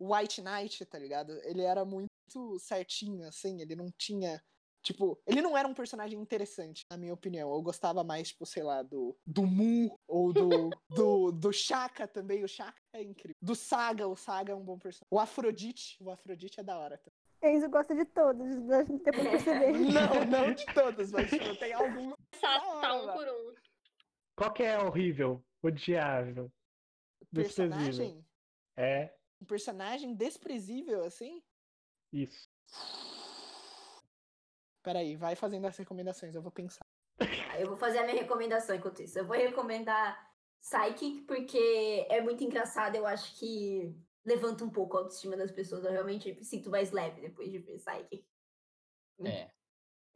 [0.00, 1.32] White Knight, tá ligado?
[1.44, 4.42] Ele era muito certinho, assim, ele não tinha...
[4.82, 7.50] Tipo, ele não era um personagem interessante, na minha opinião.
[7.52, 12.42] Eu gostava mais, tipo, sei lá, do, do Mu, ou do, do, do Shaka também.
[12.44, 13.36] O Shaka é incrível.
[13.42, 15.06] Do Saga, o Saga é um bom personagem.
[15.10, 17.54] O Afrodite, o Afrodite é da hora também.
[17.56, 19.72] Enzo gosta de todos, dá- depois de perceber.
[19.78, 22.14] Não, não de todos, mas tipo, tem alguns.
[22.40, 23.54] Tá, Da tá um por um.
[24.36, 25.44] Qual que é horrível?
[25.62, 26.50] Odiável?
[27.32, 28.24] Personagem?
[28.76, 31.42] É, Um personagem desprezível, assim?
[32.12, 32.48] isso.
[34.88, 36.86] Peraí, vai fazendo as recomendações, eu vou pensar.
[37.58, 39.18] Eu vou fazer a minha recomendação enquanto isso.
[39.18, 40.18] Eu vou recomendar
[40.62, 42.94] Psychic, porque é muito engraçado.
[42.94, 43.94] Eu acho que
[44.24, 45.84] levanta um pouco a autoestima das pessoas.
[45.84, 48.24] Eu realmente me sinto mais leve depois de ver Psychic.
[49.24, 49.28] É.
[49.28, 49.50] É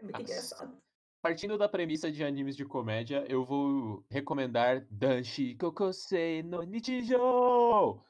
[0.01, 0.23] muito Nossa.
[0.23, 0.78] engraçado.
[1.20, 8.03] Partindo da premissa de animes de comédia, eu vou recomendar Danshi Kokosei no Nichijou!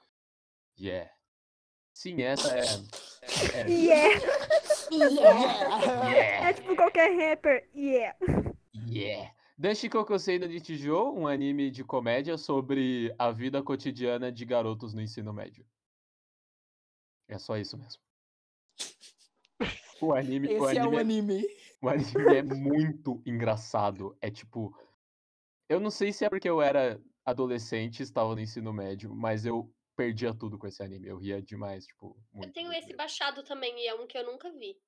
[0.79, 1.11] Yeah.
[1.93, 2.61] Sim, essa é.
[2.61, 3.69] é, Yeah!
[3.69, 4.72] Yeah!
[4.95, 6.49] Yeah.
[6.49, 7.69] É tipo qualquer rapper.
[7.75, 8.17] Yeah!
[8.87, 9.33] Yeah!
[9.57, 15.01] Danshi Kokosei no Nichijou, um anime de comédia sobre a vida cotidiana de garotos no
[15.01, 15.65] ensino médio.
[17.29, 18.03] É só isso mesmo.
[20.01, 21.47] O anime, o Esse é anime o anime.
[21.81, 24.17] O anime é muito engraçado.
[24.21, 24.77] É tipo.
[25.69, 29.47] Eu não sei se é porque eu era adolescente e estava no ensino médio, mas
[29.47, 31.09] eu perdia tudo com esse anime.
[31.09, 32.17] Eu ria demais, tipo.
[32.33, 32.99] Muito, Eu tenho muito esse mesmo.
[32.99, 34.81] baixado também e é um que eu nunca vi.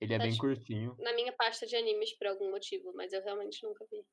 [0.00, 0.94] Ele é tá, bem tipo, curtinho.
[0.98, 4.04] Na minha pasta de animes por algum motivo, mas eu realmente nunca vi.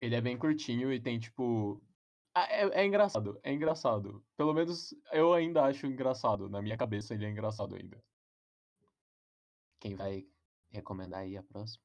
[0.00, 1.82] Ele é bem curtinho e tem, tipo.
[2.34, 4.24] ah, É, é engraçado, é engraçado.
[4.36, 6.48] Pelo menos eu ainda acho engraçado.
[6.48, 8.02] Na minha cabeça ele é engraçado ainda.
[9.80, 10.26] Quem vai
[10.70, 11.82] recomendar aí a próxima?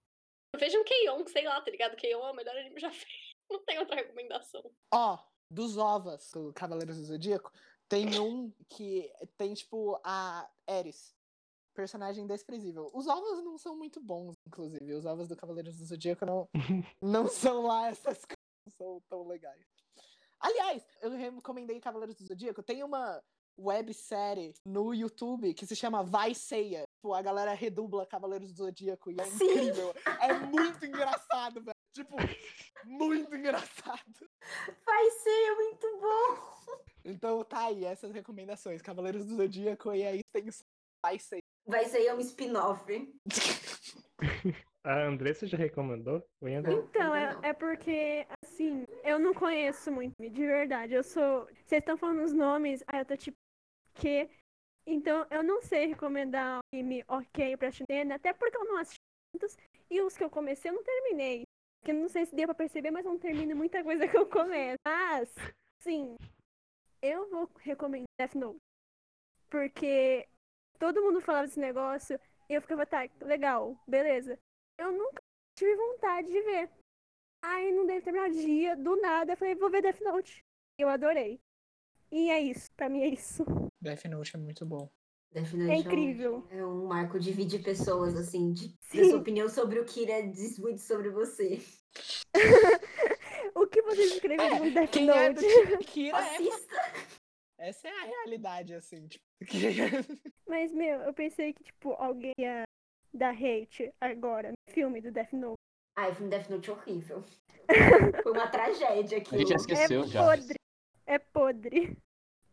[0.58, 1.98] Vejam Keion, sei lá, tá ligado?
[1.98, 3.36] Keion é o melhor anime já feito.
[3.50, 4.64] Não tem outra recomendação.
[4.94, 5.18] Ó,
[5.50, 7.52] dos ovas do Cavaleiros do Zodíaco,
[7.88, 11.14] Tem um que tem, tipo, a Eris.
[11.74, 12.90] Personagem desprezível.
[12.94, 14.94] Os ovos não são muito bons, inclusive.
[14.94, 16.50] Os ovos do Cavaleiros do Zodíaco não,
[17.02, 19.66] não são lá essas coisas, não são tão legais.
[20.40, 22.64] Aliás, eu recomendei Cavaleiros do Zodíaco.
[22.64, 23.22] Tem uma
[23.58, 26.84] websérie no YouTube que se chama Vai Ceia.
[26.98, 29.44] Tipo, a galera redubla Cavaleiros do Zodíaco e é Sim.
[29.44, 29.94] incrível.
[30.22, 31.75] É muito engraçado, velho.
[31.96, 32.18] Tipo,
[32.84, 34.30] muito engraçado.
[34.86, 36.84] Vai ser muito bom.
[37.06, 38.82] Então tá aí, essas recomendações.
[38.82, 40.52] Cavaleiros do Zodíaco e aí tem o
[41.02, 41.42] Vai Ceia.
[41.66, 42.84] Vai ser um spin-off.
[44.84, 46.24] A Andressa já recomendou?
[46.44, 50.94] Então, é, é porque, assim, eu não conheço muito, de verdade.
[50.94, 51.46] Eu sou.
[51.66, 53.38] Vocês estão falando os nomes, aí eu tô tipo,
[53.96, 54.30] que?
[54.86, 59.00] Então, eu não sei recomendar um anime ok pra Shunena, até porque eu não assisti
[59.34, 59.58] muitos,
[59.90, 61.46] e os que eu comecei eu não terminei.
[61.86, 64.80] Que não sei se deu pra perceber, mas não termino muita coisa que eu começo.
[64.84, 65.32] Mas,
[65.84, 66.18] sim,
[67.00, 68.58] eu vou recomendar Death Note.
[69.52, 70.28] Porque
[70.80, 74.36] todo mundo falava desse negócio e eu ficava, tá, legal, beleza.
[74.80, 75.22] Eu nunca
[75.56, 76.72] tive vontade de ver.
[77.44, 80.44] Aí não deve terminar dia, do nada, eu falei, vou ver Death Note.
[80.80, 81.40] Eu adorei.
[82.12, 83.46] E é isso, pra mim é isso.
[83.80, 84.90] Death Note é muito bom.
[85.42, 86.44] Note É incrível.
[86.50, 90.58] É um marco de dividir pessoas, assim, de da sua opinião sobre o Kira diz
[90.58, 91.62] muito sobre você.
[93.56, 95.86] O que vocês escreveriam em Death Quem é do Note?
[95.86, 96.38] Kira é...
[97.58, 99.08] Essa é a realidade, assim.
[99.08, 99.24] Tipo,
[100.48, 102.64] Mas, meu, eu pensei que, tipo, alguém ia
[103.14, 105.56] dar hate agora no filme do Death Note.
[105.98, 107.24] Ai, o filme Death Note é horrível.
[108.24, 109.36] Foi uma tragédia aqui.
[109.36, 110.26] A gente já esqueceu é já.
[110.26, 110.56] podre.
[111.06, 111.98] É podre.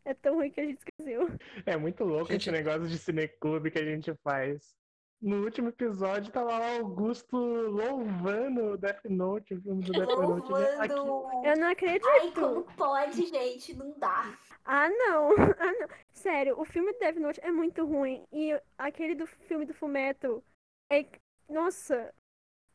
[0.05, 1.29] É tão ruim que a gente esqueceu.
[1.65, 4.75] É muito louco Gente- esse negócio de cineclube que a gente faz.
[5.21, 10.09] No último episódio tava lá o Augusto louvando o Death Note, o filme do Death
[10.09, 10.53] Note.
[10.53, 10.77] né?
[10.81, 11.47] Aqui- Louvando.
[11.47, 12.09] Eu não acredito.
[12.09, 13.75] Ai, como pode, gente?
[13.75, 14.37] Não dá.
[14.65, 15.29] Ah, não.
[15.61, 15.89] Ah, não.
[16.13, 18.25] Sério, o filme do Death Note é muito ruim.
[18.33, 20.43] E aquele do filme do Fumeto
[20.91, 21.07] é.
[21.49, 22.13] Nossa.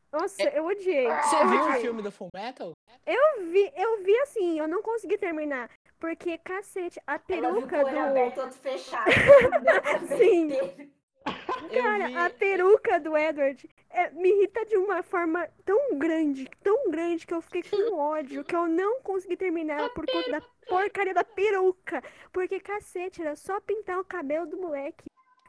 [0.10, 1.06] Nossa, eu odiei.
[1.08, 2.72] Você eu viu o filme do Full Metal?
[3.06, 5.70] Eu vi, eu vi assim, eu não consegui terminar.
[6.00, 8.42] Porque, cacete, a Ela viu com peruca o olho aberto, do.
[8.42, 9.10] outro fechado.
[10.18, 10.50] Sim.
[11.74, 16.90] Cara, vi- a peruca do Edward é, me irrita de uma forma tão grande, tão
[16.90, 21.14] grande, que eu fiquei com ódio, que eu não consegui terminar por conta da porcaria
[21.14, 22.02] da peruca.
[22.32, 25.06] Porque, cacete, era só pintar o cabelo do moleque.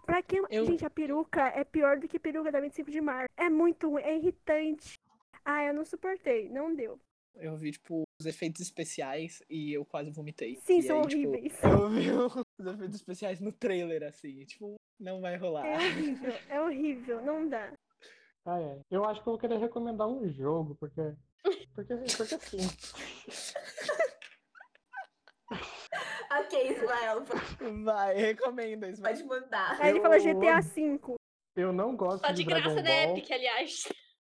[0.06, 0.38] Pra que.
[0.50, 3.28] Eu- Gente, a peruca é pior do que a peruca da 25 de março.
[3.36, 4.98] É muito ruim, é irritante.
[5.44, 6.98] Ah, eu não suportei, não deu.
[7.40, 10.56] Eu vi, tipo, os efeitos especiais e eu quase vomitei.
[10.56, 11.58] Sim, E são aí, tipo, horríveis.
[11.62, 12.10] eu vi
[12.58, 14.44] os efeitos especiais no trailer, assim.
[14.44, 15.64] Tipo, não vai rolar.
[15.66, 17.72] É horrível, é horrível, não dá.
[18.44, 18.80] Ah, é.
[18.90, 21.00] Eu acho que eu vou querer recomendar um jogo, porque.
[21.74, 22.58] Porque, porque sim.
[26.30, 27.24] Ok, Ismael,
[27.84, 29.02] Vai, recomenda isso.
[29.02, 29.80] pode mandar.
[29.80, 30.60] Aí ele fala GTA.
[30.60, 31.00] V.
[31.56, 33.16] Eu não gosto Tá de de Dragon graça na Ball.
[33.16, 33.82] Epic, aliás.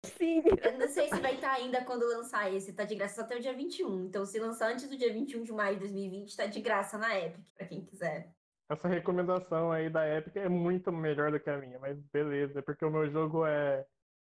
[0.05, 0.43] Sim.
[0.63, 2.73] Eu não sei se vai estar ainda quando lançar esse.
[2.73, 4.05] Tá de graça até o dia 21.
[4.05, 7.17] Então, se lançar antes do dia 21 de maio de 2020, tá de graça na
[7.19, 8.33] Epic, pra quem quiser.
[8.69, 12.83] Essa recomendação aí da Epic é muito melhor do que a minha, mas beleza, porque
[12.83, 13.85] o meu jogo é,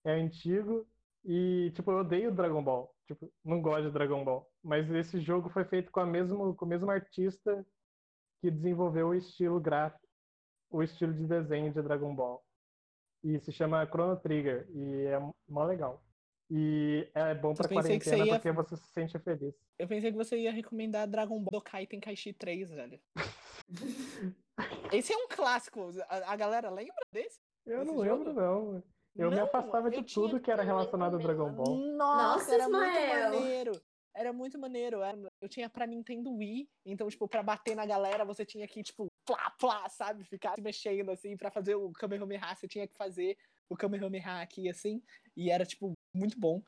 [0.04, 0.86] é antigo
[1.24, 2.94] e, tipo, eu odeio Dragon Ball.
[3.08, 4.50] Tipo, não gosto de Dragon Ball.
[4.62, 7.66] Mas esse jogo foi feito com, a mesmo, com o mesmo artista
[8.42, 10.06] que desenvolveu o estilo gráfico,
[10.70, 12.44] o estilo de desenho de Dragon Ball.
[13.24, 16.02] E se chama Chrono Trigger, e é mó legal.
[16.50, 19.54] E é bom pra que você quarentena ia- porque você se sente feliz.
[19.78, 23.00] Eu pensei que você ia recomendar Dragon Ball Dokai Tenkaichi 3, velho.
[24.92, 25.92] Esse é um clássico.
[26.08, 27.40] A, a galera lembra desse?
[27.66, 28.34] Eu Esse não lembro, jogo?
[28.34, 28.84] não.
[29.16, 31.76] Eu me Não, afastava de tudo que era relacionado a lembro Dragon Ball.
[31.76, 33.30] Nossa, Nossa, era Ismael.
[33.30, 33.82] muito maneiro.
[34.18, 35.02] Era muito maneiro.
[35.40, 39.06] Eu tinha pra Nintendo Wii, então, tipo, pra bater na galera, você tinha que, tipo,
[39.24, 40.24] plá, plá, sabe?
[40.24, 43.38] Ficar se mexendo, assim, pra fazer o Kamehameha, você tinha que fazer
[43.70, 45.04] o Kamehameha aqui, assim,
[45.36, 46.64] e era, tipo, muito bom.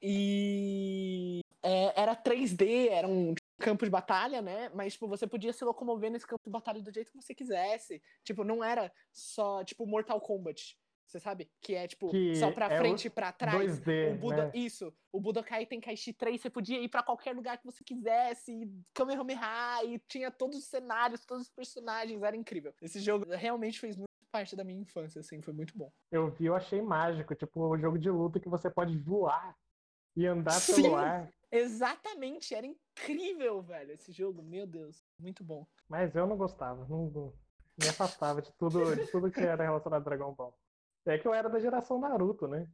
[0.00, 4.68] E é, era 3D, era um campo de batalha, né?
[4.68, 8.00] Mas, tipo, você podia se locomover nesse campo de batalha do jeito que você quisesse.
[8.22, 10.78] Tipo, não era só, tipo, Mortal Kombat.
[11.06, 11.50] Você sabe?
[11.60, 13.78] Que é, tipo, Que só pra é frente e pra trás.
[13.80, 14.44] 2D, o Buda...
[14.46, 14.50] né?
[14.54, 14.92] Isso.
[15.12, 18.52] O Budokai Tenkaichi 3, você podia ir pra qualquer lugar que você quisesse.
[18.52, 22.22] E Kamehameha, e tinha todos os cenários, todos os personagens.
[22.22, 22.74] Era incrível.
[22.82, 25.40] Esse jogo realmente fez muito parte da minha infância, assim.
[25.40, 25.92] Foi muito bom.
[26.10, 29.54] Eu vi, eu achei mágico, tipo, o jogo de luta que você pode voar
[30.16, 30.82] e andar Sim.
[30.82, 31.30] pelo ar.
[31.52, 32.54] Exatamente.
[32.54, 34.42] Era incrível, velho, esse jogo.
[34.42, 35.04] Meu Deus.
[35.18, 35.66] Muito bom.
[35.88, 37.32] Mas eu não gostava, não, não-
[37.80, 40.56] me afastava de tudo, de tudo que era relacionado a Dragon Ball.
[41.06, 42.66] É que eu era da geração Naruto, né?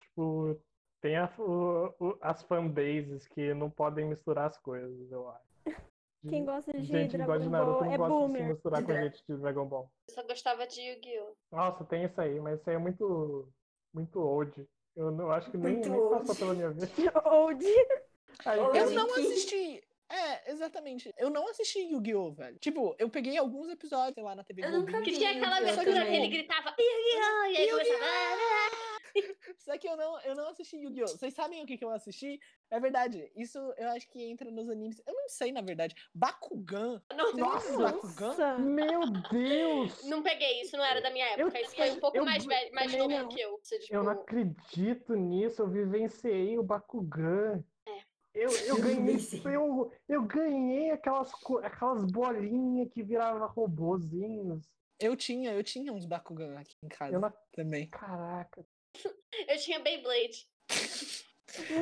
[0.00, 0.58] Tipo,
[1.00, 5.46] tem a- o- o- as fanbases que não podem misturar as coisas, eu acho.
[6.28, 8.26] Quem gosta de Gente que gosta de Dragon Naruto Ball não é gosta de se
[8.32, 8.48] boomer.
[8.48, 9.90] misturar com a gente de Dragon Ball.
[10.08, 11.36] Eu só gostava de Yu-Gi-Oh!
[11.56, 13.48] Nossa, tem isso aí, mas isso aí é muito,
[13.94, 14.52] muito old.
[14.96, 16.90] Eu não acho que nem, nem passou pela minha vez.
[17.26, 17.64] Old.
[18.46, 18.58] Aí.
[18.58, 19.85] Eu não assisti.
[20.08, 21.12] É, exatamente.
[21.18, 22.58] Eu não assisti Yu-Gi-Oh, velho.
[22.58, 25.04] Tipo, eu peguei alguns episódios lá na TV Eu nunca Globinho.
[25.04, 27.44] Que vi tinha aquela abertura que ele gritava Yu-Gi-Oh!
[27.46, 28.04] E aí começava.
[29.58, 31.08] Só que eu não, eu não assisti Yu-Gi-Oh!
[31.08, 32.38] Vocês sabem o que, que eu assisti?
[32.70, 33.30] É verdade.
[33.34, 35.02] Isso eu acho que entra nos animes.
[35.06, 35.94] Eu não sei, na verdade.
[36.14, 37.02] Bakugan.
[37.10, 38.26] Você lembra do Bakugan?
[38.28, 38.58] Nossa.
[38.58, 39.00] Meu
[39.30, 40.04] Deus!
[40.04, 41.58] não peguei, isso não era da minha época.
[41.58, 43.58] Eu- isso foi um pouco eu- mais, velho, mais novo que eu.
[43.62, 47.64] Isso, tipo, Eu não acredito nisso, eu vivenciei o Bakugan.
[48.36, 51.32] Eu, eu ganhei, eu, eu ganhei aquelas,
[51.62, 54.62] aquelas bolinhas que viravam robozinhos.
[55.00, 57.88] Eu tinha, eu tinha uns Bakugan aqui em casa Eu não, também.
[57.88, 58.62] caraca.
[59.48, 60.46] Eu tinha Beyblade.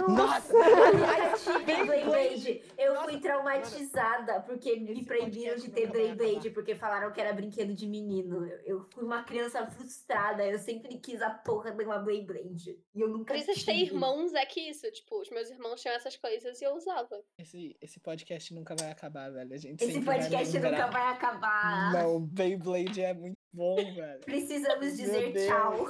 [0.08, 0.52] Nossa!
[0.56, 2.62] Aliás, tive Beyblade.
[2.78, 7.32] Eu Nossa, fui traumatizada porque me proibiram de ter vai Beyblade porque falaram que era
[7.32, 8.46] brinquedo de menino.
[8.46, 10.44] Eu, eu fui uma criança frustrada.
[10.44, 12.78] Eu sempre quis a porra de uma Beyblade.
[12.94, 13.94] E eu nunca Precisas ter tive.
[13.94, 14.90] irmãos é que isso.
[14.92, 17.22] Tipo, os meus irmãos tinham essas coisas e eu usava.
[17.38, 19.52] Esse, esse podcast nunca vai acabar, velho.
[19.54, 20.70] A gente Esse vai podcast lembrar.
[20.70, 21.92] nunca vai acabar.
[21.92, 24.20] Não, Beyblade é muito bom, velho.
[24.20, 25.86] Precisamos dizer tchau.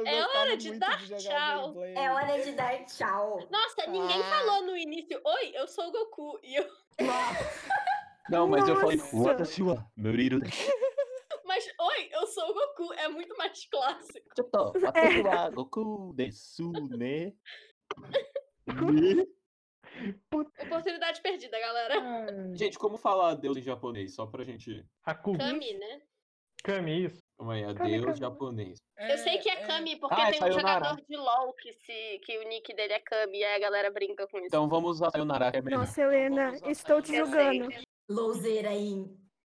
[0.00, 1.82] Eu É hora de dar jogar tchau.
[1.84, 3.38] É hora de dar tchau.
[3.50, 4.24] Nossa, ninguém Ah.
[4.30, 6.38] falou no início, oi, eu sou o Goku.
[6.42, 6.66] E eu,
[8.30, 9.16] Não, mas eu falei, Nossa.
[9.16, 10.40] Watashi wa Muriru
[11.44, 12.92] mas oi, eu sou o Goku.
[12.94, 14.28] É muito mais clássico.
[14.36, 17.36] Chotto, watashi wa Goku desu ne.
[18.66, 19.26] Ne?
[20.62, 21.94] Oportunidade perdida, galera.
[22.02, 22.56] Ai.
[22.56, 24.14] Gente, como falar adeus em japonês?
[24.14, 24.84] Só pra gente.
[25.04, 25.38] Haku.
[25.38, 26.02] Kami, né?
[26.62, 27.20] Kami, isso.
[27.36, 28.18] Calma aí, adeus Kami.
[28.18, 28.78] japonês.
[28.98, 32.18] Eu sei que é Kami, porque Ah, é tem um jogador de LOL que, se,
[32.24, 34.46] que o nick dele é Kami, e aí a galera brinca com isso.
[34.46, 35.80] Então vamos usar Sayonara, que é melhor.
[35.80, 37.68] Nossa, Helena, estou te julgando.
[38.08, 39.04] Louzeira aí.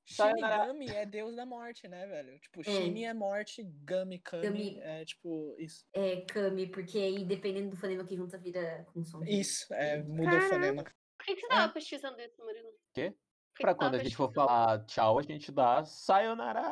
[0.04, 2.38] Shinigami é deus da morte, né, velho?
[2.40, 2.64] Tipo, É.
[2.64, 4.78] Shini é morte, Gami, Kami, Gami.
[4.80, 5.84] é tipo isso.
[5.94, 9.22] É Kami, porque aí dependendo do fonema que junta vira com som.
[9.24, 10.82] Isso, é, muda o fonema.
[10.84, 12.70] Por que, que você tava pesquisando isso, Murilo?
[12.92, 13.14] Quê?
[13.60, 16.62] Tava quando a gente for falar tchau, a gente dá Sayonara.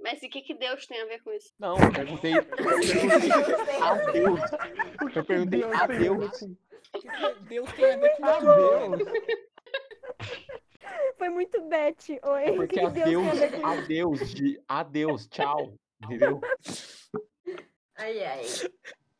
[0.00, 1.52] Mas e o que, que Deus tem a ver com isso?
[1.58, 2.36] Não, eu perguntei.
[2.36, 4.40] Eu perguntei adeus.
[5.14, 6.40] Eu perguntei Deus tem adeus.
[7.42, 8.24] Deus tem a ver com.
[8.24, 9.02] Adeus.
[11.16, 12.18] Foi muito Beth.
[12.22, 12.52] Oi.
[12.56, 14.26] Porque que que Deus tem a adeus, isso?
[14.26, 15.74] adeus, de adeus, tchau.
[16.02, 16.40] Entendeu?
[17.96, 18.42] Ai, ai.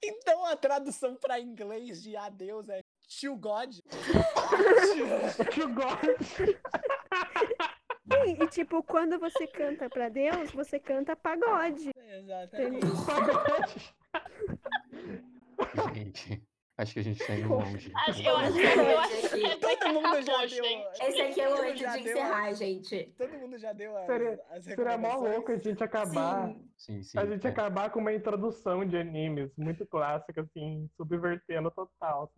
[0.05, 2.82] Então a tradução pra inglês de adeus é
[3.21, 3.75] to God.
[5.55, 6.17] To God.
[8.13, 11.91] Sim, e tipo, quando você canta pra Deus, você canta pagode.
[11.97, 12.87] Exatamente.
[15.95, 16.43] Gente,
[16.83, 17.91] acho que a gente tá indo longe.
[17.95, 20.49] Acho- Eu acho, eu acho que Gente, é Todo mundo já deu.
[20.49, 21.03] gente.
[21.03, 23.15] Esse aqui é o momento de encerrar, gente.
[23.17, 26.49] Todo mundo já deu as, Seria, as seria mó louco a gente acabar.
[26.49, 26.69] Sim.
[26.77, 27.19] Sim, sim.
[27.19, 27.51] A gente é.
[27.51, 32.33] acabar com uma introdução de animes muito clássica, assim, subvertendo total.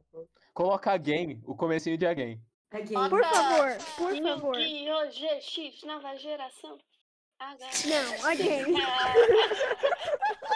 [0.53, 2.41] Coloca alguém, o comecinho de alguém.
[2.71, 2.93] Aqui.
[2.93, 4.59] Por favor, por favor.
[4.59, 5.07] Yu-Gi-Oh!
[5.39, 6.79] GX, nova geração.
[7.39, 7.67] H.
[7.87, 8.65] Não, alguém.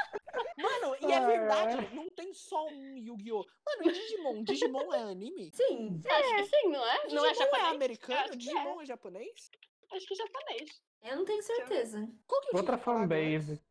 [0.80, 3.44] Mano, e é verdade, não tem só um Yu-Gi-Oh!
[3.66, 4.44] Mano, e Digimon?
[4.44, 5.50] Digimon é anime?
[5.52, 6.00] Sim.
[6.08, 7.02] Acho que sim, não é?
[7.02, 7.64] Digimon Não é japonês?
[7.64, 8.36] Eu americano?
[8.36, 8.86] Digimon é.
[8.86, 9.50] japonês?
[9.92, 10.82] Acho que é japonês.
[11.02, 12.08] Eu não tenho certeza.
[12.26, 13.62] Qual que eu Outra tinha falado fanbase.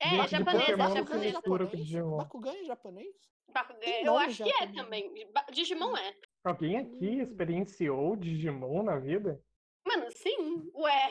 [0.00, 1.70] É, é japonês, é japonês.
[1.72, 2.16] Digimon.
[2.16, 3.16] Bakugan é japonês?
[3.52, 4.76] Bakugan, Eu acho que é japonês.
[4.76, 5.30] também.
[5.52, 6.14] Digimon é.
[6.44, 9.42] Alguém aqui experienciou Digimon na vida?
[9.86, 10.70] Mano, sim.
[10.74, 11.10] Ué,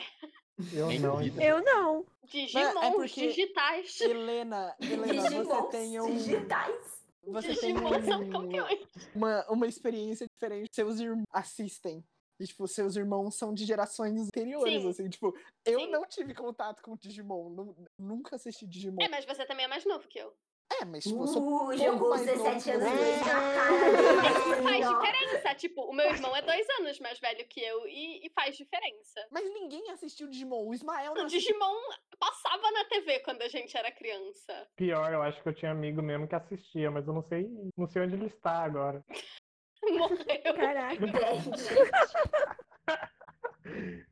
[0.72, 1.16] Eu Nem não.
[1.16, 1.42] duvida.
[1.44, 2.06] Eu não.
[2.24, 4.00] Digimon, é porque- digitais.
[4.00, 6.16] Helena, Helena, você Digimons tem um.
[6.16, 7.00] digitais.
[7.26, 8.80] Você tem Digimon são um, campeões.
[9.14, 10.68] uma, uma experiência diferente.
[10.72, 12.04] Seus irmãos assistem.
[12.38, 14.88] E, tipo, seus irmãos são de gerações anteriores, Sim.
[14.88, 15.08] assim.
[15.10, 15.90] Tipo, eu Sim.
[15.90, 17.50] não tive contato com Digimon.
[17.50, 18.96] nu- nunca assisti Digimon.
[19.02, 20.32] É, mas você também é mais novo que eu.
[20.72, 23.00] É, mas, tipo, eu sou Uh, jogou mais 17 anos novo.
[23.18, 25.54] na cara Mas faz diferença.
[25.56, 29.26] Tipo, o meu irmão é dois anos mais velho que eu e, e faz diferença.
[29.30, 30.66] Mas ninguém assistiu Digimon.
[30.66, 31.52] O Ismael O não assistiu.
[31.52, 31.76] Digimon
[32.18, 34.68] passava na TV quando a gente era criança.
[34.76, 37.86] Pior, eu acho que eu tinha amigo mesmo que assistia, mas eu não sei, não
[37.88, 39.04] sei onde ele está agora.
[39.82, 40.54] Morreu.
[40.54, 41.00] Caraca.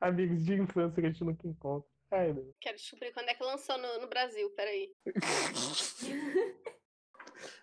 [0.00, 1.88] Amigos de infância que a gente nunca encontra.
[2.10, 2.34] Ai.
[2.60, 4.92] Quero descobrir quando é que lançou no, no Brasil, peraí.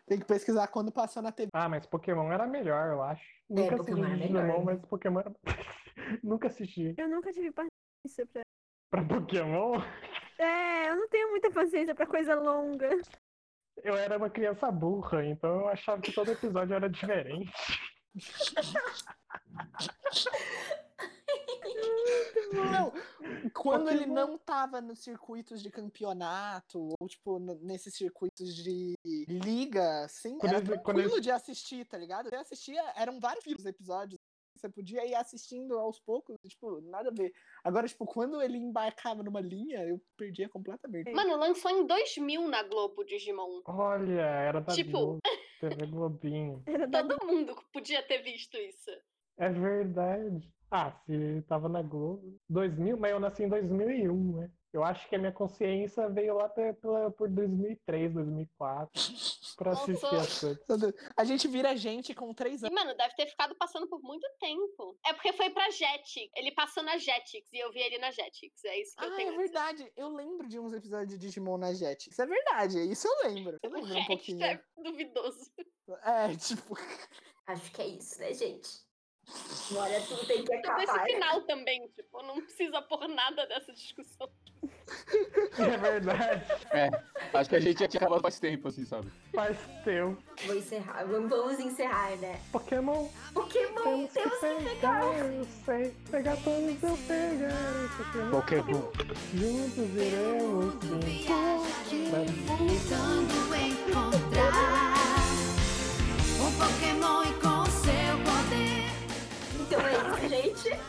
[0.08, 1.50] Tem que pesquisar quando passou na TV.
[1.54, 3.24] Ah, mas Pokémon era melhor, eu acho.
[3.50, 4.64] Nunca assisti Pokémon era Digimon, melhor.
[4.64, 5.34] mas Pokémon era...
[6.24, 6.94] Nunca assisti.
[6.98, 8.42] Eu nunca tive paciência pra.
[8.92, 9.82] Pra Pokémon,
[10.38, 12.88] É, eu não tenho muita paciência pra coisa longa.
[13.84, 17.52] eu era uma criança burra, então eu achava que todo episódio era diferente.
[22.54, 22.92] Não,
[23.54, 28.96] quando ele não tava nos circuitos de campeonato, ou tipo, nesses circuitos de
[29.28, 32.30] liga, assim, Quando era ele- quando tranquilo ele- de assistir, tá ligado?
[32.30, 34.20] Você assistia, eram vários episódios.
[34.56, 37.34] Você podia ir assistindo aos poucos, tipo, nada a ver.
[37.62, 41.12] Agora, tipo, quando ele embarcava numa linha, eu perdia completamente.
[41.12, 43.62] Mano, lançou em 2000 na Globo Digimon.
[43.66, 45.20] Olha, era da Tipo- Globo,
[45.60, 46.64] TV Globinho.
[46.66, 48.92] Era da Todo mundo podia ter visto isso.
[49.38, 50.50] É verdade.
[50.76, 52.38] Ah, se tava na Globo.
[52.50, 54.52] 2000, mas eu nasci em 2001, né?
[54.74, 58.92] Eu acho que a minha consciência veio lá pe- pela- por 2003, 2004,
[59.56, 60.94] pra assistir as coisas.
[61.16, 62.76] A gente vira gente com três E, anos.
[62.78, 64.98] mano, deve ter ficado passando por muito tempo.
[65.06, 66.30] É porque foi pra Jetix.
[66.36, 68.66] Ele passou na Jetix e eu vi ele na Jetix.
[68.66, 69.34] É isso que eu Ah, tenho.
[69.34, 69.92] é verdade.
[69.96, 72.10] Eu lembro de uns episódios de Digimon na Jet.
[72.10, 73.58] Isso é verdade, isso eu lembro.
[73.64, 74.44] Eu O lembro um pouquinho.
[74.44, 75.52] é duvidoso.
[76.04, 76.76] É, tipo.
[77.48, 78.84] Acho que é isso, né, gente?
[79.72, 81.06] Agora tudo tem que Todo esse acabar.
[81.06, 84.30] final também, tipo, não precisa pôr nada dessa discussão.
[85.58, 86.90] É verdade, É,
[87.34, 89.12] acho que a gente já tinha acabado faz tempo, assim, sabe?
[89.34, 90.18] faz tempo.
[90.46, 91.04] Vou encerrar.
[91.06, 92.40] Vamos, encerrar, né?
[92.52, 95.92] Pokémon, Pokémon, temos que temos que pegar, eu sei.
[96.12, 98.32] Pegar todos eu pegar.
[98.32, 98.82] Pokémon.
[98.82, 98.92] Pokémon.
[99.34, 100.74] Juntos iremos
[101.90, 102.12] sim.
[102.58, 104.96] Tentando encontrar
[106.42, 107.35] um Pokémon
[109.76, 110.80] Então é isso, gente.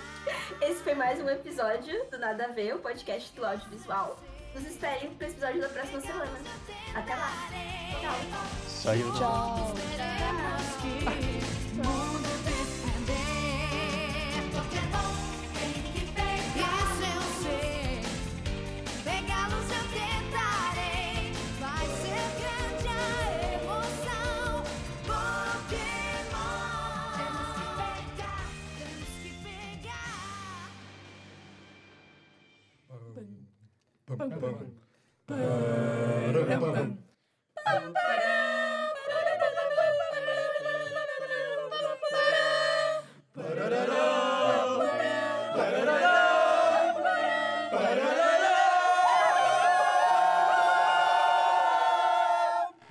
[0.62, 4.16] Esse foi mais um episódio do Nada a Ver, o podcast do audiovisual.
[4.54, 6.38] Nos esperem pro episódio da próxima semana.
[6.94, 7.32] Até lá.
[8.00, 8.14] Tchau.
[8.68, 9.12] Saiu.
[9.14, 9.56] Tchau.
[9.58, 9.76] Mundo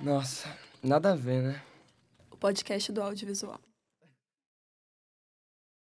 [0.00, 0.48] Nossa,
[0.82, 1.62] nada a ver, né?
[2.30, 3.58] O podcast do audiovisual.